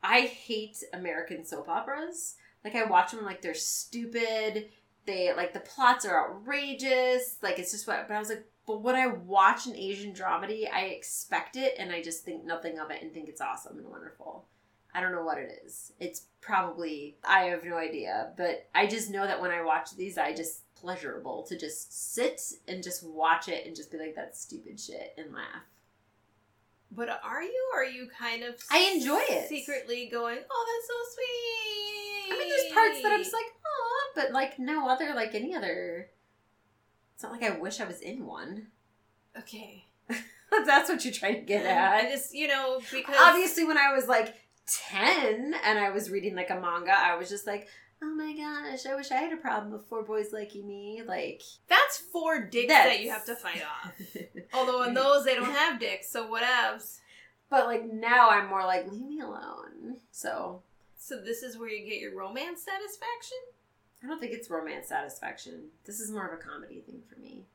I 0.03 0.21
hate 0.21 0.77
American 0.93 1.45
soap 1.45 1.69
operas. 1.69 2.35
Like 2.63 2.75
I 2.75 2.83
watch 2.83 3.11
them 3.11 3.25
like 3.25 3.41
they're 3.41 3.53
stupid. 3.53 4.69
They 5.05 5.33
like 5.35 5.53
the 5.53 5.59
plots 5.59 6.05
are 6.05 6.29
outrageous. 6.29 7.37
Like 7.41 7.59
it's 7.59 7.71
just 7.71 7.87
what. 7.87 8.07
But 8.07 8.15
I 8.15 8.19
was 8.19 8.29
like, 8.29 8.45
but 8.67 8.81
when 8.81 8.95
I 8.95 9.07
watch 9.07 9.65
an 9.65 9.75
Asian 9.75 10.13
dramedy, 10.13 10.71
I 10.71 10.85
expect 10.85 11.55
it 11.55 11.75
and 11.77 11.91
I 11.91 12.01
just 12.01 12.23
think 12.23 12.45
nothing 12.45 12.79
of 12.79 12.91
it 12.91 13.01
and 13.01 13.11
think 13.13 13.29
it's 13.29 13.41
awesome 13.41 13.77
and 13.77 13.87
wonderful. 13.87 14.45
I 14.93 15.01
don't 15.01 15.13
know 15.13 15.23
what 15.23 15.37
it 15.37 15.61
is. 15.65 15.93
It's 15.99 16.25
probably 16.41 17.17
I 17.23 17.43
have 17.45 17.63
no 17.63 17.77
idea, 17.77 18.33
but 18.37 18.67
I 18.75 18.87
just 18.87 19.09
know 19.09 19.25
that 19.25 19.41
when 19.41 19.51
I 19.51 19.63
watch 19.63 19.95
these, 19.95 20.17
I 20.17 20.33
just 20.33 20.63
pleasurable 20.75 21.43
to 21.43 21.57
just 21.57 22.13
sit 22.13 22.41
and 22.67 22.83
just 22.83 23.03
watch 23.03 23.47
it 23.47 23.65
and 23.65 23.75
just 23.75 23.91
be 23.91 23.97
like 23.97 24.15
that 24.15 24.35
stupid 24.35 24.79
shit 24.79 25.13
and 25.17 25.33
laugh. 25.33 25.63
But 26.91 27.09
are 27.23 27.41
you? 27.41 27.71
Or 27.73 27.81
are 27.81 27.85
you 27.85 28.09
kind 28.19 28.43
of? 28.43 28.55
I 28.69 28.91
enjoy 28.95 29.21
it. 29.29 29.47
Secretly 29.47 30.09
going, 30.11 30.39
oh, 30.49 30.65
that's 30.67 30.87
so 30.87 31.15
sweet. 31.15 32.00
I 32.31 32.37
mean, 32.37 32.49
there's 32.49 32.73
parts 32.73 33.01
that 33.03 33.11
I'm 33.11 33.19
just 33.21 33.33
like, 33.33 33.45
oh, 33.65 34.11
but 34.15 34.31
like 34.31 34.59
no 34.59 34.87
other 34.87 35.13
like 35.15 35.35
any 35.35 35.55
other. 35.55 36.09
It's 37.15 37.23
not 37.23 37.31
like 37.31 37.43
I 37.43 37.57
wish 37.57 37.79
I 37.79 37.85
was 37.85 38.01
in 38.01 38.25
one. 38.25 38.67
Okay. 39.37 39.85
That's 40.65 40.89
what 40.89 41.03
you're 41.05 41.13
trying 41.13 41.35
to 41.35 41.41
get 41.41 41.65
at. 41.65 41.93
I 42.05 42.09
just, 42.09 42.33
you 42.33 42.47
know, 42.47 42.81
because 42.91 43.15
Obviously, 43.19 43.63
when 43.63 43.77
I 43.77 43.93
was 43.93 44.07
like 44.07 44.35
ten 44.65 45.53
and 45.63 45.79
I 45.79 45.91
was 45.91 46.09
reading 46.09 46.35
like 46.35 46.49
a 46.49 46.59
manga, 46.59 46.91
I 46.97 47.15
was 47.15 47.29
just 47.29 47.47
like, 47.47 47.67
oh 48.03 48.13
my 48.15 48.33
gosh, 48.35 48.85
I 48.85 48.95
wish 48.95 49.11
I 49.11 49.15
had 49.17 49.31
a 49.33 49.37
problem 49.37 49.71
with 49.71 49.85
four 49.85 50.03
boys 50.03 50.33
liking 50.33 50.67
me. 50.67 51.03
Like 51.05 51.41
that's 51.69 51.97
four 51.97 52.41
dicks 52.45 52.67
That's- 52.67 52.97
that 52.97 53.03
you 53.03 53.11
have 53.11 53.25
to 53.25 53.35
fight 53.35 53.61
off. 53.63 53.93
Although 54.53 54.83
in 54.83 54.93
those 54.93 55.23
they 55.23 55.35
don't 55.35 55.45
have 55.45 55.79
dicks, 55.79 56.11
so 56.11 56.27
whatevs. 56.29 56.99
but 57.49 57.67
like 57.67 57.85
now 57.85 58.29
I'm 58.29 58.47
more 58.49 58.65
like, 58.65 58.91
leave 58.91 59.05
me 59.05 59.21
alone. 59.21 59.97
So 60.11 60.63
So 61.03 61.19
this 61.19 61.41
is 61.41 61.57
where 61.57 61.67
you 61.67 61.83
get 61.89 61.99
your 61.99 62.15
romance 62.15 62.61
satisfaction? 62.63 63.37
I 64.03 64.07
don't 64.07 64.19
think 64.19 64.33
it's 64.33 64.51
romance 64.51 64.87
satisfaction. 64.87 65.69
This 65.83 65.99
is 65.99 66.11
more 66.11 66.27
of 66.27 66.33
a 66.39 66.41
comedy 66.41 66.81
thing 66.81 67.01
for 67.11 67.19
me. 67.19 67.45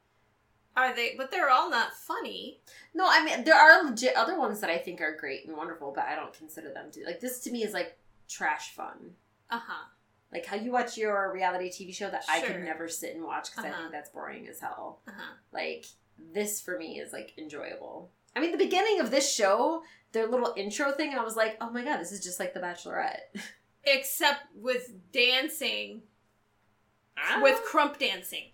Are 0.77 0.93
they 0.95 1.15
but 1.17 1.31
they're 1.31 1.49
all 1.49 1.71
not 1.71 1.95
funny. 1.95 2.61
No, 2.93 3.07
I 3.09 3.25
mean 3.25 3.45
there 3.45 3.55
are 3.55 3.85
legit 3.85 4.17
other 4.17 4.37
ones 4.37 4.59
that 4.61 4.69
I 4.71 4.79
think 4.79 5.01
are 5.01 5.17
great 5.17 5.47
and 5.47 5.57
wonderful, 5.57 5.93
but 5.95 6.07
I 6.07 6.17
don't 6.17 6.35
consider 6.37 6.73
them 6.73 6.91
to 6.91 7.05
like 7.07 7.21
this. 7.21 7.39
To 7.45 7.53
me, 7.53 7.63
is 7.63 7.73
like 7.73 7.97
trash 8.29 8.75
fun, 8.75 9.15
Uh-huh. 9.49 9.85
like 10.33 10.45
how 10.45 10.57
you 10.57 10.73
watch 10.73 10.99
your 10.99 11.33
reality 11.33 11.71
TV 11.71 11.95
show 11.95 12.11
that 12.11 12.25
I 12.29 12.41
Sure. 12.41 12.49
can 12.51 12.65
never 12.65 12.89
sit 12.89 13.15
and 13.15 13.25
watch 13.25 13.51
because 13.53 13.65
I 13.65 13.69
Uh-huh. 13.71 13.79
think 13.83 13.93
that's 13.93 14.11
boring 14.11 14.49
as 14.49 14.59
hell. 14.59 15.01
Uh-huh. 15.07 15.35
Like 15.53 15.87
this 16.19 16.61
for 16.61 16.77
me 16.77 16.99
is 16.99 17.13
like 17.13 17.33
enjoyable. 17.39 18.11
I 18.37 18.41
mean, 18.41 18.53
the 18.53 18.59
beginning 18.59 19.01
of 19.01 19.11
this 19.11 19.33
show, 19.35 19.83
their 20.13 20.27
little 20.29 20.53
intro 20.57 20.93
thing, 20.93 21.11
and 21.11 21.19
I 21.19 21.25
was 21.25 21.35
like, 21.37 21.57
oh 21.61 21.71
my 21.71 21.83
god, 21.83 21.99
this 21.99 22.13
is 22.13 22.23
just 22.23 22.39
like 22.39 22.53
The 22.55 22.61
Bachelorette. 22.61 23.21
Except 23.85 24.41
with 24.55 24.93
dancing, 25.13 26.03
Ah. 27.19 27.41
with 27.43 27.61
krump 27.65 27.99
dancing. 27.99 28.51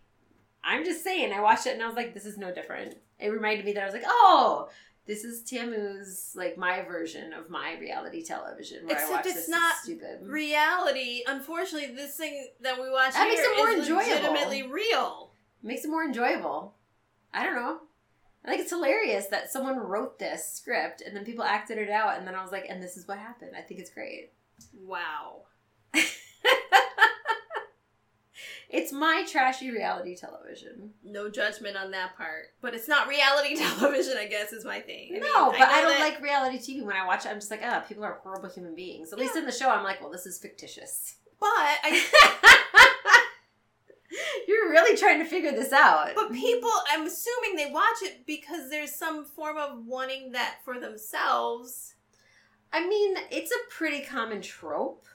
I'm 0.62 0.84
just 0.84 1.02
saying, 1.02 1.32
I 1.32 1.40
watched 1.40 1.66
it 1.66 1.74
and 1.74 1.82
I 1.82 1.86
was 1.86 1.96
like, 1.96 2.14
this 2.14 2.24
is 2.26 2.38
no 2.38 2.54
different. 2.54 2.94
It 3.18 3.28
reminded 3.30 3.64
me 3.66 3.72
that 3.72 3.82
I 3.82 3.86
was 3.86 3.94
like, 3.94 4.04
oh, 4.06 4.68
this 5.06 5.24
is 5.24 5.42
Tamu's 5.42 6.32
like 6.36 6.56
my 6.56 6.82
version 6.82 7.32
of 7.32 7.50
my 7.50 7.76
reality 7.80 8.22
television 8.24 8.86
where 8.86 8.96
I 8.96 9.00
Except 9.00 9.12
watch 9.12 9.26
it's 9.26 9.34
this 9.34 9.48
not 9.48 9.74
stupid. 9.82 10.20
Reality, 10.22 11.24
unfortunately, 11.26 11.92
this 11.96 12.16
thing 12.16 12.46
that 12.60 12.80
we 12.80 12.88
watch 12.88 13.14
That 13.14 13.26
here 13.28 13.36
makes 13.36 13.48
it 13.48 13.56
more 13.56 13.68
is 13.70 13.78
enjoyable. 13.80 14.06
legitimately 14.32 14.62
real. 14.64 15.32
makes 15.62 15.84
it 15.84 15.88
more 15.90 16.04
enjoyable. 16.04 16.74
I 17.34 17.44
don't 17.44 17.56
know. 17.56 17.80
I 18.44 18.48
think 18.48 18.62
it's 18.62 18.70
hilarious 18.70 19.26
that 19.26 19.52
someone 19.52 19.76
wrote 19.78 20.18
this 20.18 20.52
script 20.52 21.00
and 21.00 21.16
then 21.16 21.24
people 21.24 21.44
acted 21.44 21.78
it 21.78 21.90
out 21.90 22.18
and 22.18 22.26
then 22.26 22.34
I 22.34 22.42
was 22.42 22.52
like, 22.52 22.66
and 22.68 22.82
this 22.82 22.96
is 22.96 23.06
what 23.06 23.18
happened. 23.18 23.52
I 23.56 23.60
think 23.62 23.80
it's 23.80 23.90
great. 23.90 24.32
Wow. 24.74 25.42
It's 28.72 28.90
my 28.90 29.22
trashy 29.30 29.70
reality 29.70 30.16
television. 30.16 30.94
No 31.04 31.28
judgment 31.28 31.76
on 31.76 31.90
that 31.90 32.16
part. 32.16 32.46
But 32.62 32.74
it's 32.74 32.88
not 32.88 33.06
reality 33.06 33.54
television, 33.78 34.16
I 34.16 34.26
guess, 34.26 34.50
is 34.54 34.64
my 34.64 34.80
thing. 34.80 35.08
I 35.10 35.12
mean, 35.12 35.20
no, 35.20 35.50
but 35.52 35.60
I, 35.60 35.82
know 35.82 35.88
don't 35.88 35.98
that- 35.98 36.12
like 36.12 36.22
reality 36.22 36.56
TV. 36.56 36.82
When 36.82 36.96
I 36.96 37.06
watch 37.06 37.26
it, 37.26 37.28
I'm 37.28 37.36
just 37.36 37.50
like, 37.50 37.60
ah, 37.62 37.84
people 37.86 38.02
are 38.02 38.18
horrible 38.22 38.48
human 38.48 38.74
beings. 38.74 39.12
At 39.12 39.18
least 39.18 39.36
in 39.36 39.44
the 39.44 39.52
show, 39.52 39.68
I'm 39.68 39.84
like, 39.84 40.00
well, 40.00 40.10
this 40.10 40.24
is 40.24 40.38
fictitious. 40.38 41.16
But 41.38 41.48
I 41.50 42.58
really 44.72 44.96
trying 44.96 45.18
to 45.20 45.24
figure 45.24 45.52
this 45.52 45.72
out. 45.72 46.10
But 46.14 46.32
people, 46.32 46.70
I'm 46.90 47.06
assuming 47.06 47.56
they 47.56 47.70
watch 47.70 48.02
it 48.02 48.26
because 48.26 48.68
there's 48.70 48.94
some 48.94 49.24
form 49.24 49.56
of 49.56 49.86
wanting 49.86 50.32
that 50.32 50.56
for 50.64 50.80
themselves. 50.80 51.94
I 52.72 52.86
mean, 52.86 53.16
it's 53.30 53.50
a 53.52 53.70
pretty 53.70 54.00
common 54.04 54.40
trope. 54.42 55.06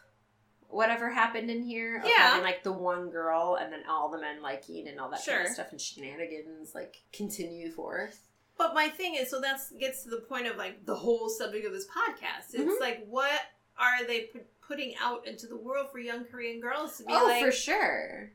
Whatever 0.70 1.10
happened 1.10 1.50
in 1.50 1.64
here, 1.64 2.04
Yeah. 2.06 2.40
like 2.44 2.62
the 2.64 2.74
one 2.74 3.10
girl 3.10 3.58
and 3.60 3.72
then 3.72 3.84
all 3.90 4.10
the 4.10 4.20
men 4.20 4.42
liking 4.42 4.88
and 4.90 5.00
all 5.00 5.10
that 5.12 5.26
kind 5.26 5.44
of 5.48 5.54
stuff 5.54 5.72
and 5.72 5.80
shenanigans 5.80 6.76
like 6.76 6.98
continue 7.14 7.72
forth. 7.72 8.20
But 8.58 8.74
my 8.74 8.90
thing 8.90 9.16
is, 9.16 9.30
so 9.30 9.40
that 9.42 9.62
gets 9.80 10.04
to 10.04 10.10
the 10.10 10.18
point 10.22 10.46
of 10.48 10.58
like 10.58 10.86
the 10.86 10.96
whole 10.96 11.30
subject 11.30 11.66
of 11.66 11.72
this 11.72 11.88
podcast. 11.88 12.54
It's 12.54 12.74
Mhm. 12.76 12.80
like, 12.82 13.06
what 13.08 13.40
are 13.78 14.04
they 14.06 14.24
pu- 14.26 14.42
putting 14.60 14.96
out 15.00 15.26
into 15.26 15.48
the 15.48 15.56
world 15.56 15.90
for 15.92 16.00
young 16.00 16.26
Korean 16.26 16.60
girls 16.60 16.98
to 16.98 17.04
be 17.04 17.14
oh, 17.14 17.24
like, 17.24 17.46
for 17.46 17.52
sure. 17.52 18.32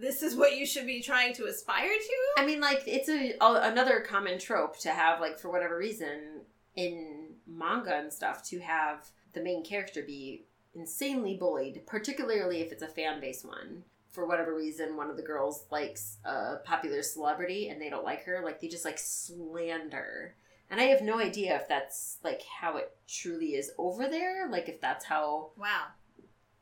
This 0.00 0.22
is 0.22 0.36
what 0.36 0.56
you 0.56 0.66
should 0.66 0.86
be 0.86 1.00
trying 1.02 1.34
to 1.34 1.46
aspire 1.46 1.88
to? 1.88 2.42
I 2.42 2.46
mean, 2.46 2.60
like 2.60 2.82
it's 2.86 3.08
a, 3.08 3.34
a 3.40 3.70
another 3.70 4.00
common 4.00 4.38
trope 4.38 4.78
to 4.80 4.90
have 4.90 5.20
like 5.20 5.38
for 5.38 5.50
whatever 5.50 5.76
reason 5.76 6.42
in 6.74 7.34
manga 7.46 7.94
and 7.94 8.12
stuff 8.12 8.42
to 8.48 8.60
have 8.60 9.08
the 9.34 9.42
main 9.42 9.64
character 9.64 10.02
be 10.02 10.44
insanely 10.74 11.36
bullied, 11.36 11.82
particularly 11.86 12.60
if 12.60 12.72
it's 12.72 12.82
a 12.82 12.88
fan 12.88 13.20
base 13.20 13.44
one. 13.44 13.84
For 14.10 14.26
whatever 14.26 14.54
reason, 14.54 14.96
one 14.96 15.08
of 15.08 15.16
the 15.16 15.22
girls 15.22 15.64
likes 15.70 16.18
a 16.24 16.56
popular 16.64 17.02
celebrity 17.02 17.68
and 17.70 17.80
they 17.80 17.88
don't 17.88 18.04
like 18.04 18.24
her, 18.24 18.42
like 18.44 18.60
they 18.60 18.68
just 18.68 18.84
like 18.84 18.98
slander. 18.98 20.34
And 20.70 20.80
I 20.80 20.84
have 20.84 21.02
no 21.02 21.18
idea 21.18 21.56
if 21.56 21.66
that's 21.68 22.18
like 22.22 22.42
how 22.60 22.76
it 22.76 22.94
truly 23.08 23.54
is 23.54 23.72
over 23.78 24.08
there, 24.08 24.48
like 24.50 24.68
if 24.68 24.80
that's 24.80 25.04
how 25.04 25.50
Wow. 25.56 25.86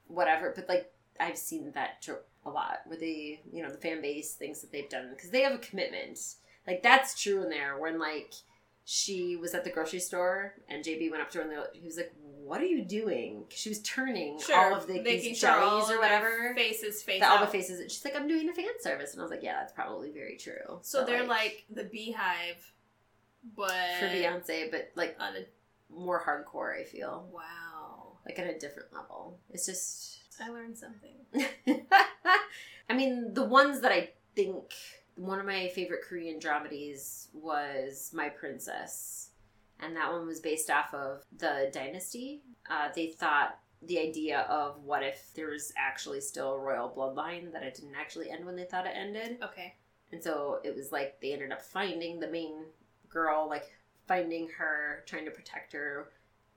whatever. 0.07 0.53
But 0.55 0.69
like 0.69 0.93
I've 1.19 1.37
seen 1.38 1.73
that 1.73 2.03
trope 2.03 2.27
a 2.44 2.50
lot, 2.50 2.81
where 2.87 2.98
they, 2.98 3.40
you 3.53 3.62
know, 3.62 3.70
the 3.70 3.79
fan 3.79 4.00
base 4.00 4.35
thinks 4.35 4.61
that 4.61 4.72
they've 4.72 4.88
done 4.88 5.11
because 5.11 5.31
they 5.31 5.42
have 5.42 5.55
a 5.55 5.59
commitment. 5.59 6.18
Like 6.66 6.83
that's 6.83 7.20
true 7.20 7.42
in 7.42 7.50
there. 7.50 7.79
When 7.79 7.98
like 7.98 8.35
she 8.85 9.37
was 9.37 9.55
at 9.55 9.64
the 9.64 9.70
grocery 9.70 10.00
store 10.00 10.55
and 10.68 10.85
JB 10.85 11.11
went 11.11 11.22
up 11.22 11.31
to 11.31 11.38
her 11.38 11.44
and 11.44 11.66
he 11.74 11.87
was 11.87 11.96
like, 11.96 12.12
"What 12.20 12.61
are 12.61 12.66
you 12.66 12.83
doing?" 12.85 13.44
she 13.50 13.68
was 13.68 13.81
turning 13.83 14.40
all 14.55 14.74
of 14.74 14.87
the 14.87 14.94
making 14.94 15.31
these 15.31 15.38
sure 15.38 15.50
all 15.50 15.81
jellies 15.81 15.90
or 15.90 16.00
whatever. 16.00 16.55
faces 16.55 17.03
face 17.03 17.20
that 17.20 17.31
all 17.31 17.44
the 17.44 17.50
faces. 17.50 17.81
And 17.81 17.90
She's 17.90 18.05
like, 18.05 18.16
"I'm 18.16 18.29
doing 18.29 18.48
a 18.48 18.53
fan 18.53 18.66
service," 18.81 19.12
and 19.12 19.20
I 19.20 19.24
was 19.24 19.31
like, 19.31 19.42
"Yeah, 19.42 19.55
that's 19.61 19.72
probably 19.72 20.11
very 20.11 20.37
true." 20.37 20.79
So 20.83 21.00
But, 21.00 21.07
they're 21.07 21.26
like 21.26 21.64
the 21.70 21.85
BeyHive, 21.85 22.59
but 23.57 23.72
for 23.98 24.07
Beyonce, 24.07 24.70
but 24.70 24.90
like 24.94 25.16
on 25.20 25.37
a 25.37 25.44
more 25.94 26.22
hardcore. 26.22 26.79
I 26.79 26.85
feel 26.85 27.29
wow. 27.33 28.18
like 28.26 28.38
at 28.38 28.46
a 28.46 28.59
different 28.59 28.92
level. 28.92 29.38
It's 29.50 29.66
just 29.66 30.19
I 30.40 30.48
learned 30.50 30.76
something. 30.79 31.16
I 32.88 32.94
mean, 32.94 33.35
the 33.35 33.44
ones 33.44 33.81
that 33.81 33.92
I 33.92 34.11
think 34.35 34.72
one 35.16 35.38
of 35.38 35.46
my 35.46 35.68
favorite 35.68 36.03
Korean 36.03 36.40
dramedies 36.40 37.29
was 37.35 38.11
My 38.14 38.29
Princess, 38.29 39.31
and 39.81 39.96
that 39.96 40.12
one 40.12 40.26
was 40.26 40.40
based 40.40 40.70
off 40.70 40.92
of 40.94 41.24
the 41.37 41.70
Dynasty. 41.72 42.42
Uh, 42.70 42.88
they 42.94 43.09
thought 43.09 43.59
the 43.83 43.98
idea 43.98 44.40
of 44.42 44.83
what 44.85 45.03
if 45.03 45.33
there 45.35 45.48
was 45.50 45.72
actually 45.76 46.20
still 46.20 46.53
a 46.53 46.59
royal 46.59 46.90
bloodline 46.90 47.53
that 47.53 47.62
it 47.62 47.74
didn't 47.74 47.94
actually 47.94 48.31
end 48.31 48.44
when 48.44 48.57
they 48.57 48.64
thought 48.64 48.87
it 48.87 48.92
ended, 48.94 49.38
Okay. 49.42 49.74
and 50.12 50.22
so 50.22 50.61
it 50.64 50.74
was 50.74 50.92
like 50.92 51.20
they 51.20 51.33
ended 51.33 51.53
up 51.53 51.62
finding 51.62 52.18
the 52.20 52.29
main 52.29 52.64
girl, 53.09 53.48
like 53.48 53.70
finding 54.07 54.48
her, 54.59 55.03
trying 55.07 55.24
to 55.24 55.31
protect 55.31 55.72
her, 55.72 56.11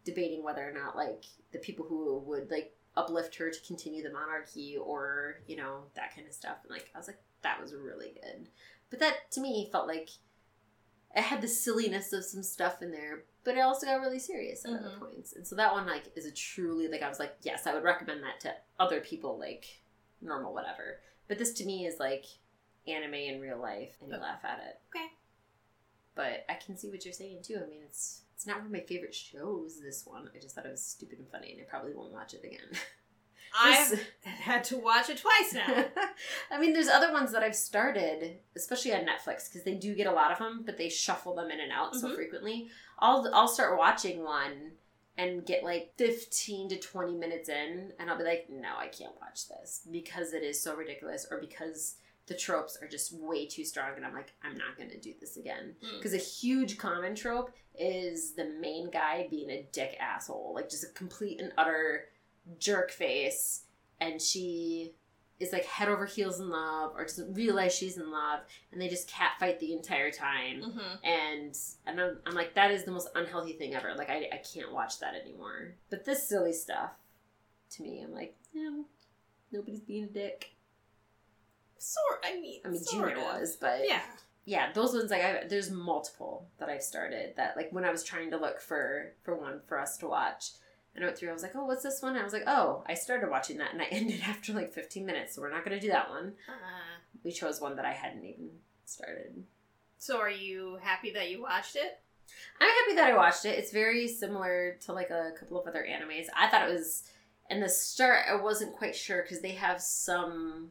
debating 0.04 0.44
whether 0.44 0.68
or 0.68 0.74
not 0.74 0.96
like 0.96 1.24
the 1.52 1.60
people 1.60 1.86
who 1.86 2.18
would 2.20 2.50
like 2.52 2.76
uplift 2.96 3.36
her 3.36 3.50
to 3.50 3.62
continue 3.68 4.04
the 4.04 4.12
monarchy 4.12 4.78
or 4.78 5.38
you 5.48 5.56
know 5.56 5.84
that 5.96 6.14
kind 6.16 6.28
of 6.28 6.34
stuff. 6.34 6.58
And 6.64 6.72
like 6.72 6.90
I 6.94 6.98
was 6.98 7.08
like, 7.08 7.20
that 7.42 7.62
was 7.62 7.74
really 7.74 8.14
good. 8.22 8.50
But 8.90 9.00
that 9.00 9.32
to 9.32 9.42
me 9.42 9.70
felt 9.72 9.88
like 9.88 10.10
it 11.16 11.22
had 11.22 11.42
the 11.42 11.48
silliness 11.48 12.12
of 12.14 12.24
some 12.26 12.42
stuff 12.44 12.82
in 12.82 12.92
there, 12.92 13.26
but 13.44 13.56
it 13.56 13.60
also 13.62 13.86
got 13.86 14.02
really 14.02 14.18
serious 14.20 14.66
at 14.66 14.72
other 14.74 14.90
Mhm. 14.90 15.00
points. 15.00 15.34
And 15.34 15.46
so 15.48 15.56
that 15.56 15.72
one 15.72 15.86
like 15.86 16.06
is 16.16 16.26
a 16.26 16.32
truly 16.32 16.88
like 16.88 17.02
I 17.04 17.10
was 17.10 17.20
like, 17.20 17.36
yes, 17.42 17.68
I 17.68 17.74
would 17.74 17.84
recommend 17.84 18.24
that 18.24 18.40
to 18.42 18.56
other 18.80 19.00
people 19.00 19.38
like 19.38 19.82
normal 20.22 20.54
whatever. 20.54 21.02
But 21.28 21.38
this 21.38 21.54
to 21.56 21.66
me 21.66 21.86
is 21.86 22.00
like 22.00 22.26
anime 22.88 23.14
in 23.14 23.40
real 23.40 23.60
life 23.60 23.96
and 24.02 24.10
you 24.10 24.16
Okay. 24.16 24.24
laugh 24.24 24.44
at 24.44 24.60
it. 24.60 24.82
Okay. 24.90 25.08
But 26.16 26.46
I 26.50 26.56
can 26.56 26.78
see 26.78 26.90
what 26.90 27.06
you're 27.06 27.14
saying 27.14 27.44
too. 27.44 27.60
I 27.64 27.68
mean 27.68 27.82
it's 27.84 28.23
it's 28.36 28.46
not 28.48 28.58
one 28.58 28.66
of 28.68 28.72
my 28.72 28.82
favorite 28.82 29.16
shows, 29.16 29.80
this 29.82 30.06
one. 30.06 30.30
I 30.36 30.40
just 30.40 30.56
thought 30.56 30.66
it 30.66 30.72
was 30.72 30.84
stupid 30.86 31.20
and 31.20 31.30
funny 31.30 31.52
and 31.54 31.62
I 31.62 31.66
probably 31.66 31.94
won't 31.94 32.12
watch 32.14 32.34
it 32.34 32.44
again. 32.44 32.60
I've 33.56 34.08
had 34.24 34.64
to 34.66 34.78
watch 34.78 35.10
it 35.10 35.20
twice 35.20 35.54
now. 35.54 35.86
I 36.52 36.60
mean, 36.60 36.74
there's 36.74 36.88
other 36.88 37.12
ones 37.14 37.32
that 37.34 37.44
I've 37.44 37.56
started, 37.56 38.40
especially 38.56 38.94
on 38.96 39.02
Netflix, 39.02 39.48
because 39.48 39.64
they 39.64 39.76
do 39.76 39.94
get 39.94 40.08
a 40.08 40.12
lot 40.12 40.32
of 40.32 40.40
them, 40.40 40.64
but 40.66 40.78
they 40.80 40.90
shuffle 40.90 41.36
them 41.36 41.52
in 41.52 41.60
and 41.60 41.72
out 41.72 41.96
so 41.96 42.10
Mhm. 42.10 42.16
frequently. 42.16 42.70
I'll 42.98 43.30
I'll 43.34 43.48
start 43.48 43.78
watching 43.78 44.24
one 44.24 44.72
and 45.18 45.46
get 45.46 45.64
like 45.64 45.94
15 45.98 46.70
to 46.70 46.80
20 46.80 47.16
minutes 47.16 47.48
in, 47.48 47.94
and 48.00 48.10
I'll 48.10 48.18
be 48.18 48.24
like, 48.24 48.50
no, 48.50 48.76
I 48.76 48.88
can't 48.88 49.14
watch 49.22 49.48
this 49.48 49.82
because 49.92 50.34
it 50.34 50.42
is 50.42 50.60
so 50.60 50.76
ridiculous, 50.76 51.28
or 51.30 51.40
because 51.40 51.98
the 52.28 52.34
tropes 52.34 52.78
are 52.82 52.88
just 52.88 53.14
way 53.14 53.46
too 53.46 53.66
strong, 53.66 53.92
and 53.96 54.06
I'm 54.06 54.14
like, 54.14 54.34
I'm 54.44 54.58
not 54.58 54.78
gonna 54.78 55.00
do 55.00 55.14
this 55.20 55.38
again. 55.38 55.76
Mm. 55.84 55.98
Because 55.98 56.14
a 56.14 56.18
huge 56.18 56.78
common 56.78 57.16
trope 57.16 57.52
is 57.78 58.34
the 58.34 58.46
main 58.60 58.90
guy 58.90 59.28
being 59.30 59.50
a 59.50 59.68
dick 59.72 59.98
asshole, 60.00 60.54
like 60.56 60.70
just 60.70 60.84
a 60.84 60.94
complete 60.94 61.42
and 61.42 61.52
utter 61.58 62.06
jerk 62.60 62.92
face, 62.92 63.64
and 64.00 64.22
she 64.22 64.94
is 65.40 65.52
like 65.52 65.66
head 65.66 65.90
over 65.90 66.06
heels 66.06 66.40
in 66.40 66.50
love 66.50 66.94
or 66.96 67.04
doesn't 67.04 67.34
realize 67.34 67.76
she's 67.76 67.98
in 67.98 68.10
love, 68.12 68.42
and 68.72 68.82
they 68.82 68.88
just 68.88 69.10
catfight 69.10 69.60
the 69.60 69.74
entire 69.74 70.12
time. 70.12 70.62
Mm-hmm. 70.62 71.06
And 71.06 71.58
and 71.86 72.02
I'm, 72.02 72.18
I'm 72.26 72.36
like, 72.36 72.54
that 72.54 72.72
is 72.72 72.86
the 72.86 72.92
most 72.92 73.10
unhealthy 73.16 73.54
thing 73.54 73.76
ever. 73.76 73.94
Like 73.96 74.10
I, 74.10 74.30
I 74.32 74.38
can't 74.38 74.72
watch 74.72 75.00
that 75.00 75.16
anymore. 75.16 75.76
But 75.90 76.06
this 76.06 76.28
silly 76.28 76.54
stuff, 76.54 76.92
to 77.72 77.84
me, 77.84 78.02
I'm 78.02 78.14
like, 78.14 78.36
yeah, 78.54 78.70
Nobody's 79.54 79.82
being 79.82 80.06
a 80.06 80.08
dick. 80.08 80.50
Sort. 81.84 82.20
I 82.24 82.40
mean. 82.40 82.62
I 82.66 82.70
mean, 82.70 82.82
Junior 82.90 83.16
of. 83.18 83.24
was, 83.42 83.58
but 83.60 83.82
Yeah. 83.88 84.02
yeah, 84.46 84.72
those 84.74 84.94
ones 84.94 85.12
like 85.12 85.22
I, 85.24 85.44
there's 85.48 85.70
multiple 85.72 86.48
that 86.60 86.70
I've 86.70 86.82
started 86.84 87.36
that 87.38 87.58
like 87.58 87.70
when 87.72 87.84
I 87.86 87.92
was 87.92 88.04
trying 88.04 88.32
to 88.32 88.38
look 88.38 88.60
for 88.62 89.14
for 89.24 89.36
one 89.36 89.62
for 89.68 89.80
us 89.80 89.98
to 89.98 90.08
watch, 90.08 90.52
and 90.96 91.04
I 91.04 91.08
went 91.08 91.18
through. 91.18 91.30
I 91.30 91.34
was 91.34 91.44
like, 91.44 91.56
oh, 91.56 91.66
what's 91.66 91.84
this 91.84 92.02
one? 92.02 92.14
And 92.14 92.22
I 92.22 92.24
was 92.24 92.34
like, 92.34 92.48
oh, 92.48 92.84
I 92.88 92.94
started 92.94 93.30
watching 93.30 93.58
that, 93.58 93.74
and 93.74 93.82
I 93.82 93.86
ended 93.92 94.22
after 94.26 94.54
like 94.54 94.74
15 94.74 95.06
minutes. 95.06 95.36
So 95.36 95.42
we're 95.42 95.52
not 95.52 95.64
gonna 95.66 95.80
do 95.80 95.90
that 95.90 96.10
one. 96.10 96.34
Uh, 96.48 97.00
We 97.24 97.32
chose 97.32 97.60
one 97.62 97.76
that 97.78 97.86
I 97.86 97.94
hadn't 97.94 98.26
even 98.26 98.50
started. 98.86 99.44
so 99.98 100.20
are 100.20 100.30
you 100.32 100.78
happy 100.82 101.12
that 101.14 101.30
you 101.30 101.42
watched 101.42 101.76
it? 101.76 102.00
I'm 102.60 102.70
happy 102.70 102.96
that 102.96 103.10
I 103.12 103.16
watched 103.16 103.46
it. 103.46 103.58
It's 103.60 103.72
very 103.72 104.08
similar 104.08 104.78
to 104.86 104.94
like 104.94 105.10
a 105.10 105.32
couple 105.38 105.60
of 105.60 105.68
other 105.68 105.86
animes. 105.88 106.28
I 106.36 106.48
thought 106.48 106.70
it 106.70 106.74
was 106.74 107.04
in 107.50 107.60
the 107.60 107.68
start. 107.70 108.26
I 108.30 108.36
wasn't 108.36 108.76
quite 108.76 108.96
sure 108.96 109.22
because 109.22 109.42
they 109.42 109.52
have 109.52 109.82
some 109.82 110.70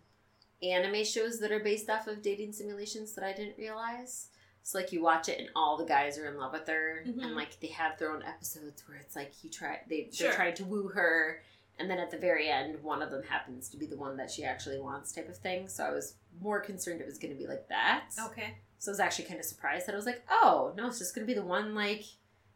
anime 0.63 1.05
shows 1.05 1.39
that 1.41 1.53
are 1.53 1.61
based 1.61 1.89
off 1.91 2.07
of 2.07 2.23
dating 2.23 2.53
simulations 2.53 3.13
that 3.13 3.25
I 3.25 3.33
didn't 3.33 3.59
realize. 3.59 4.29
So 4.63 4.79
like 4.79 4.93
you 4.93 5.03
watch 5.03 5.29
it 5.29 5.41
and 5.41 5.49
all 5.57 5.77
the 5.77 5.85
guys 5.85 6.17
are 6.19 6.27
in 6.27 6.37
love 6.39 6.53
with 6.53 6.69
her, 6.69 7.03
Mhm. 7.07 7.23
and 7.23 7.35
like 7.35 7.59
they 7.61 7.67
have 7.69 7.99
their 7.99 8.13
own 8.13 8.23
episodes 8.23 8.87
where 8.87 8.97
it's 8.99 9.17
like 9.17 9.33
you 9.43 9.51
try 9.51 9.81
they 9.89 10.09
Sure. 10.13 10.29
they're 10.29 10.37
trying 10.37 10.55
to 10.55 10.65
woo 10.65 10.89
her, 10.89 11.43
and 11.79 11.91
then 11.91 11.99
at 11.99 12.11
the 12.13 12.19
very 12.19 12.49
end, 12.49 12.81
one 12.83 13.03
of 13.03 13.11
them 13.11 13.25
happens 13.25 13.69
to 13.71 13.77
be 13.77 13.87
the 13.87 13.97
one 13.97 14.17
that 14.19 14.31
she 14.31 14.45
actually 14.45 14.79
wants, 14.79 15.11
type 15.13 15.29
of 15.29 15.37
thing. 15.39 15.67
So 15.69 15.85
I 15.85 15.91
was 15.91 16.15
more 16.41 16.61
concerned 16.61 17.01
it 17.01 17.07
was 17.07 17.19
going 17.19 17.33
to 17.35 17.39
be 17.39 17.49
like 17.49 17.67
that. 17.69 18.05
Okay. 18.27 18.59
So 18.79 18.91
I 18.91 18.93
was 18.93 19.01
actually 19.01 19.25
kind 19.27 19.41
of 19.41 19.47
surprised 19.47 19.87
that 19.87 19.95
I 19.95 19.97
was 19.97 20.07
like, 20.07 20.23
oh, 20.31 20.73
no, 20.77 20.87
it's 20.89 20.99
just 20.99 21.15
going 21.15 21.27
to 21.27 21.33
be 21.33 21.39
the 21.39 21.45
one, 21.47 21.75
like, 21.75 22.05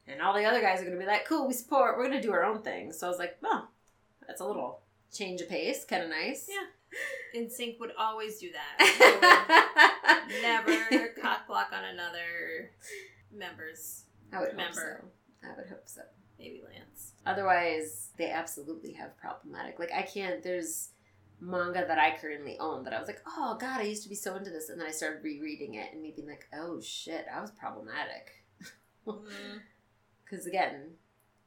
and 0.07 0.21
all 0.23 0.33
the 0.35 0.45
other 0.45 0.61
guys 0.61 0.81
are 0.81 0.85
going 0.85 0.97
to 0.97 1.01
be 1.05 1.07
like, 1.11 1.25
cool, 1.25 1.47
we 1.49 1.55
support, 1.55 1.97
we're 1.97 2.07
going 2.09 2.21
to 2.21 2.27
do 2.27 2.33
our 2.33 2.45
own 2.45 2.63
thing. 2.63 2.93
So 2.93 3.07
I 3.07 3.11
was 3.11 3.19
like, 3.19 3.37
oh, 3.45 3.67
that's 4.27 4.41
a 4.41 4.47
little 4.47 4.83
change 5.13 5.41
of 5.41 5.49
pace, 5.49 5.85
kind 5.85 6.03
of 6.05 6.11
nice. 6.11 6.49
Yeah. 6.49 6.67
NSYNC 7.35 7.79
would 7.81 7.93
always 7.99 8.39
do 8.39 8.51
that. 8.53 10.29
Never 10.43 11.09
cock 11.21 11.47
block 11.47 11.69
on 11.73 11.85
another 11.85 12.71
members. 13.33 14.05
I 14.33 14.41
would 14.41 14.53
hope 14.53 14.75
so. 14.75 14.97
I 15.45 15.57
would 15.57 15.69
hope 15.69 15.87
so. 15.89 16.03
Maybe 16.39 16.63
Lance. 16.65 17.13
Otherwise, 17.25 18.11
they 18.17 18.31
absolutely 18.31 18.93
have 18.93 19.17
problematic. 19.19 19.79
Like, 19.79 19.93
I 19.93 20.03
can't, 20.03 20.43
there's 20.43 20.91
manga 21.41 21.85
that 21.87 21.99
I 21.99 22.17
currently 22.17 22.59
own 22.59 22.85
that 22.85 22.93
I 22.93 22.99
was 22.99 23.09
like, 23.09 23.21
oh, 23.27 23.57
God, 23.61 23.81
I 23.81 23.85
used 23.85 24.03
to 24.05 24.09
be 24.09 24.15
so 24.15 24.37
into 24.37 24.51
this. 24.51 24.69
And 24.69 24.81
then 24.81 24.87
I 24.87 24.93
started 24.93 25.23
rereading 25.23 25.75
it 25.75 25.93
and 25.93 26.03
me 26.03 26.13
being 26.15 26.29
like, 26.29 26.47
oh, 26.55 26.81
shit, 26.81 27.27
I 27.35 27.41
was 27.41 27.51
problematic. 27.51 28.45
Mm. 29.07 29.61
because 30.25 30.47
again 30.47 30.95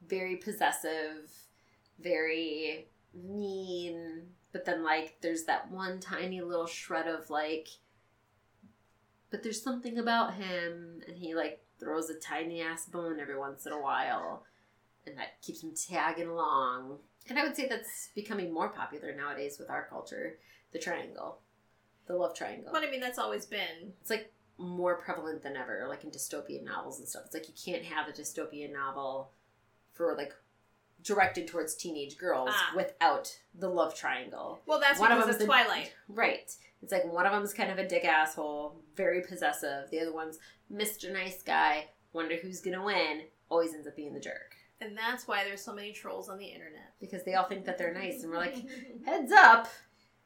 very 0.06 0.36
possessive 0.36 1.30
very 1.98 2.86
mean 3.14 4.22
but 4.52 4.64
then 4.64 4.82
like 4.84 5.16
there's 5.20 5.44
that 5.44 5.70
one 5.70 6.00
tiny 6.00 6.40
little 6.40 6.66
shred 6.66 7.06
of 7.06 7.30
like 7.30 7.68
but 9.30 9.42
there's 9.42 9.62
something 9.62 9.98
about 9.98 10.34
him 10.34 11.00
and 11.06 11.16
he 11.16 11.34
like 11.34 11.62
throws 11.78 12.10
a 12.10 12.14
tiny 12.14 12.60
ass 12.60 12.86
bone 12.86 13.20
every 13.20 13.38
once 13.38 13.66
in 13.66 13.72
a 13.72 13.80
while 13.80 14.44
and 15.06 15.16
that 15.16 15.40
keeps 15.42 15.62
him 15.62 15.72
tagging 15.74 16.28
along 16.28 16.98
and 17.28 17.38
i 17.38 17.42
would 17.44 17.56
say 17.56 17.66
that's 17.68 18.10
becoming 18.14 18.52
more 18.52 18.68
popular 18.68 19.14
nowadays 19.14 19.58
with 19.58 19.70
our 19.70 19.86
culture 19.88 20.36
the 20.72 20.78
triangle 20.78 21.38
the 22.06 22.16
love 22.16 22.34
triangle 22.34 22.70
But 22.72 22.82
I 22.82 22.90
mean, 22.90 22.98
that's 23.00 23.18
always 23.20 23.46
been. 23.46 23.92
it's 24.00 24.10
like 24.10 24.32
more 24.58 24.96
prevalent 24.96 25.44
than 25.44 25.56
ever, 25.56 25.86
like 25.88 26.02
in 26.02 26.10
dystopian 26.10 26.64
novels 26.64 26.98
and 26.98 27.08
stuff. 27.08 27.22
It's 27.26 27.34
like 27.34 27.46
you 27.46 27.54
can't 27.54 27.84
have 27.84 28.08
a 28.08 28.12
dystopian 28.12 28.72
novel 28.72 29.30
for 29.92 30.16
like 30.16 30.34
directed 31.02 31.46
towards 31.48 31.74
teenage 31.74 32.16
girls 32.18 32.50
Ah. 32.52 32.72
without 32.76 33.36
the 33.54 33.68
love 33.68 33.94
triangle. 33.94 34.60
Well, 34.66 34.80
that's 34.80 34.98
One 35.00 35.12
of 35.12 35.18
because 35.18 35.34
of, 35.36 35.38
them's 35.38 35.40
the- 35.40 35.46
Twilight. 35.46 35.94
Right. 36.08 36.52
It's 36.82 36.92
like 36.92 37.04
one 37.04 37.26
of 37.26 37.32
them's 37.32 37.52
kind 37.54 37.70
of 37.70 37.78
a 37.78 37.86
dick 37.86 38.04
asshole, 38.04 38.82
very 38.94 39.20
possessive. 39.22 39.90
The 39.90 40.00
other 40.00 40.12
one's 40.12 40.38
Mr. 40.72 41.12
Nice 41.12 41.42
Guy, 41.42 41.88
wonder 42.12 42.36
who's 42.36 42.60
gonna 42.60 42.82
win, 42.82 43.22
always 43.48 43.74
ends 43.74 43.86
up 43.86 43.96
being 43.96 44.14
the 44.14 44.20
jerk. 44.20 44.54
And 44.80 44.96
that's 44.96 45.28
why 45.28 45.44
there's 45.44 45.62
so 45.62 45.74
many 45.74 45.92
trolls 45.92 46.28
on 46.30 46.38
the 46.38 46.46
internet. 46.46 46.94
Because 47.00 47.22
they 47.24 47.34
all 47.34 47.44
think 47.44 47.66
that 47.66 47.76
they're 47.76 47.92
nice 47.92 48.22
and 48.22 48.30
we're 48.32 48.38
like, 48.38 48.56
heads 49.06 49.30
up, 49.32 49.68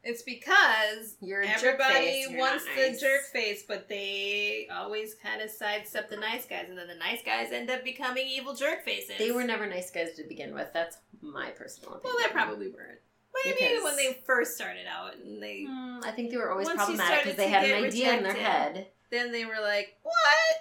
it's 0.05 0.23
because 0.23 1.17
you're 1.21 1.43
everybody 1.43 2.27
wants 2.31 2.65
not 2.67 2.77
the 2.77 2.99
jerk 2.99 3.23
face, 3.33 3.65
but 3.67 3.89
they 3.89 4.69
always 4.73 5.15
kind 5.15 5.41
of 5.43 5.51
sidestep 5.51 6.11
the 6.11 6.17
nice 6.17 6.47
guys, 6.47 6.67
and 6.69 6.77
then 6.79 6.89
the 6.89 6.95
nice 6.97 7.21
guys 7.25 7.53
end 7.53 7.71
up 7.71 7.83
becoming 7.85 8.27
evil 8.27 8.55
jerk 8.55 8.85
faces. 8.85 9.17
They 9.19 9.33
were 9.33 9.45
never 9.45 9.67
nice 9.67 9.91
guys 9.91 10.13
to 10.17 10.25
begin 10.25 10.55
with. 10.55 10.69
That's 10.73 10.99
my 11.23 11.51
personal 11.51 11.95
opinion. 11.95 12.15
Well, 12.17 12.27
they 12.29 12.33
probably 12.33 12.69
weren't. 12.69 12.99
Maybe 13.45 13.57
Because- 13.61 13.83
when 13.83 13.97
they 13.97 14.13
first 14.25 14.55
started 14.55 14.87
out, 14.87 15.17
and 15.17 15.43
they 15.43 15.65
Hmm, 15.65 15.99
I 16.05 16.13
think 16.13 16.31
they 16.31 16.37
were 16.37 16.51
always 16.53 16.69
problematic 16.69 17.25
because 17.25 17.37
they 17.37 17.49
had 17.49 17.65
an 17.65 17.83
idea 17.85 18.17
in 18.17 18.23
their 18.23 18.33
head. 18.33 18.89
then 19.11 19.33
they 19.33 19.45
were 19.45 19.61
like, 19.61 19.97
"What? 20.03 20.15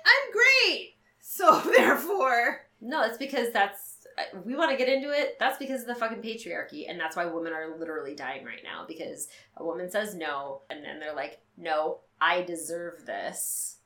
I'm 0.06 0.32
great." 0.32 0.96
So 1.26 1.62
therefore, 1.62 2.68
No, 2.82 3.02
it's 3.04 3.18
because 3.18 3.52
that's 3.52 3.93
Uh, 4.18 4.40
we 4.46 4.56
want 4.56 4.72
to 4.72 4.78
get 4.78 4.90
into 4.90 5.10
it. 5.12 5.38
That's 5.40 5.58
because 5.58 5.82
of 5.82 5.88
the 5.88 5.96
fucking 5.96 6.22
patriarchy, 6.22 6.90
and 6.90 7.00
that's 7.00 7.16
why 7.16 7.26
women 7.26 7.54
are 7.54 7.76
literally 7.78 8.16
dying 8.16 8.46
right 8.46 8.64
now 8.64 8.86
because 8.88 9.28
a 9.58 9.64
woman 9.66 9.90
says 9.90 10.16
no, 10.16 10.62
and 10.70 10.84
then 10.84 11.00
they're 11.00 11.16
like, 11.16 11.40
"No, 11.58 12.00
I 12.22 12.42
deserve 12.44 13.06
this. 13.06 13.78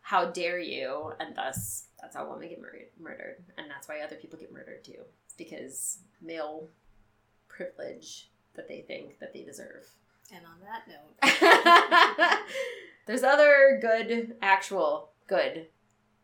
How 0.00 0.26
dare 0.26 0.58
you?" 0.58 1.12
And 1.20 1.36
thus, 1.36 1.86
that's 2.00 2.16
how 2.16 2.28
women 2.30 2.48
get 2.48 2.60
murdered. 2.60 2.88
Murdered, 3.00 3.44
and 3.56 3.70
that's 3.70 3.88
why 3.88 4.00
other 4.00 4.16
people 4.16 4.38
get 4.38 4.52
murdered 4.52 4.84
too. 4.84 5.02
It's 5.24 5.34
because 5.34 5.98
male 6.20 6.68
privilege 7.48 8.30
that 8.54 8.68
they 8.68 8.80
think 8.80 9.18
that 9.20 9.32
they 9.32 9.44
deserve. 9.44 9.86
and 10.34 10.44
on 10.44 10.60
that 10.62 10.88
note, 10.88 12.38
There's 13.06 13.22
other 13.22 13.78
good, 13.80 14.36
actual 14.40 15.10
good 15.26 15.66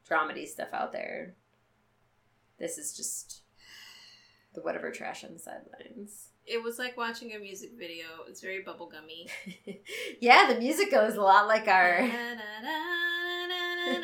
dramedy 0.08 0.46
stuff 0.46 0.72
out 0.72 0.92
there. 0.92 1.34
This 2.58 2.78
is 2.78 2.96
just 2.96 3.42
the 4.54 4.60
whatever 4.62 4.90
trash 4.90 5.24
on 5.24 5.32
the 5.32 5.38
sidelines. 5.38 6.28
it 6.46 6.62
was 6.62 6.78
like 6.78 6.96
watching 6.96 7.32
a 7.34 7.38
music 7.38 7.72
video. 7.78 8.06
It's 8.28 8.40
very 8.40 8.64
bubblegummy. 8.64 9.28
yeah, 10.20 10.52
the 10.52 10.58
music 10.58 10.90
goes 10.90 11.14
a 11.16 11.20
lot 11.22 11.46
like 11.46 11.68
our. 11.68 11.98
I 12.00 13.96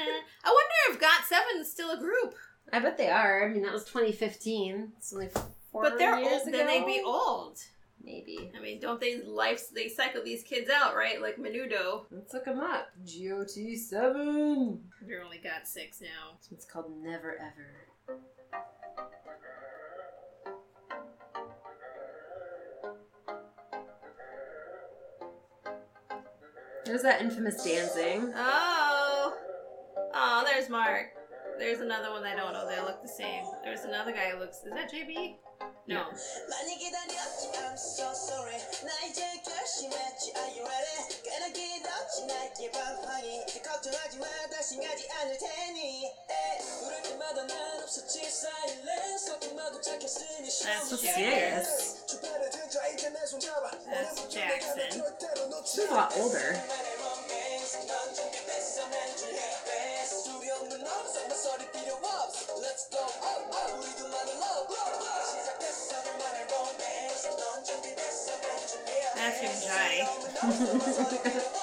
wonder 0.46 0.74
if 0.90 1.00
GOT7 1.00 1.60
is 1.60 1.70
still 1.70 1.90
a 1.92 1.98
group. 1.98 2.34
I 2.72 2.78
bet 2.80 2.96
they 2.96 3.10
are. 3.10 3.44
I 3.44 3.52
mean, 3.52 3.62
that 3.62 3.72
was 3.72 3.84
2015. 3.84 4.92
It's 4.98 5.12
only 5.12 5.28
four 5.70 5.82
but 5.82 5.98
they're 5.98 6.18
years 6.18 6.40
old. 6.40 6.48
ago. 6.48 6.58
Then 6.58 6.66
they'd 6.66 6.86
be 6.86 7.02
old. 7.04 7.58
Maybe. 8.02 8.50
I 8.56 8.60
mean, 8.60 8.80
don't 8.80 9.00
they 9.00 9.22
life 9.22 9.70
they 9.74 9.88
cycle 9.88 10.22
these 10.22 10.42
kids 10.42 10.68
out, 10.70 10.94
right? 10.94 11.20
Like 11.22 11.36
Menudo. 11.38 12.04
Let's 12.10 12.34
look 12.34 12.44
them 12.44 12.60
up. 12.60 12.88
GOT7. 13.06 14.78
They're 15.06 15.24
only 15.24 15.38
got 15.38 15.66
six 15.66 16.00
now. 16.02 16.36
It's 16.50 16.66
called 16.66 16.92
Never 17.02 17.38
Ever. 17.38 18.18
was 26.94 27.02
that 27.02 27.20
infamous 27.20 27.58
dancing. 27.64 28.32
Oh. 28.38 29.34
Oh, 30.14 30.46
there's 30.46 30.70
Mark. 30.70 31.10
There's 31.58 31.80
another 31.80 32.14
one 32.14 32.22
I 32.22 32.38
don't 32.38 32.54
know. 32.54 32.70
They 32.70 32.78
look 32.78 33.02
the 33.02 33.10
same. 33.10 33.42
There's 33.66 33.82
another 33.82 34.12
guy 34.12 34.30
who 34.30 34.38
looks. 34.38 34.62
Is 34.62 34.70
that 34.70 34.94
JB? 34.94 35.34
No. 35.90 36.06
That's 50.62 50.90
so 50.90 50.96
serious. 50.96 52.04
That's 52.74 54.34
Jackson. 54.34 55.02
She's 55.64 55.88
a 55.88 55.94
lot 55.94 56.12
older. 56.18 56.56
That's 69.14 69.40
him, 69.40 69.52
Johnny. 69.62 71.54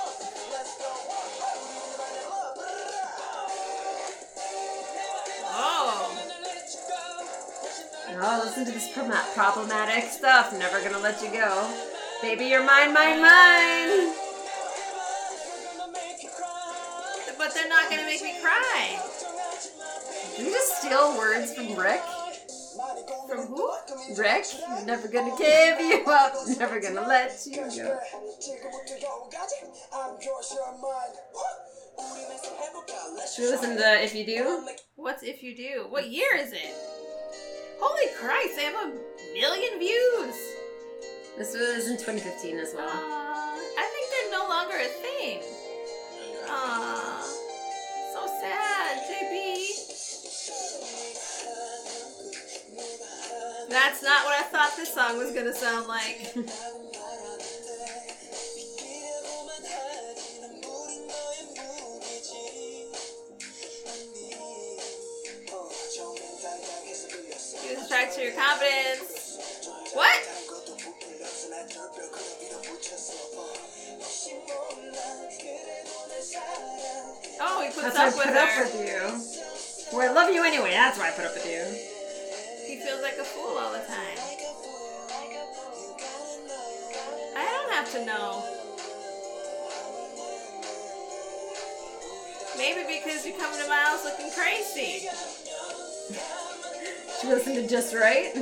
Oh, 8.24 8.40
listen 8.46 8.66
to 8.66 8.72
this 8.72 8.88
problematic 8.94 10.12
stuff. 10.12 10.54
Never 10.54 10.80
gonna 10.84 11.00
let 11.00 11.24
you 11.24 11.32
go. 11.32 11.68
Baby, 12.22 12.46
you're 12.46 12.64
mine, 12.64 12.94
mine, 12.94 13.20
mine. 13.20 14.14
but 17.36 17.52
they're 17.56 17.68
not 17.68 17.90
gonna 17.90 18.04
make 18.04 18.22
me 18.22 18.36
cry. 18.40 19.02
Did 20.38 20.46
we 20.46 20.52
just 20.52 20.78
steal 20.78 21.18
words 21.18 21.56
from 21.56 21.76
Rick? 21.76 22.02
From 23.28 23.48
who? 23.48 23.72
Rick, 24.16 24.46
never 24.86 25.08
gonna 25.08 25.36
give 25.36 25.80
you 25.80 26.04
up, 26.06 26.34
never 26.60 26.80
gonna 26.80 27.08
let 27.08 27.36
you 27.48 27.56
go. 27.56 28.00
Should 33.34 33.42
we 33.42 33.50
listen 33.50 33.78
to 33.78 34.04
If 34.04 34.14
You 34.14 34.26
Do? 34.28 34.68
What's 34.96 35.24
if 35.24 35.42
you 35.42 35.56
do? 35.56 35.88
What 35.90 36.12
year 36.12 36.36
is 36.38 36.54
it? 36.54 36.91
Holy 37.82 38.14
Christ! 38.16 38.56
They 38.56 38.64
have 38.66 38.76
a 38.76 38.94
million 39.34 39.80
views. 39.80 40.36
This 41.38 41.54
was 41.54 41.88
in 41.90 41.98
2015 41.98 42.58
as 42.60 42.74
Uh, 42.74 42.78
well. 42.78 42.90
I 42.90 43.90
think 43.92 44.06
they're 44.12 44.32
no 44.40 44.48
longer 44.48 44.76
a 44.78 44.88
thing. 44.88 45.42
Aw, 46.48 47.22
so 48.14 48.28
sad, 48.28 48.98
JB. 49.10 49.88
That's 53.70 54.04
not 54.04 54.26
what 54.26 54.36
I 54.40 54.44
thought 54.44 54.76
this 54.76 54.94
song 54.94 55.18
was 55.18 55.32
gonna 55.32 55.54
sound 55.54 55.88
like. 55.88 56.34
to 68.22 68.28
your 68.28 68.36
confidence. 68.36 69.40
What? 69.94 70.22
Oh, 77.44 77.64
he 77.64 77.74
puts 77.74 77.82
That's 77.82 77.98
why 77.98 78.04
I 78.04 78.08
up 78.08 78.16
with 78.16 78.26
put 78.26 78.36
up 78.38 78.58
with 78.62 78.76
you. 78.86 79.98
Well, 79.98 80.10
I 80.10 80.14
love 80.14 80.34
you 80.34 80.44
anyway, 80.44 80.72
that's 80.72 81.00
why 81.00 81.08
I 81.08 81.12
put 81.12 81.26
up 81.26 81.34
with 81.34 81.46
you. 81.46 81.66
He 82.68 82.80
feels 82.86 83.02
like 83.02 83.18
a 83.18 83.24
fool 83.24 83.58
all 83.58 83.72
the 83.72 83.80
time. 83.80 84.18
I 87.36 87.44
don't 87.44 87.72
have 87.74 87.92
to 87.94 88.06
know. 88.06 88.46
Maybe 92.58 93.00
because 93.00 93.26
you 93.26 93.34
come 93.34 93.52
to 93.52 93.68
my 93.68 93.78
house 93.78 94.06
looking 94.06 94.30
crazy. 94.32 95.10
Should 97.22 97.30
we 97.30 97.36
listen 97.36 97.56
to 97.56 97.68
Just 97.68 97.94
Right? 97.94 98.34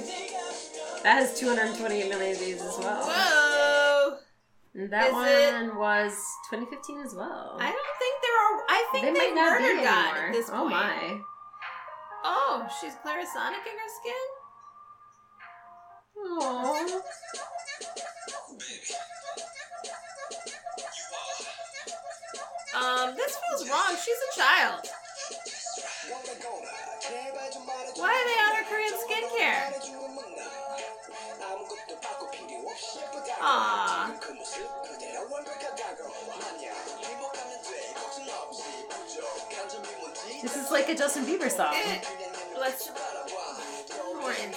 That 1.03 1.15
has 1.19 1.37
228 1.39 2.09
million 2.09 2.35
views 2.37 2.61
as 2.61 2.77
well. 2.79 3.03
Whoa! 3.05 4.17
And 4.75 4.89
that 4.91 5.07
Is 5.07 5.13
one 5.13 5.27
it- 5.27 5.75
was 5.75 6.11
2015 6.49 7.01
as 7.05 7.13
well. 7.15 7.57
I 7.59 7.71
don't 7.71 7.97
think 7.99 8.15
there 8.21 8.37
are. 8.37 8.63
I 8.69 8.89
think 8.91 9.05
they 9.05 9.11
might 9.11 9.35
not 9.35 9.57
be 9.57 9.63
murdered 9.63 9.83
God 9.83 10.11
anymore. 10.11 10.27
at 10.27 10.33
this 10.33 10.49
point. 10.49 10.61
Oh 10.61 10.69
my. 10.69 11.19
Oh, 12.23 12.67
she's 12.81 12.93
Clarisonic 12.95 13.63
in 13.65 13.77
her 13.79 13.89
skin? 14.01 14.25
Aww. 16.41 17.01
Um, 22.75 23.15
this 23.15 23.37
feels 23.37 23.69
wrong. 23.69 23.95
She's 24.03 24.17
a 24.33 24.39
child. 24.39 24.81
Why 27.99 28.15
are 28.15 28.25
they 28.25 28.39
on 28.39 28.55
her 28.55 28.65
Korean 28.71 28.93
skincare? 28.95 29.59
Aww. 33.41 34.11
This 40.41 40.55
is 40.55 40.71
like 40.71 40.87
a 40.89 40.95
Justin 40.95 41.25
Bieber 41.25 41.51
song. 41.51 41.73
Eh, 41.75 42.01
Let's 42.57 42.89
more 44.19 44.31
in 44.31 44.51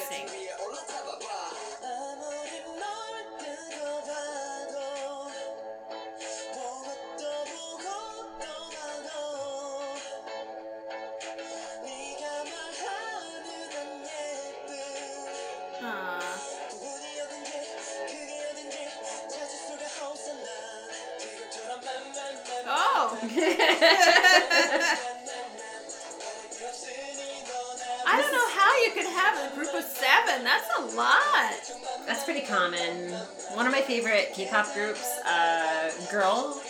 groups, 34.75 35.05
uh, 35.27 35.91
Girl, 36.11 36.61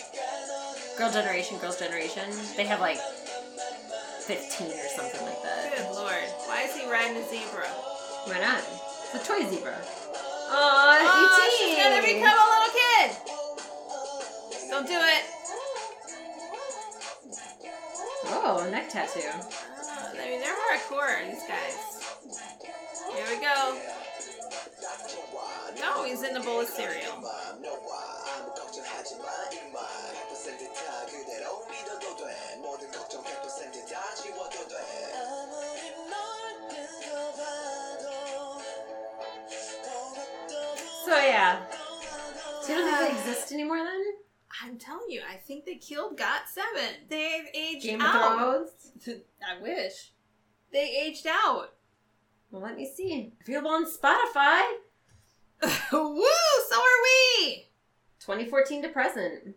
Girl 0.97 1.11
Generation, 1.11 1.57
Girls 1.59 1.79
Generation. 1.79 2.29
They 2.57 2.65
have 2.65 2.79
like 2.79 2.97
15 2.97 4.67
or 4.67 4.87
something 4.95 5.21
like 5.25 5.41
that. 5.43 5.73
Good 5.77 5.91
lord. 5.95 6.23
Why 6.47 6.63
is 6.63 6.75
he 6.75 6.89
riding 6.89 7.17
a 7.17 7.25
zebra? 7.27 7.67
Why 8.25 8.39
not? 8.39 8.59
It's 8.59 9.15
a 9.15 9.27
toy 9.27 9.43
zebra. 9.49 9.75
Aww, 9.75 10.53
Oh, 10.55 11.23
E.T. 11.23 11.57
she's 11.57 11.77
gonna 11.77 12.01
become 12.01 12.37
a 12.37 12.47
little 12.53 12.73
kid. 12.73 13.09
Don't 14.69 14.87
do 14.87 14.99
it. 14.99 15.23
Oh, 18.25 18.67
neck 18.71 18.89
tattoo. 18.89 19.19
I 19.21 20.29
mean, 20.29 20.39
they're 20.39 20.55
hardcore, 20.55 21.27
these 21.29 21.43
guys. 21.47 21.75
Here 23.13 23.25
we 23.29 23.41
go. 23.41 23.77
He's 26.05 26.23
in 26.23 26.35
a 26.35 26.41
bowl 26.41 26.61
of 26.61 26.67
cereal. 26.67 27.23
So 41.05 41.17
yeah. 41.17 41.61
So 42.61 42.73
you 42.73 42.79
don't 42.79 42.87
think 42.87 42.99
they 42.99 43.15
uh, 43.15 43.29
exist 43.29 43.51
anymore 43.51 43.77
then? 43.77 44.01
I'm 44.63 44.77
telling 44.77 45.09
you, 45.09 45.21
I 45.29 45.35
think 45.35 45.65
they 45.65 45.75
killed 45.75 46.17
GOT7. 46.17 47.09
They've 47.09 47.45
aged 47.53 47.83
Game 47.83 48.01
out. 48.01 48.67
I 49.07 49.61
wish. 49.61 50.11
They 50.71 51.03
aged 51.05 51.27
out. 51.27 51.73
Well, 52.51 52.61
let 52.61 52.75
me 52.75 52.89
see. 52.95 53.33
Available 53.41 53.71
on 53.71 53.85
Spotify. 53.85 54.61
Woo! 55.91 56.23
So 56.69 56.75
are 56.77 57.01
we. 57.39 57.65
2014 58.19 58.83
to 58.83 58.89
present. 58.89 59.55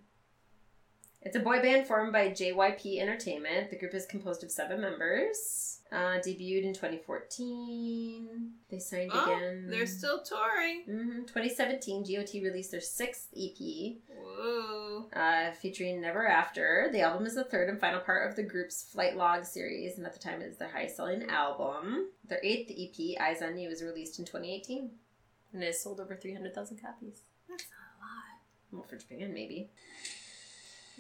It's 1.23 1.35
a 1.37 1.41
boy 1.41 1.61
band 1.61 1.87
formed 1.89 2.13
by 2.13 2.29
JYP 2.29 3.01
Entertainment. 3.01 3.71
The 3.71 3.77
group 3.79 3.95
is 3.95 4.07
composed 4.07 4.45
of 4.45 4.51
seven 4.53 4.81
members. 4.81 5.81
Uh, 5.91 6.19
debuted 6.25 6.63
in 6.65 6.73
2014. 6.73 8.51
They 8.71 8.79
signed 8.79 9.11
Oh, 9.15 9.25
again. 9.35 9.67
they're 9.69 9.87
still 9.87 10.23
touring. 10.23 10.83
hmm 10.85 11.21
2017, 11.27 12.03
GOT 12.05 12.35
released 12.43 12.71
their 12.73 12.81
sixth 12.81 13.29
EP, 13.37 13.97
Woo! 14.17 15.09
uh, 15.15 15.53
featuring 15.53 16.01
Never 16.01 16.27
Ever. 16.29 16.89
The 16.93 17.01
album 17.01 17.27
is 17.27 17.35
the 17.37 17.45
third 17.45 17.69
and 17.69 17.81
final 17.81 18.01
part 18.01 18.29
of 18.29 18.37
the 18.37 18.43
group's 18.43 18.83
Flight 18.85 19.17
Log 19.17 19.45
series, 19.45 19.97
and 19.97 20.07
at 20.07 20.13
the 20.13 20.19
time 20.21 20.43
it 20.43 20.47
is 20.47 20.59
their 20.59 20.69
highest 20.69 20.97
selling 20.97 21.29
album. 21.29 22.09
Their 22.29 22.41
eighth 22.45 22.71
EP, 22.71 23.21
Eyes 23.21 23.43
on 23.43 23.57
You, 23.59 23.69
was 23.69 23.83
released 23.83 24.19
in 24.19 24.25
2018, 24.25 24.91
and 25.57 25.65
it 25.65 25.69
has 25.69 25.81
sold 25.81 26.01
over 26.01 26.15
300,000 26.15 26.77
copies. 26.77 27.23
That's 27.49 27.65
not 27.71 27.79
a 27.97 27.99
lot. 28.05 28.41
Well, 28.71 28.83
for 28.83 28.97
Japan, 28.97 29.33
maybe. 29.33 29.71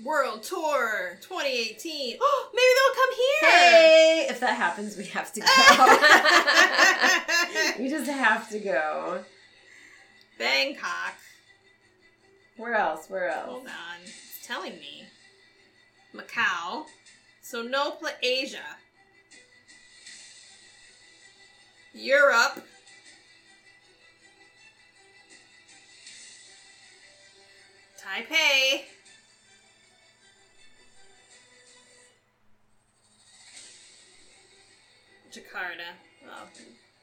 World 0.03 0.43
Tour 0.43 1.19
2018. 1.21 2.17
Oh, 2.21 2.51
maybe 2.55 2.73
they'll 2.75 2.95
come 2.95 3.15
here. 3.15 3.51
Hey, 3.51 4.27
if 4.31 4.41
that 4.41 4.57
happens, 4.57 4.97
we 4.97 5.05
have 5.05 5.31
to 5.35 5.41
go. 5.41 5.47
we 7.83 7.91
just 7.91 8.11
have 8.11 8.49
to 8.51 8.59
go. 8.59 9.25
Bangkok. 10.39 11.15
Where 12.57 12.75
else? 12.75 13.11
Where 13.11 13.29
else? 13.29 13.51
Hold 13.51 13.67
on. 13.67 14.03
It's 14.05 14.47
telling 14.47 14.73
me. 14.73 15.05
Macau. 16.15 16.87
So 17.43 17.61
no 17.63 17.91
pla 17.91 18.11
Asia. 18.23 18.79
Europe. 21.93 22.67
Taipei. 28.07 28.85
Jakarta. 35.33 35.91
Oh, 36.29 36.49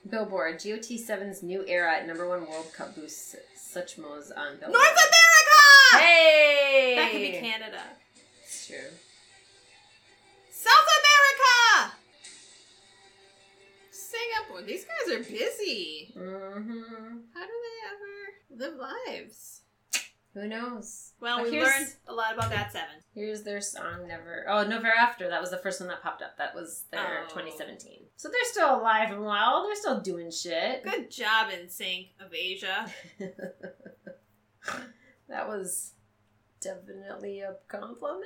Billboard. 0.10 0.60
GOT7's 0.60 1.44
new 1.44 1.66
era 1.68 1.98
at 1.98 2.08
number 2.08 2.28
one 2.28 2.48
World 2.50 2.72
Cup 2.74 2.96
boosts 2.96 3.36
such 3.58 3.98
moves 3.98 4.32
on 4.32 4.58
Billboard. 4.60 4.72
North 4.72 4.92
America! 4.92 6.06
Hey! 6.06 6.94
That 6.96 7.12
could 7.12 7.20
be 7.20 7.32
Canada. 7.32 7.82
It's 8.42 8.68
true. 8.68 8.78
South 10.52 10.88
America! 11.02 11.96
Singapore. 13.92 14.62
these 14.62 14.86
guys 14.86 15.16
are 15.16 15.24
busy. 15.24 16.14
Mm-hmm. 16.18 17.18
How 17.34 17.46
do 17.46 17.54
they 17.66 18.58
ever 18.62 18.72
live 18.72 18.80
lives? 18.80 19.53
Who 20.34 20.48
knows? 20.48 21.12
Well, 21.20 21.38
But 21.44 21.52
we 21.52 21.62
learned 21.62 21.94
a 22.08 22.14
lot 22.14 22.34
about 22.34 22.50
that 22.50 22.72
Seven. 22.72 22.96
Here's 23.14 23.44
their 23.44 23.62
song 23.62 24.08
Never. 24.08 24.46
Oh, 24.50 24.64
Never 24.66 24.88
Ever. 24.88 25.30
That 25.30 25.40
was 25.42 25.52
the 25.52 25.58
first 25.60 25.80
one 25.80 25.90
that 25.90 26.02
popped 26.02 26.24
up. 26.24 26.38
That 26.38 26.56
was 26.56 26.86
their 26.92 27.26
Oh. 27.26 27.30
2017. 27.30 28.06
So 28.18 28.30
they're 28.30 28.40
still 28.46 28.80
alive 28.80 29.12
and 29.12 29.24
well. 29.24 29.64
They're 29.66 29.76
still 29.76 30.02
doing 30.02 30.32
shit. 30.32 30.84
Good 30.84 31.12
job 31.12 31.50
NSYNC 31.52 32.10
of 32.20 32.34
Asia. 32.34 32.92
that 35.30 35.48
was 35.48 35.92
definitely 36.62 37.42
a 37.42 37.56
compliment. 37.68 38.24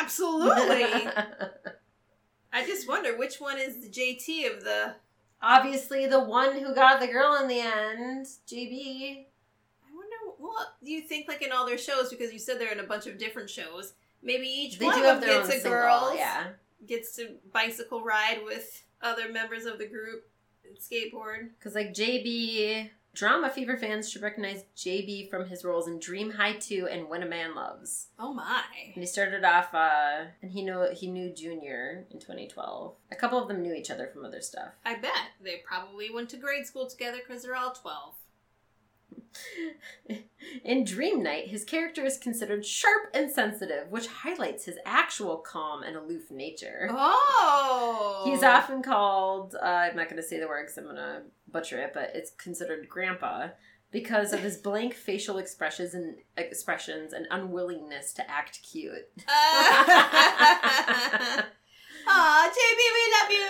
Absolutely. 0.00 0.84
I 2.52 2.64
just 2.66 2.88
wonder 2.88 3.16
which 3.18 3.36
one 3.40 3.58
is 3.58 3.80
the 3.82 3.88
JT 3.90 4.56
of 4.56 4.64
the. 4.64 4.94
Obviously, 5.42 6.06
the 6.06 6.24
one 6.24 6.58
who 6.58 6.74
got 6.74 6.98
the 6.98 7.06
girl 7.06 7.34
in 7.42 7.46
the 7.46 7.60
end, 7.60 8.24
JB. 8.50 9.26
Do 10.84 10.90
you 10.90 11.00
think 11.02 11.28
like 11.28 11.42
in 11.42 11.52
all 11.52 11.66
their 11.66 11.78
shows 11.78 12.10
because 12.10 12.32
you 12.32 12.38
said 12.38 12.58
they're 12.60 12.72
in 12.72 12.80
a 12.80 12.84
bunch 12.86 13.06
of 13.06 13.18
different 13.18 13.50
shows? 13.50 13.94
Maybe 14.22 14.46
each 14.46 14.78
They 14.78 14.86
one 14.86 14.94
do 14.96 15.00
of 15.02 15.06
have 15.06 15.20
them 15.20 15.28
their 15.30 15.38
own 15.40 15.46
gets 15.46 15.58
a 15.58 15.60
single. 15.60 15.80
girl. 15.80 16.14
Yeah. 16.16 16.44
Gets 16.86 17.16
to 17.16 17.36
bicycle 17.52 18.02
ride 18.04 18.40
with 18.44 18.84
other 19.02 19.30
members 19.30 19.64
of 19.66 19.78
the 19.78 19.86
group 19.86 20.28
and 20.64 20.76
skateboard. 20.78 21.50
Because 21.58 21.74
like 21.74 21.92
JB, 21.94 22.90
DramaFever 23.14 23.78
fans 23.80 24.10
should 24.10 24.20
recognize 24.22 24.64
JB 24.76 25.30
from 25.30 25.48
his 25.48 25.64
roles 25.64 25.88
in 25.88 25.98
Dream 25.98 26.30
High 26.32 26.54
2 26.54 26.88
and 26.90 27.08
When 27.08 27.22
a 27.22 27.26
Man 27.26 27.54
Loves. 27.54 28.08
Oh 28.18 28.32
my. 28.34 28.62
And 28.94 29.02
he 29.02 29.06
started 29.06 29.42
off, 29.44 29.72
uh, 29.74 30.24
and 30.42 30.50
he 30.50 30.62
knew 30.62 30.86
he 30.92 31.06
knew 31.10 31.32
Junior 31.32 32.04
in 32.10 32.18
2012. 32.18 32.94
A 33.12 33.16
couple 33.16 33.40
of 33.40 33.48
them 33.48 33.62
knew 33.62 33.72
each 33.74 33.90
other 33.90 34.06
from 34.06 34.24
other 34.24 34.40
stuff. 34.42 34.68
I 34.84 34.96
bet 34.96 35.12
they 35.42 35.62
probably 35.64 36.10
went 36.10 36.28
to 36.30 36.36
grade 36.36 36.66
school 36.66 36.86
together 36.86 37.18
because 37.26 37.42
they're 37.42 37.56
all 37.56 37.72
twelve. 37.72 38.14
In 40.64 40.84
Dream 40.84 41.22
Knight, 41.22 41.48
his 41.48 41.64
character 41.64 42.04
is 42.04 42.18
considered 42.18 42.64
sharp 42.64 43.10
and 43.14 43.30
sensitive, 43.30 43.90
which 43.90 44.06
highlights 44.06 44.64
his 44.64 44.78
actual 44.84 45.36
calm 45.36 45.82
and 45.82 45.96
aloof 45.96 46.30
nature. 46.30 46.88
Oh. 46.90 48.22
He's 48.24 48.42
often 48.42 48.82
called, 48.82 49.54
uh, 49.60 49.64
I'm 49.64 49.96
not 49.96 50.08
going 50.08 50.20
to 50.20 50.26
say 50.26 50.40
the 50.40 50.48
word 50.48 50.64
because 50.64 50.78
I'm 50.78 50.84
going 50.84 50.96
to 50.96 51.22
butcher 51.50 51.80
it, 51.80 51.92
but 51.94 52.12
it's 52.14 52.30
considered 52.30 52.88
grandpa 52.88 53.48
because 53.90 54.32
of 54.32 54.40
his 54.40 54.56
blank 54.56 54.94
facial 54.94 55.38
expressions 55.38 55.94
and 55.94 56.16
expressions 56.36 57.12
and 57.12 57.26
unwillingness 57.30 58.12
to 58.14 58.30
act 58.30 58.60
cute. 58.62 59.08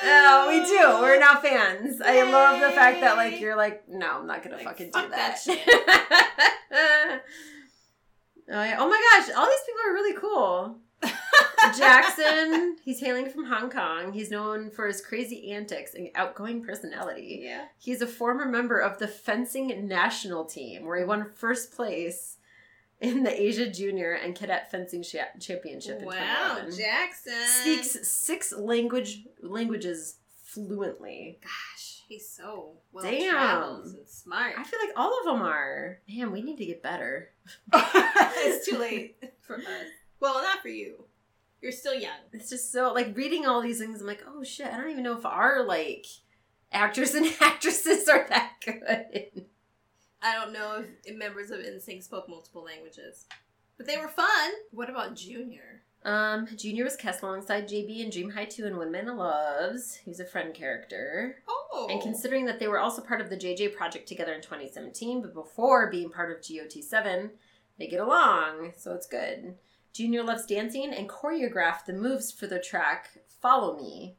We. 0.03 0.09
Oh, 0.09 0.47
we 0.49 0.65
do. 0.65 1.03
We're 1.03 1.19
now 1.19 1.41
fans. 1.41 2.01
I 2.01 2.23
love 2.31 2.61
the 2.61 2.71
fact 2.71 3.01
that 3.01 3.17
like 3.17 3.41
you're 3.41 3.57
like, 3.57 3.89
no, 3.89 4.21
I'm 4.21 4.27
not 4.27 4.43
gonna 4.43 4.57
Like, 4.57 4.65
fucking 4.65 4.93
fuck 4.93 5.05
do 5.05 5.11
that. 5.11 5.39
that 5.47 5.57
oh, 8.51 8.63
yeah. 8.63 8.77
oh 8.79 8.89
my 8.89 9.03
gosh, 9.13 9.35
all 9.37 9.47
these 9.47 9.61
people 9.67 9.81
are 9.89 9.93
really 9.95 10.17
cool. 10.19 10.79
Jackson, 11.77 12.77
he's 12.85 13.01
hailing 13.01 13.29
from 13.29 13.45
Hong 13.47 13.71
Kong. 13.71 14.13
He's 14.13 14.31
known 14.31 14.71
for 14.71 14.87
his 14.87 15.01
crazy 15.01 15.53
antics 15.53 15.95
and 15.95 16.09
outgoing 16.15 16.63
personality. 16.65 17.41
Yeah. 17.43 17.65
He's 17.79 18.03
a 18.03 18.07
former 18.07 18.47
member 18.47 18.79
of 18.79 18.99
the 18.99 19.09
fencing 19.09 19.87
national 19.89 20.45
team, 20.45 20.87
where 20.87 20.99
he 20.99 21.05
won 21.05 21.31
first 21.35 21.73
place 21.73 22.36
in 23.01 23.23
the 23.23 23.43
Asia 23.43 23.69
Junior 23.71 24.13
and 24.13 24.35
Cadet 24.35 24.71
Fencing 24.71 25.03
Cha- 25.03 25.39
Championship. 25.41 26.01
In 26.01 26.07
Wow, 26.07 26.59
2011. 26.65 26.79
Jackson 26.79 27.33
Speaks 27.63 28.09
six 28.09 28.53
language 28.53 29.25
languages 29.43 30.17
fluently. 30.45 31.39
Gosh, 31.43 32.03
he's 32.09 32.29
so 32.29 32.73
well 32.93 33.03
traveled 33.05 33.87
and 33.87 34.09
smart. 34.09 34.55
I 34.59 34.65
feel 34.65 34.81
like 34.81 34.97
all 34.97 35.19
of 35.19 35.27
them 35.27 35.43
are. 35.43 35.99
Man, 36.09 36.33
we 36.33 36.43
need 36.43 36.59
to 36.59 36.67
get 36.67 36.83
better. 36.83 37.31
it's 37.73 38.67
too 38.67 38.79
late 38.79 39.17
for 39.43 39.57
us. 39.57 39.63
Well, 40.21 40.43
not 40.43 40.63
for 40.63 40.69
you. 40.69 41.05
You're 41.61 41.73
still 41.73 41.95
young. 41.95 42.13
It's 42.33 42.51
just 42.51 42.73
so 42.73 42.93
like 42.93 43.17
reading 43.17 43.47
all 43.47 43.61
these 43.61 43.79
things. 43.79 44.01
I'm 44.01 44.07
like, 44.07 44.25
oh 44.27 44.43
shit, 44.45 44.67
I 44.69 44.77
don't 44.77 44.91
even 44.91 45.03
know 45.03 45.19
if 45.19 45.27
our 45.27 45.65
like 45.65 46.07
actors 46.73 47.15
and 47.15 47.27
actresses 47.41 48.09
are 48.09 48.27
that 48.29 48.53
good. 48.65 49.47
I 50.27 50.35
don't 50.35 50.53
know 50.53 50.83
if 51.05 51.17
members 51.17 51.53
of 51.53 51.61
NSYNC 51.61 52.03
spoke 52.03 52.29
multiple 52.29 52.65
languages, 52.65 53.27
but 53.77 53.87
they 53.87 53.97
were 53.97 54.09
fun. 54.09 54.51
What 54.73 54.91
about 54.91 55.15
Junior? 55.15 55.83
Um, 56.05 56.49
Junior 56.57 56.83
was 56.83 56.97
cast 56.97 57.23
alongside 57.23 57.69
JB 57.69 58.01
in 58.01 58.11
Dream 58.11 58.31
High 58.31 58.47
2 58.47 58.67
and 58.67 58.77
When 58.77 58.91
Man 58.91 59.17
Loves. 59.17 59.95
He 59.95 60.11
was 60.11 60.19
a 60.19 60.25
friend 60.25 60.53
character. 60.53 61.37
Oh, 61.49 61.87
And 61.89 62.03
considering 62.03 62.45
that 62.47 62.59
they 62.59 62.67
were 62.67 62.81
also 62.81 63.03
part 63.03 63.21
of 63.21 63.31
the 63.31 63.37
JJ 63.37 63.77
project 63.77 64.09
together 64.09 64.33
in 64.33 64.41
2017, 64.41 65.23
but 65.23 65.33
before 65.33 65.93
being 65.93 66.11
part 66.11 66.33
of 66.33 66.43
GOT7, 66.43 67.31
they 67.79 67.87
get 67.87 68.01
along, 68.01 68.73
so 68.77 68.95
it's 68.95 69.07
good. 69.07 69.55
Junior 69.93 70.25
loves 70.25 70.45
dancing 70.45 70.93
and 70.93 71.09
choreographed 71.09 71.85
the 71.87 71.93
moves 71.93 72.33
for 72.33 72.49
the 72.49 72.59
track 72.59 73.11
Follow 73.41 73.77
Me. 73.77 74.17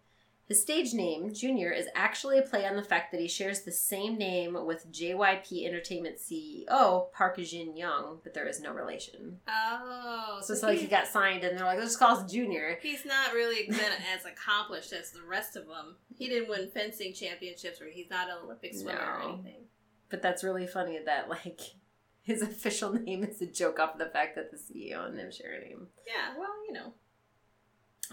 His 0.47 0.61
stage 0.61 0.93
name, 0.93 1.33
Junior, 1.33 1.71
is 1.71 1.87
actually 1.93 2.37
a 2.39 2.41
play 2.41 2.65
on 2.65 2.77
the 2.77 2.83
fact 2.83 3.11
that 3.11 3.19
he 3.19 3.27
shares 3.27 3.61
the 3.63 3.71
same 3.71 4.17
name 4.17 4.57
with 4.65 4.89
JYP 4.89 5.65
Entertainment 5.67 6.19
CEO 6.19 7.11
Park 7.11 7.37
Jin 7.39 7.75
Young, 7.75 8.19
but 8.23 8.33
there 8.33 8.47
is 8.47 8.61
no 8.61 8.71
relation. 8.71 9.39
oh, 9.45 10.39
So 10.41 10.53
it's 10.53 10.63
like 10.63 10.79
he 10.79 10.87
got 10.87 11.07
signed 11.07 11.43
and 11.43 11.57
they're 11.57 11.65
like, 11.65 11.77
let's 11.77 11.89
just 11.91 11.99
call 11.99 12.15
us 12.15 12.31
Junior. 12.31 12.79
He's 12.81 13.05
not 13.05 13.33
really 13.33 13.67
been 13.67 13.79
as 14.15 14.23
accomplished 14.25 14.93
as 14.93 15.11
the 15.11 15.21
rest 15.21 15.57
of 15.57 15.67
them. 15.67 15.97
He 16.15 16.29
didn't 16.29 16.47
win 16.47 16.69
fencing 16.73 17.13
championships, 17.13 17.81
or 17.81 17.87
he's 17.87 18.09
not 18.09 18.29
an 18.29 18.37
Olympic 18.45 18.73
swimmer 18.73 18.99
or 18.99 19.29
anything. 19.29 19.65
But 20.09 20.21
that's 20.21 20.45
really 20.45 20.65
funny 20.65 20.97
that 21.05 21.27
like 21.29 21.59
his 22.21 22.41
official 22.41 22.93
name 23.03 23.25
is 23.25 23.41
a 23.41 23.47
joke 23.47 23.79
off 23.79 23.97
the 23.97 24.05
fact 24.05 24.35
that 24.35 24.51
the 24.51 24.57
CEO 24.57 25.05
and 25.05 25.19
him 25.19 25.29
share 25.29 25.55
a 25.55 25.59
name. 25.67 25.87
Yeah, 26.07 26.39
well, 26.39 26.53
you 26.65 26.73
know, 26.73 26.93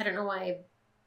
I 0.01 0.03
don't 0.03 0.16
know 0.16 0.24
why 0.24 0.57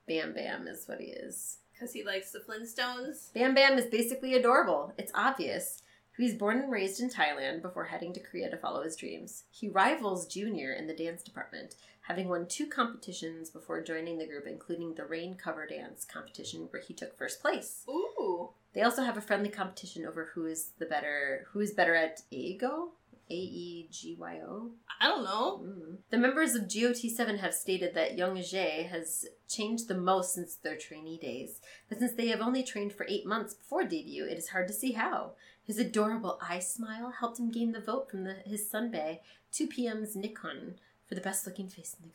Bam 0.07 0.33
Bam 0.33 0.67
is 0.67 0.87
what 0.87 0.99
he 0.99 1.07
is. 1.07 1.57
because 1.73 1.93
he 1.93 2.03
likes 2.03 2.31
the 2.31 2.39
Flintstones. 2.39 3.33
Bam 3.33 3.53
Bam 3.53 3.77
is 3.77 3.85
basically 3.85 4.33
adorable. 4.35 4.93
It's 4.97 5.11
obvious. 5.13 5.81
He 6.15 6.23
was 6.23 6.33
born 6.33 6.57
and 6.59 6.71
raised 6.71 6.99
in 6.99 7.09
Thailand 7.11 7.61
before 7.61 7.85
heading 7.85 8.11
to 8.13 8.19
Korea 8.19 8.49
to 8.49 8.57
follow 8.57 8.81
his 8.83 8.95
dreams. 8.95 9.43
He 9.51 9.67
rivals 9.69 10.25
Junior 10.25 10.73
in 10.73 10.87
the 10.87 10.95
dance 10.95 11.21
department, 11.21 11.75
having 12.01 12.27
won 12.27 12.47
two 12.47 12.65
competitions 12.65 13.51
before 13.51 13.83
joining 13.83 14.17
the 14.17 14.25
group, 14.25 14.47
including 14.47 14.95
the 14.95 15.05
Rain 15.05 15.35
Cover 15.35 15.67
Dance 15.67 16.05
competition 16.05 16.67
where 16.71 16.81
he 16.81 16.93
took 16.95 17.15
first 17.15 17.39
place. 17.39 17.83
Ooh, 17.87 18.49
They 18.73 18.81
also 18.81 19.03
have 19.03 19.17
a 19.17 19.21
friendly 19.21 19.49
competition 19.49 20.07
over 20.07 20.31
who 20.33 20.47
is 20.47 20.71
the 20.79 20.85
better 20.87 21.45
who 21.51 21.59
is 21.59 21.71
better 21.73 21.93
at 21.93 22.21
aegyo? 22.31 22.89
A 23.29 23.33
E 23.33 23.87
G 23.91 24.15
Y 24.17 24.39
O. 24.47 24.71
I 25.01 25.07
don't 25.07 25.23
know. 25.23 25.59
Mm. 25.59 25.97
The 26.09 26.17
members 26.17 26.55
of 26.55 26.63
GOT7 26.63 27.39
have 27.39 27.53
stated 27.53 27.93
that 27.93 28.17
Young 28.17 28.37
Jae 28.37 28.89
has 28.89 29.25
changed 29.47 29.87
the 29.87 29.97
most 29.97 30.33
since 30.33 30.55
their 30.55 30.77
trainee 30.77 31.17
days, 31.17 31.59
but 31.89 31.99
since 31.99 32.13
they 32.13 32.27
have 32.27 32.41
only 32.41 32.63
trained 32.63 32.93
for 32.93 33.05
eight 33.09 33.25
months 33.25 33.53
before 33.53 33.83
debut, 33.83 34.25
it 34.25 34.37
is 34.37 34.49
hard 34.49 34.67
to 34.67 34.73
see 34.73 34.93
how. 34.93 35.31
His 35.65 35.77
adorable 35.77 36.39
eye 36.41 36.59
smile 36.59 37.11
helped 37.19 37.39
him 37.39 37.51
gain 37.51 37.73
the 37.73 37.81
vote 37.81 38.09
from 38.09 38.23
the, 38.23 38.35
his 38.45 38.69
sunbae, 38.71 39.19
2 39.51 39.67
PM's 39.67 40.15
Nichkhun, 40.15 40.75
for 41.05 41.15
the 41.15 41.21
best 41.21 41.45
looking 41.45 41.67
face 41.67 41.95
in 41.99 42.03
the 42.03 42.09
group. 42.09 42.13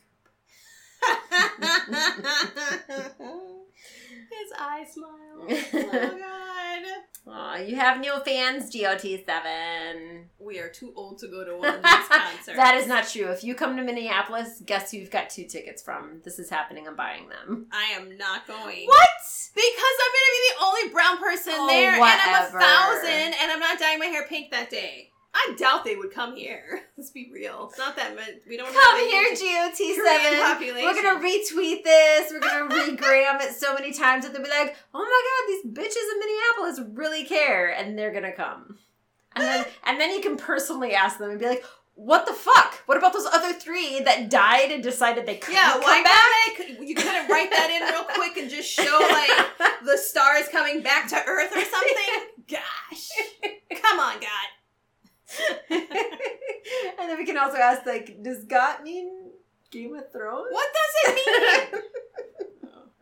His 4.30 4.52
eye 4.58 4.86
smile. 4.90 5.46
Oh 5.74 6.18
god. 6.18 6.52
Aw, 7.24 7.56
you 7.58 7.76
have 7.76 8.00
new 8.00 8.12
fans, 8.24 8.68
GOT7. 8.74 10.24
We 10.40 10.58
are 10.58 10.68
too 10.68 10.92
old 10.96 11.18
to 11.18 11.28
go 11.28 11.44
to 11.44 11.56
one 11.56 11.68
of 11.76 11.82
these 11.82 12.08
concerts. 12.08 12.56
That 12.56 12.74
is 12.74 12.88
not 12.88 13.06
true. 13.08 13.26
If 13.30 13.44
you 13.44 13.54
come 13.54 13.76
to 13.76 13.82
Minneapolis, 13.84 14.60
guess 14.66 14.90
who 14.90 14.96
you've 14.98 15.10
got 15.12 15.30
two 15.30 15.44
tickets 15.44 15.82
from? 15.82 16.20
This 16.24 16.40
is 16.40 16.50
happening. 16.50 16.88
I'm 16.88 16.96
buying 16.96 17.28
them. 17.28 17.66
I 17.72 17.92
am 17.96 18.16
not 18.18 18.46
going. 18.48 18.86
What? 18.86 19.08
Because 19.54 19.96
I'm 20.02 20.12
gonna 20.12 20.32
be 20.32 20.48
the 20.48 20.64
only 20.64 20.88
brown 20.92 21.18
person 21.18 21.52
Oh, 21.56 21.66
there, 21.68 21.92
and. 21.94 22.02
I'm 22.02 22.44
a 22.44 22.48
thousand, 22.60 23.34
and 23.40 23.52
I'm 23.52 23.60
not 23.60 23.78
dyeing 23.78 24.00
my 24.00 24.06
hair 24.06 24.26
pink 24.26 24.50
that 24.50 24.68
day. 24.70 25.11
I 25.34 25.54
doubt 25.58 25.84
they 25.84 25.96
would 25.96 26.12
come 26.12 26.36
here. 26.36 26.82
Let's 26.96 27.10
be 27.10 27.30
real. 27.32 27.68
It's 27.70 27.78
not 27.78 27.96
that 27.96 28.14
much. 28.14 28.28
We 28.48 28.56
don't 28.56 28.72
Come 28.72 28.98
here, 29.00 29.32
GOT7. 29.32 30.40
Population. 30.52 30.84
We're 30.84 31.02
gonna 31.02 31.20
retweet 31.20 31.82
this. 31.84 32.30
We're 32.30 32.40
gonna 32.40 32.68
regram 32.74 33.42
it 33.42 33.54
so 33.54 33.74
many 33.74 33.92
times 33.92 34.24
that 34.24 34.32
they'll 34.34 34.42
be 34.42 34.50
like, 34.50 34.76
"Oh 34.94 34.98
my 34.98 35.22
god, 35.28 35.48
these 35.48 35.88
bitches 35.88 36.12
in 36.12 36.18
Minneapolis 36.18 36.96
really 36.98 37.24
care," 37.24 37.68
and 37.70 37.98
they're 37.98 38.12
gonna 38.12 38.32
come. 38.32 38.78
And 39.34 39.44
then, 39.44 39.64
and 39.84 40.00
then 40.00 40.10
you 40.10 40.20
can 40.20 40.36
personally 40.36 40.94
ask 40.94 41.18
them 41.18 41.30
and 41.30 41.40
be 41.40 41.46
like, 41.46 41.64
"What 41.94 42.26
the 42.26 42.34
fuck? 42.34 42.74
What 42.86 42.98
about 42.98 43.14
those 43.14 43.26
other 43.26 43.54
three 43.54 44.00
that 44.00 44.28
died 44.28 44.70
and 44.70 44.82
decided 44.82 45.24
they 45.24 45.36
couldn't 45.38 45.54
Yeah, 45.54 45.72
come 45.72 45.80
why 45.82 46.02
back?" 46.02 46.78
You 46.78 46.94
couldn't 46.94 47.28
write 47.30 47.50
that 47.50 47.70
in 47.70 47.88
real 47.94 48.04
quick 48.04 48.36
and 48.36 48.50
just 48.50 48.68
show 48.70 48.98
like 49.10 49.80
the 49.84 49.96
stars 49.96 50.48
coming 50.48 50.82
back 50.82 51.08
to 51.08 51.16
Earth 51.26 51.52
or 51.56 51.64
something. 51.64 52.44
Gosh, 52.48 53.08
come 53.80 53.98
on, 53.98 54.20
God. 54.20 54.48
and 56.98 57.08
then 57.10 57.18
we 57.18 57.24
can 57.26 57.36
also 57.38 57.56
ask, 57.56 57.84
like, 57.86 58.22
does 58.22 58.44
God 58.44 58.82
mean 58.82 59.30
Game 59.70 59.94
of 59.94 60.10
Thrones? 60.12 60.48
What 60.50 60.68
does 60.72 61.14
it 61.16 61.72
mean? 61.72 61.82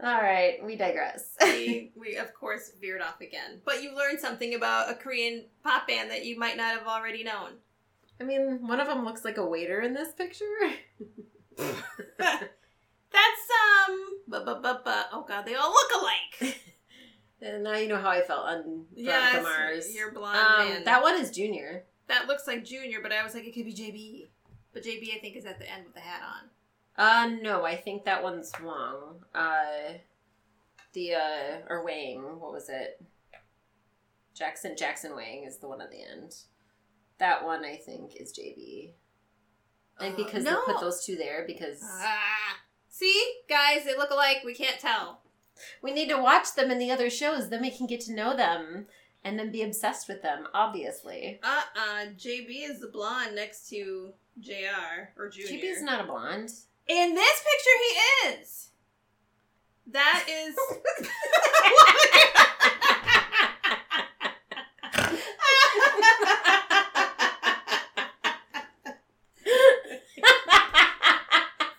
All 0.03 0.15
right, 0.23 0.65
we 0.65 0.77
digress. 0.77 1.29
we, 1.43 1.93
we 1.95 2.17
of 2.17 2.33
course 2.33 2.71
veered 2.81 3.03
off 3.03 3.21
again. 3.21 3.61
But 3.67 3.83
you 3.83 3.95
learned 3.95 4.19
something 4.19 4.55
about 4.55 4.91
a 4.91 4.95
Korean 4.95 5.45
pop 5.63 5.87
band 5.89 6.11
that 6.11 6.25
you 6.25 6.39
might 6.39 6.57
not 6.57 6.75
have 6.79 6.87
already 6.87 7.23
known. 7.23 7.51
I 8.19 8.25
mean, 8.25 8.67
one 8.67 8.81
of 8.81 8.87
them 8.87 9.05
looks 9.05 9.25
like 9.27 9.37
a 9.37 9.45
waiter 9.45 9.81
in 9.83 9.93
this 9.93 10.13
picture. 10.15 10.45
That's 12.19 13.47
um, 13.89 14.01
bu- 14.29 14.45
bu- 14.45 14.63
bu- 14.63 14.85
bu- 14.85 15.09
oh 15.13 15.25
god, 15.27 15.45
they 15.45 15.55
all 15.55 15.71
look 15.71 15.91
alike. 16.01 16.57
and 17.43 17.65
now 17.65 17.75
you 17.77 17.89
know 17.89 17.99
how 18.01 18.09
I 18.11 18.23
felt 18.23 18.47
on 18.47 18.63
Veronica 18.63 18.87
Yes, 18.95 19.43
Mars. 19.43 19.95
you're 19.95 20.13
blonde 20.13 20.39
Um, 20.39 20.69
man. 20.69 20.85
that 20.85 21.03
one 21.03 21.21
is 21.21 21.31
Junior. 21.31 21.85
That 22.11 22.27
looks 22.27 22.49
like 22.49 22.65
Junior, 22.65 22.99
but 23.01 23.13
I 23.13 23.23
was 23.23 23.35
like, 23.35 23.45
it 23.47 23.55
could 23.55 23.65
be 23.67 23.73
JB. 23.73 24.29
But 24.73 24.83
JB, 24.83 25.17
I 25.17 25.21
think, 25.21 25.37
is 25.37 25.47
at 25.47 25.61
the 25.61 25.71
end 25.71 25.85
with 25.87 25.95
the 25.95 26.01
hat 26.01 26.23
on. 26.27 26.51
Uh, 26.97 27.37
no, 27.41 27.65
I 27.65 27.77
think 27.77 28.05
that 28.05 28.23
one's 28.23 28.51
Wong. 28.61 29.25
Uh, 29.33 29.95
the 30.93 31.15
uh, 31.15 31.59
or 31.69 31.85
Wang. 31.85 32.41
What 32.41 32.53
was 32.53 32.69
it? 32.69 33.01
Jackson 34.35 34.75
Jackson 34.77 35.15
Wang 35.15 35.45
is 35.47 35.59
the 35.59 35.69
one 35.69 35.81
at 35.81 35.93
the 35.93 36.03
end. 36.03 36.35
That 37.19 37.45
one 37.45 37.65
I 37.65 37.77
think 37.77 38.17
is 38.17 38.33
JB. 38.33 38.93
And 40.01 40.15
Uh, 40.15 40.17
because 40.17 40.43
no. 40.45 40.63
they 40.67 40.73
put 40.73 40.81
those 40.81 41.05
two 41.05 41.15
there 41.17 41.45
because 41.47 41.81
Ah. 41.85 42.57
See, 42.89 43.35
guys, 43.49 43.85
they 43.85 43.97
look 43.97 44.11
alike. 44.11 44.39
We 44.45 44.55
can't 44.55 44.81
tell. 44.81 45.23
we 45.81 45.93
need 45.93 46.09
to 46.09 46.17
watch 46.21 46.55
them 46.55 46.71
in 46.73 46.79
the 46.79 46.91
other 46.91 47.09
shows, 47.11 47.51
then 47.51 47.61
we 47.63 47.71
can 47.71 47.87
get 47.87 48.01
to 48.01 48.15
know 48.15 48.35
them 48.37 48.87
and 49.25 49.39
then 49.39 49.51
be 49.51 49.63
obsessed 49.63 50.09
with 50.09 50.23
them, 50.23 50.47
obviously. 50.55 51.41
Uh 51.43 51.63
uh 51.77 52.07
JB 52.17 52.71
is 52.71 52.81
the 52.81 52.89
blonde 52.89 53.35
next 53.35 53.69
to 53.71 54.13
JR 54.41 55.11
or 55.17 55.29
Junior. 55.29 55.61
JB 55.61 55.65
is 55.65 55.83
not 55.83 56.01
a 56.01 56.05
blonde. 56.05 56.51
In 56.89 57.15
this 57.15 57.43
picture, 57.43 57.79
he 57.79 58.41
is. 58.41 58.71
That 59.87 60.25
is. 60.29 60.57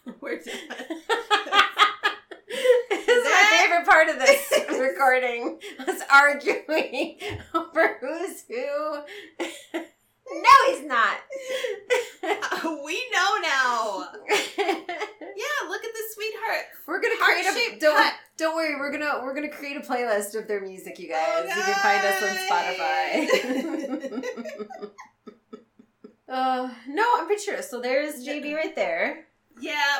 We're 0.21 0.37
done. 0.37 0.53
this 2.89 3.07
is 3.07 3.23
my 3.23 3.43
favorite 3.49 3.85
part 3.85 4.09
of 4.09 4.19
this 4.19 4.51
recording 5.01 5.59
was 5.87 6.01
arguing 6.11 7.17
over 7.53 7.97
who's 7.99 8.43
who. 8.47 8.97
no, 9.79 10.49
he's 10.67 10.85
not. 10.85 11.17
we 12.83 13.03
know 13.11 13.37
now. 13.41 14.07
Yeah, 14.57 15.69
look 15.69 15.83
at 15.83 15.91
this 15.93 16.13
sweetheart. 16.13 16.65
we're 16.87 17.01
gonna 17.01 17.15
create 17.17 17.45
a 17.75 17.79
don't, 17.79 17.97
cut. 17.97 18.13
don't 18.37 18.55
worry, 18.55 18.75
we're 18.75 18.91
gonna 18.91 19.21
we're 19.23 19.33
gonna 19.33 19.49
create 19.49 19.77
a 19.77 19.81
playlist 19.81 20.35
of 20.39 20.47
their 20.47 20.61
music, 20.61 20.99
you 20.99 21.09
guys. 21.09 21.19
Oh, 21.27 21.43
you 21.43 21.63
can 21.63 21.73
find 21.75 22.05
us 22.05 22.23
on 22.23 22.35
Spotify. 24.21 24.23
uh 26.29 26.69
no, 26.87 27.05
I'm 27.17 27.25
pretty 27.25 27.41
sure. 27.43 27.61
So 27.61 27.81
there's 27.81 28.25
JB 28.25 28.53
right 28.53 28.75
there. 28.75 29.25
Yeah. 29.59 29.97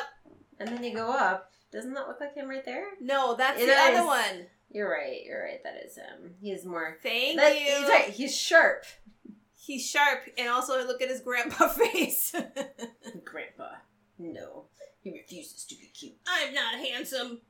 And 0.60 0.68
then 0.68 0.84
you 0.84 0.94
go 0.94 1.10
up. 1.10 1.52
Doesn't 1.72 1.94
that 1.94 2.06
look 2.06 2.20
like 2.20 2.34
him 2.34 2.48
right 2.48 2.64
there? 2.64 2.84
No, 3.00 3.34
that's 3.34 3.60
It 3.60 3.66
the 3.66 3.72
is. 3.72 3.98
other 3.98 4.06
one. 4.06 4.46
You're 4.72 4.90
right, 4.90 5.20
you're 5.24 5.42
right, 5.42 5.62
that 5.64 5.82
is 5.84 5.96
him. 5.96 6.34
He's 6.40 6.64
more 6.64 6.96
Thank 7.02 7.38
that, 7.38 7.54
you. 7.60 7.66
He's 7.66 7.88
right, 7.88 8.08
he's 8.08 8.36
sharp. 8.36 8.84
He's 9.54 9.86
sharp, 9.88 10.20
and 10.38 10.48
also 10.48 10.84
look 10.86 11.02
at 11.02 11.08
his 11.08 11.20
grandpa 11.20 11.68
face. 11.68 12.32
Grandpa. 13.24 13.68
No. 14.18 14.64
He 15.02 15.12
refuses 15.12 15.64
to 15.66 15.74
be 15.76 15.86
cute. 15.88 16.14
I'm 16.26 16.54
not 16.54 16.74
handsome. 16.76 17.40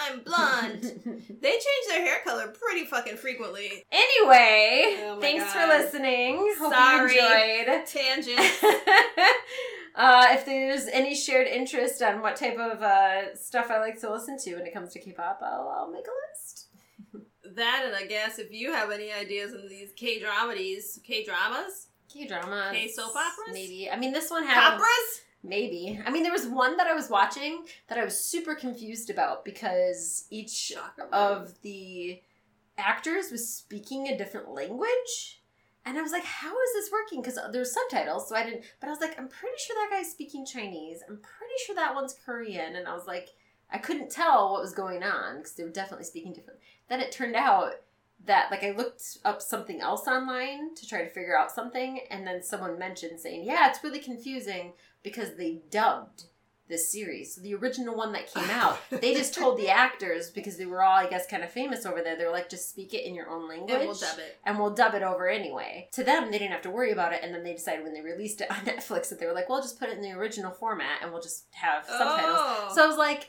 I'm 0.00 0.20
blonde. 0.20 0.82
they 1.42 1.50
change 1.50 1.86
their 1.88 2.02
hair 2.02 2.18
color 2.24 2.48
pretty 2.48 2.86
fucking 2.86 3.16
frequently. 3.16 3.84
anyway, 3.90 4.96
Oh 5.06 5.18
thanks 5.20 5.44
for 5.52 5.58
God. 5.58 5.80
listening. 5.82 6.54
Hope 6.58 6.72
Sorry. 6.72 7.14
you 7.14 7.20
enjoyed. 7.66 7.86
Tangent. 7.86 8.38
uh, 9.98 10.26
if 10.30 10.46
there's 10.46 10.86
any 10.86 11.14
shared 11.14 11.48
interest 11.48 12.00
on 12.02 12.22
what 12.22 12.36
type 12.36 12.56
of 12.56 12.82
uh, 12.82 13.34
stuff 13.34 13.70
I 13.70 13.80
like 13.80 14.00
to 14.00 14.12
listen 14.12 14.38
to 14.38 14.54
when 14.54 14.66
it 14.66 14.72
comes 14.72 14.92
to 14.92 15.00
K-pop, 15.00 15.40
I'll, 15.42 15.68
I'll 15.68 15.90
make 15.90 16.06
a 16.06 16.16
list. 16.30 16.68
that, 17.56 17.82
and 17.84 17.96
I 17.96 18.06
guess 18.06 18.38
if 18.38 18.52
you 18.52 18.72
have 18.72 18.92
any 18.92 19.12
ideas 19.12 19.52
on 19.52 19.68
these 19.68 19.92
K 19.92 20.22
dramedies, 20.22 21.02
K 21.02 21.24
dramas, 21.24 21.88
K-dramas. 22.08 22.72
K 22.72 22.88
soap 22.88 23.10
operas? 23.10 23.52
Maybe. 23.52 23.90
I 23.90 23.96
mean, 23.96 24.12
this 24.12 24.30
one 24.30 24.46
had... 24.46 24.74
operas. 24.74 25.22
Maybe. 25.42 26.00
I 26.04 26.10
mean, 26.10 26.22
there 26.22 26.32
was 26.32 26.46
one 26.46 26.76
that 26.78 26.86
I 26.86 26.94
was 26.94 27.10
watching 27.10 27.64
that 27.88 27.98
I 27.98 28.04
was 28.04 28.18
super 28.18 28.54
confused 28.54 29.10
about 29.10 29.44
because 29.44 30.26
each 30.30 30.50
Shocker. 30.50 31.08
of 31.12 31.60
the 31.62 32.20
actors 32.76 33.30
was 33.30 33.48
speaking 33.48 34.08
a 34.08 34.18
different 34.18 34.50
language. 34.50 35.37
And 35.84 35.96
I 35.96 36.02
was 36.02 36.12
like, 36.12 36.24
how 36.24 36.52
is 36.52 36.72
this 36.74 36.90
working? 36.92 37.22
Because 37.22 37.38
uh, 37.38 37.50
there's 37.50 37.72
subtitles, 37.72 38.28
so 38.28 38.36
I 38.36 38.44
didn't. 38.44 38.64
But 38.80 38.88
I 38.88 38.90
was 38.90 39.00
like, 39.00 39.18
I'm 39.18 39.28
pretty 39.28 39.56
sure 39.58 39.76
that 39.76 39.96
guy's 39.96 40.10
speaking 40.10 40.44
Chinese. 40.44 41.00
I'm 41.08 41.16
pretty 41.16 41.54
sure 41.64 41.74
that 41.76 41.94
one's 41.94 42.14
Korean. 42.24 42.76
And 42.76 42.86
I 42.86 42.94
was 42.94 43.06
like, 43.06 43.28
I 43.70 43.78
couldn't 43.78 44.10
tell 44.10 44.52
what 44.52 44.62
was 44.62 44.72
going 44.72 45.02
on 45.02 45.38
because 45.38 45.52
they 45.52 45.64
were 45.64 45.70
definitely 45.70 46.04
speaking 46.04 46.32
different. 46.32 46.60
Then 46.88 47.00
it 47.00 47.12
turned 47.12 47.36
out 47.36 47.74
that, 48.26 48.50
like, 48.50 48.64
I 48.64 48.72
looked 48.72 49.18
up 49.24 49.40
something 49.40 49.80
else 49.80 50.06
online 50.06 50.74
to 50.74 50.86
try 50.86 51.02
to 51.02 51.10
figure 51.10 51.38
out 51.38 51.52
something. 51.52 52.00
And 52.10 52.26
then 52.26 52.42
someone 52.42 52.78
mentioned 52.78 53.20
saying, 53.20 53.44
yeah, 53.44 53.70
it's 53.70 53.82
really 53.82 54.00
confusing 54.00 54.72
because 55.02 55.36
they 55.36 55.60
dubbed 55.70 56.24
this 56.68 56.90
series. 56.90 57.34
So 57.34 57.40
the 57.40 57.54
original 57.54 57.96
one 57.96 58.12
that 58.12 58.32
came 58.32 58.48
out, 58.50 58.78
they 58.90 59.14
just 59.14 59.34
told 59.34 59.58
the 59.58 59.68
actors 59.68 60.30
because 60.30 60.56
they 60.56 60.66
were 60.66 60.82
all, 60.82 60.96
I 60.96 61.08
guess, 61.08 61.26
kind 61.26 61.42
of 61.42 61.50
famous 61.50 61.86
over 61.86 62.02
there. 62.02 62.16
They 62.16 62.24
were 62.24 62.30
like, 62.32 62.48
just 62.48 62.70
speak 62.70 62.94
it 62.94 63.06
in 63.06 63.14
your 63.14 63.28
own 63.28 63.48
language, 63.48 63.70
and 63.74 63.86
we'll 63.86 63.94
dub 63.94 64.18
it. 64.18 64.38
and 64.44 64.58
we'll 64.58 64.74
dub 64.74 64.94
it 64.94 65.02
over 65.02 65.28
anyway. 65.28 65.88
To 65.92 66.04
them, 66.04 66.30
they 66.30 66.38
didn't 66.38 66.52
have 66.52 66.62
to 66.62 66.70
worry 66.70 66.92
about 66.92 67.12
it. 67.12 67.20
And 67.22 67.34
then 67.34 67.42
they 67.44 67.54
decided 67.54 67.84
when 67.84 67.94
they 67.94 68.00
released 68.02 68.40
it 68.40 68.50
on 68.50 68.56
Netflix 68.64 69.08
that 69.08 69.18
they 69.18 69.26
were 69.26 69.32
like, 69.32 69.48
well, 69.48 69.60
just 69.62 69.78
put 69.78 69.88
it 69.88 69.96
in 69.96 70.02
the 70.02 70.12
original 70.12 70.50
format, 70.50 71.02
and 71.02 71.12
we'll 71.12 71.22
just 71.22 71.46
have 71.52 71.84
subtitles. 71.84 72.38
Oh. 72.38 72.72
So 72.74 72.84
I 72.84 72.86
was 72.86 72.96
like, 72.98 73.28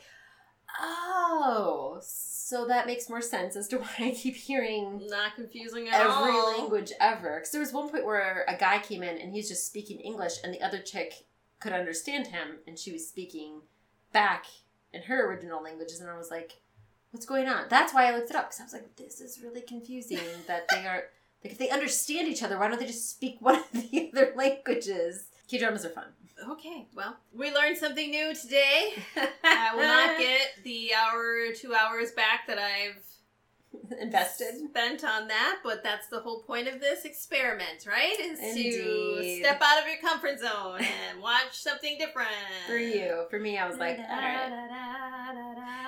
oh, 0.80 1.98
so 2.02 2.66
that 2.66 2.86
makes 2.86 3.08
more 3.08 3.20
sense 3.20 3.56
as 3.56 3.68
to 3.68 3.78
why 3.78 3.90
I 3.98 4.10
keep 4.10 4.36
hearing 4.36 5.06
not 5.08 5.34
confusing 5.34 5.88
at 5.88 6.00
every 6.00 6.32
all. 6.32 6.58
language 6.58 6.92
ever. 7.00 7.36
Because 7.38 7.52
there 7.52 7.60
was 7.60 7.72
one 7.72 7.88
point 7.88 8.04
where 8.04 8.44
a 8.48 8.56
guy 8.56 8.78
came 8.78 9.02
in 9.02 9.18
and 9.18 9.32
he's 9.32 9.48
just 9.48 9.66
speaking 9.66 10.00
English, 10.00 10.34
and 10.44 10.52
the 10.52 10.62
other 10.62 10.78
chick 10.78 11.14
could 11.60 11.72
understand 11.72 12.28
him, 12.28 12.58
and 12.66 12.78
she 12.78 12.92
was 12.92 13.06
speaking 13.06 13.60
back 14.12 14.46
in 14.92 15.02
her 15.02 15.28
original 15.28 15.62
languages, 15.62 16.00
and 16.00 16.10
I 16.10 16.16
was 16.16 16.30
like, 16.30 16.60
"What's 17.10 17.26
going 17.26 17.48
on?" 17.48 17.66
That's 17.68 17.94
why 17.94 18.06
I 18.06 18.16
looked 18.16 18.30
it 18.30 18.36
up 18.36 18.48
because 18.48 18.60
I 18.60 18.64
was 18.64 18.72
like, 18.72 18.96
"This 18.96 19.20
is 19.20 19.40
really 19.42 19.60
confusing 19.60 20.18
that 20.46 20.66
they 20.70 20.86
are 20.86 21.04
like 21.44 21.52
if 21.52 21.58
they 21.58 21.70
understand 21.70 22.28
each 22.28 22.42
other, 22.42 22.58
why 22.58 22.68
don't 22.68 22.80
they 22.80 22.86
just 22.86 23.10
speak 23.10 23.36
one 23.40 23.56
of 23.56 23.72
the 23.72 24.10
other 24.12 24.32
languages?" 24.34 25.26
K 25.48 25.58
dramas 25.58 25.84
are 25.84 25.90
fun. 25.90 26.06
Okay, 26.48 26.86
well, 26.94 27.18
we 27.34 27.52
learned 27.52 27.76
something 27.76 28.10
new 28.10 28.34
today. 28.34 28.94
I 29.44 29.74
will 29.74 29.82
not 29.82 30.18
get 30.18 30.52
the 30.64 30.90
hour, 30.94 31.52
two 31.54 31.74
hours 31.74 32.12
back 32.12 32.46
that 32.46 32.58
I've 32.58 33.04
invested. 34.00 34.54
spent 34.70 35.04
on 35.04 35.28
that, 35.28 35.58
but 35.64 35.82
that's 35.82 36.08
the 36.08 36.20
whole 36.20 36.42
point 36.42 36.68
of 36.68 36.80
this 36.80 37.04
experiment, 37.04 37.86
right? 37.86 38.18
Is 38.20 38.38
to 38.38 38.46
Indeed. 38.48 39.42
step 39.44 39.60
out 39.62 39.80
of 39.82 39.86
your 39.88 39.98
comfort 40.00 40.40
zone 40.40 40.80
and 40.80 41.20
watch 41.22 41.52
something 41.52 41.96
different. 41.98 42.28
For 42.66 42.76
you, 42.78 43.24
for 43.30 43.38
me, 43.38 43.58
I 43.58 43.68
was 43.68 43.78
like, 43.78 43.98
all 43.98 44.04
right. 44.16 44.50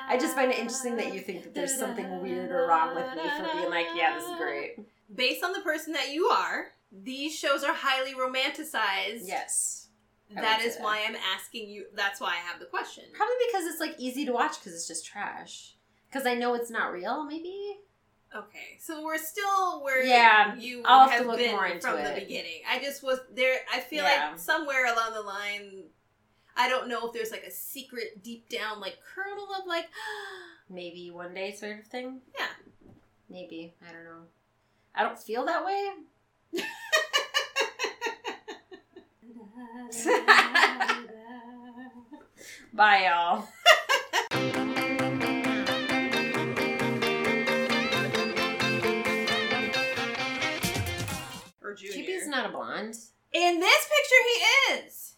I 0.09 0.17
just 0.21 0.35
find 0.35 0.51
it 0.51 0.59
interesting 0.59 0.97
that 0.97 1.15
you 1.15 1.21
think 1.21 1.43
that 1.45 1.55
there's 1.55 1.77
something 1.77 2.21
weird 2.23 2.51
or 2.51 2.67
wrong 2.67 2.95
with 2.95 3.07
me 3.17 3.23
for 3.39 3.57
being 3.57 3.71
like, 3.71 3.87
yeah, 3.97 4.15
this 4.19 4.29
is 4.29 4.37
great. 4.37 4.77
Based 5.15 5.43
on 5.45 5.53
the 5.53 5.61
person 5.61 5.93
that 5.95 6.11
you 6.13 6.27
are, 6.27 6.67
these 6.91 7.35
shows 7.35 7.65
are 7.65 7.75
highly 7.75 8.13
romanticized. 8.15 9.23
Yes. 9.27 9.89
that 10.35 10.39
is 10.39 10.43
That 10.43 10.59
would 10.59 10.67
is 10.67 10.73
say 10.75 10.79
that. 10.79 10.85
why 10.85 11.05
I'm 11.09 11.17
asking 11.37 11.69
you. 11.69 11.87
That's 11.95 12.21
why 12.21 12.29
I 12.31 12.51
have 12.51 12.61
the 12.61 12.67
question. 12.67 13.05
Probably 13.15 13.35
because 13.51 13.67
it's 13.67 13.81
like 13.81 13.95
easy 13.99 14.25
to 14.27 14.33
watch 14.33 14.59
because 14.59 14.75
it's 14.75 14.89
just 14.89 15.07
trash. 15.07 15.72
Because 16.13 16.27
I 16.27 16.35
know 16.35 16.55
it's 16.55 16.71
not 16.71 16.93
real, 16.93 17.25
maybe. 17.25 17.77
Okay, 18.37 18.77
so 18.79 19.03
we're 19.03 19.19
still 19.19 19.83
where 19.83 20.05
Yeah, 20.05 20.55
you 20.57 20.83
I'll 20.85 21.09
have 21.09 21.13
have 21.13 21.23
to 21.23 21.29
look 21.29 21.39
been 21.39 21.53
more 21.53 21.67
into 21.67 21.81
from 21.81 21.97
the 22.03 22.15
beginning. 22.19 22.61
I 22.71 22.79
just 22.81 23.03
was 23.03 23.19
there. 23.35 23.57
I 23.73 23.81
feel 23.81 24.05
Yeah. 24.05 24.29
like 24.31 24.39
somewhere 24.39 24.93
along 24.93 25.15
the 25.15 25.23
line, 25.23 25.85
I 26.57 26.69
don't 26.69 26.89
know 26.89 27.07
if 27.07 27.13
there's 27.15 27.31
like 27.31 27.45
a 27.45 27.51
secret 27.51 28.23
deep 28.23 28.49
down 28.49 28.81
like 28.81 28.99
kernel 29.15 29.49
of 29.59 29.67
like, 29.67 29.87
Maybe 30.71 31.11
one 31.11 31.35
day 31.35 31.55
sort 31.55 31.81
of 31.81 31.87
thing. 31.87 32.21
yeah. 32.39 32.47
Maybe. 33.29 33.75
I 33.89 33.93
don't 33.93 34.05
know. 34.05 34.23
I 34.95 35.03
don't 35.03 35.19
feel 35.19 35.45
that 35.47 35.65
way. 35.65 35.91
Bye, 42.73 43.07
y'all. 43.07 43.47
or 51.73 51.75
junior. 51.75 52.05
JB's 52.05 52.29
not 52.29 52.47
a 52.47 52.53
blonde. 52.53 52.95
In 53.33 53.61
this 53.61 53.89
picture, 53.89 54.23
he 54.29 54.87
is. 54.87 55.11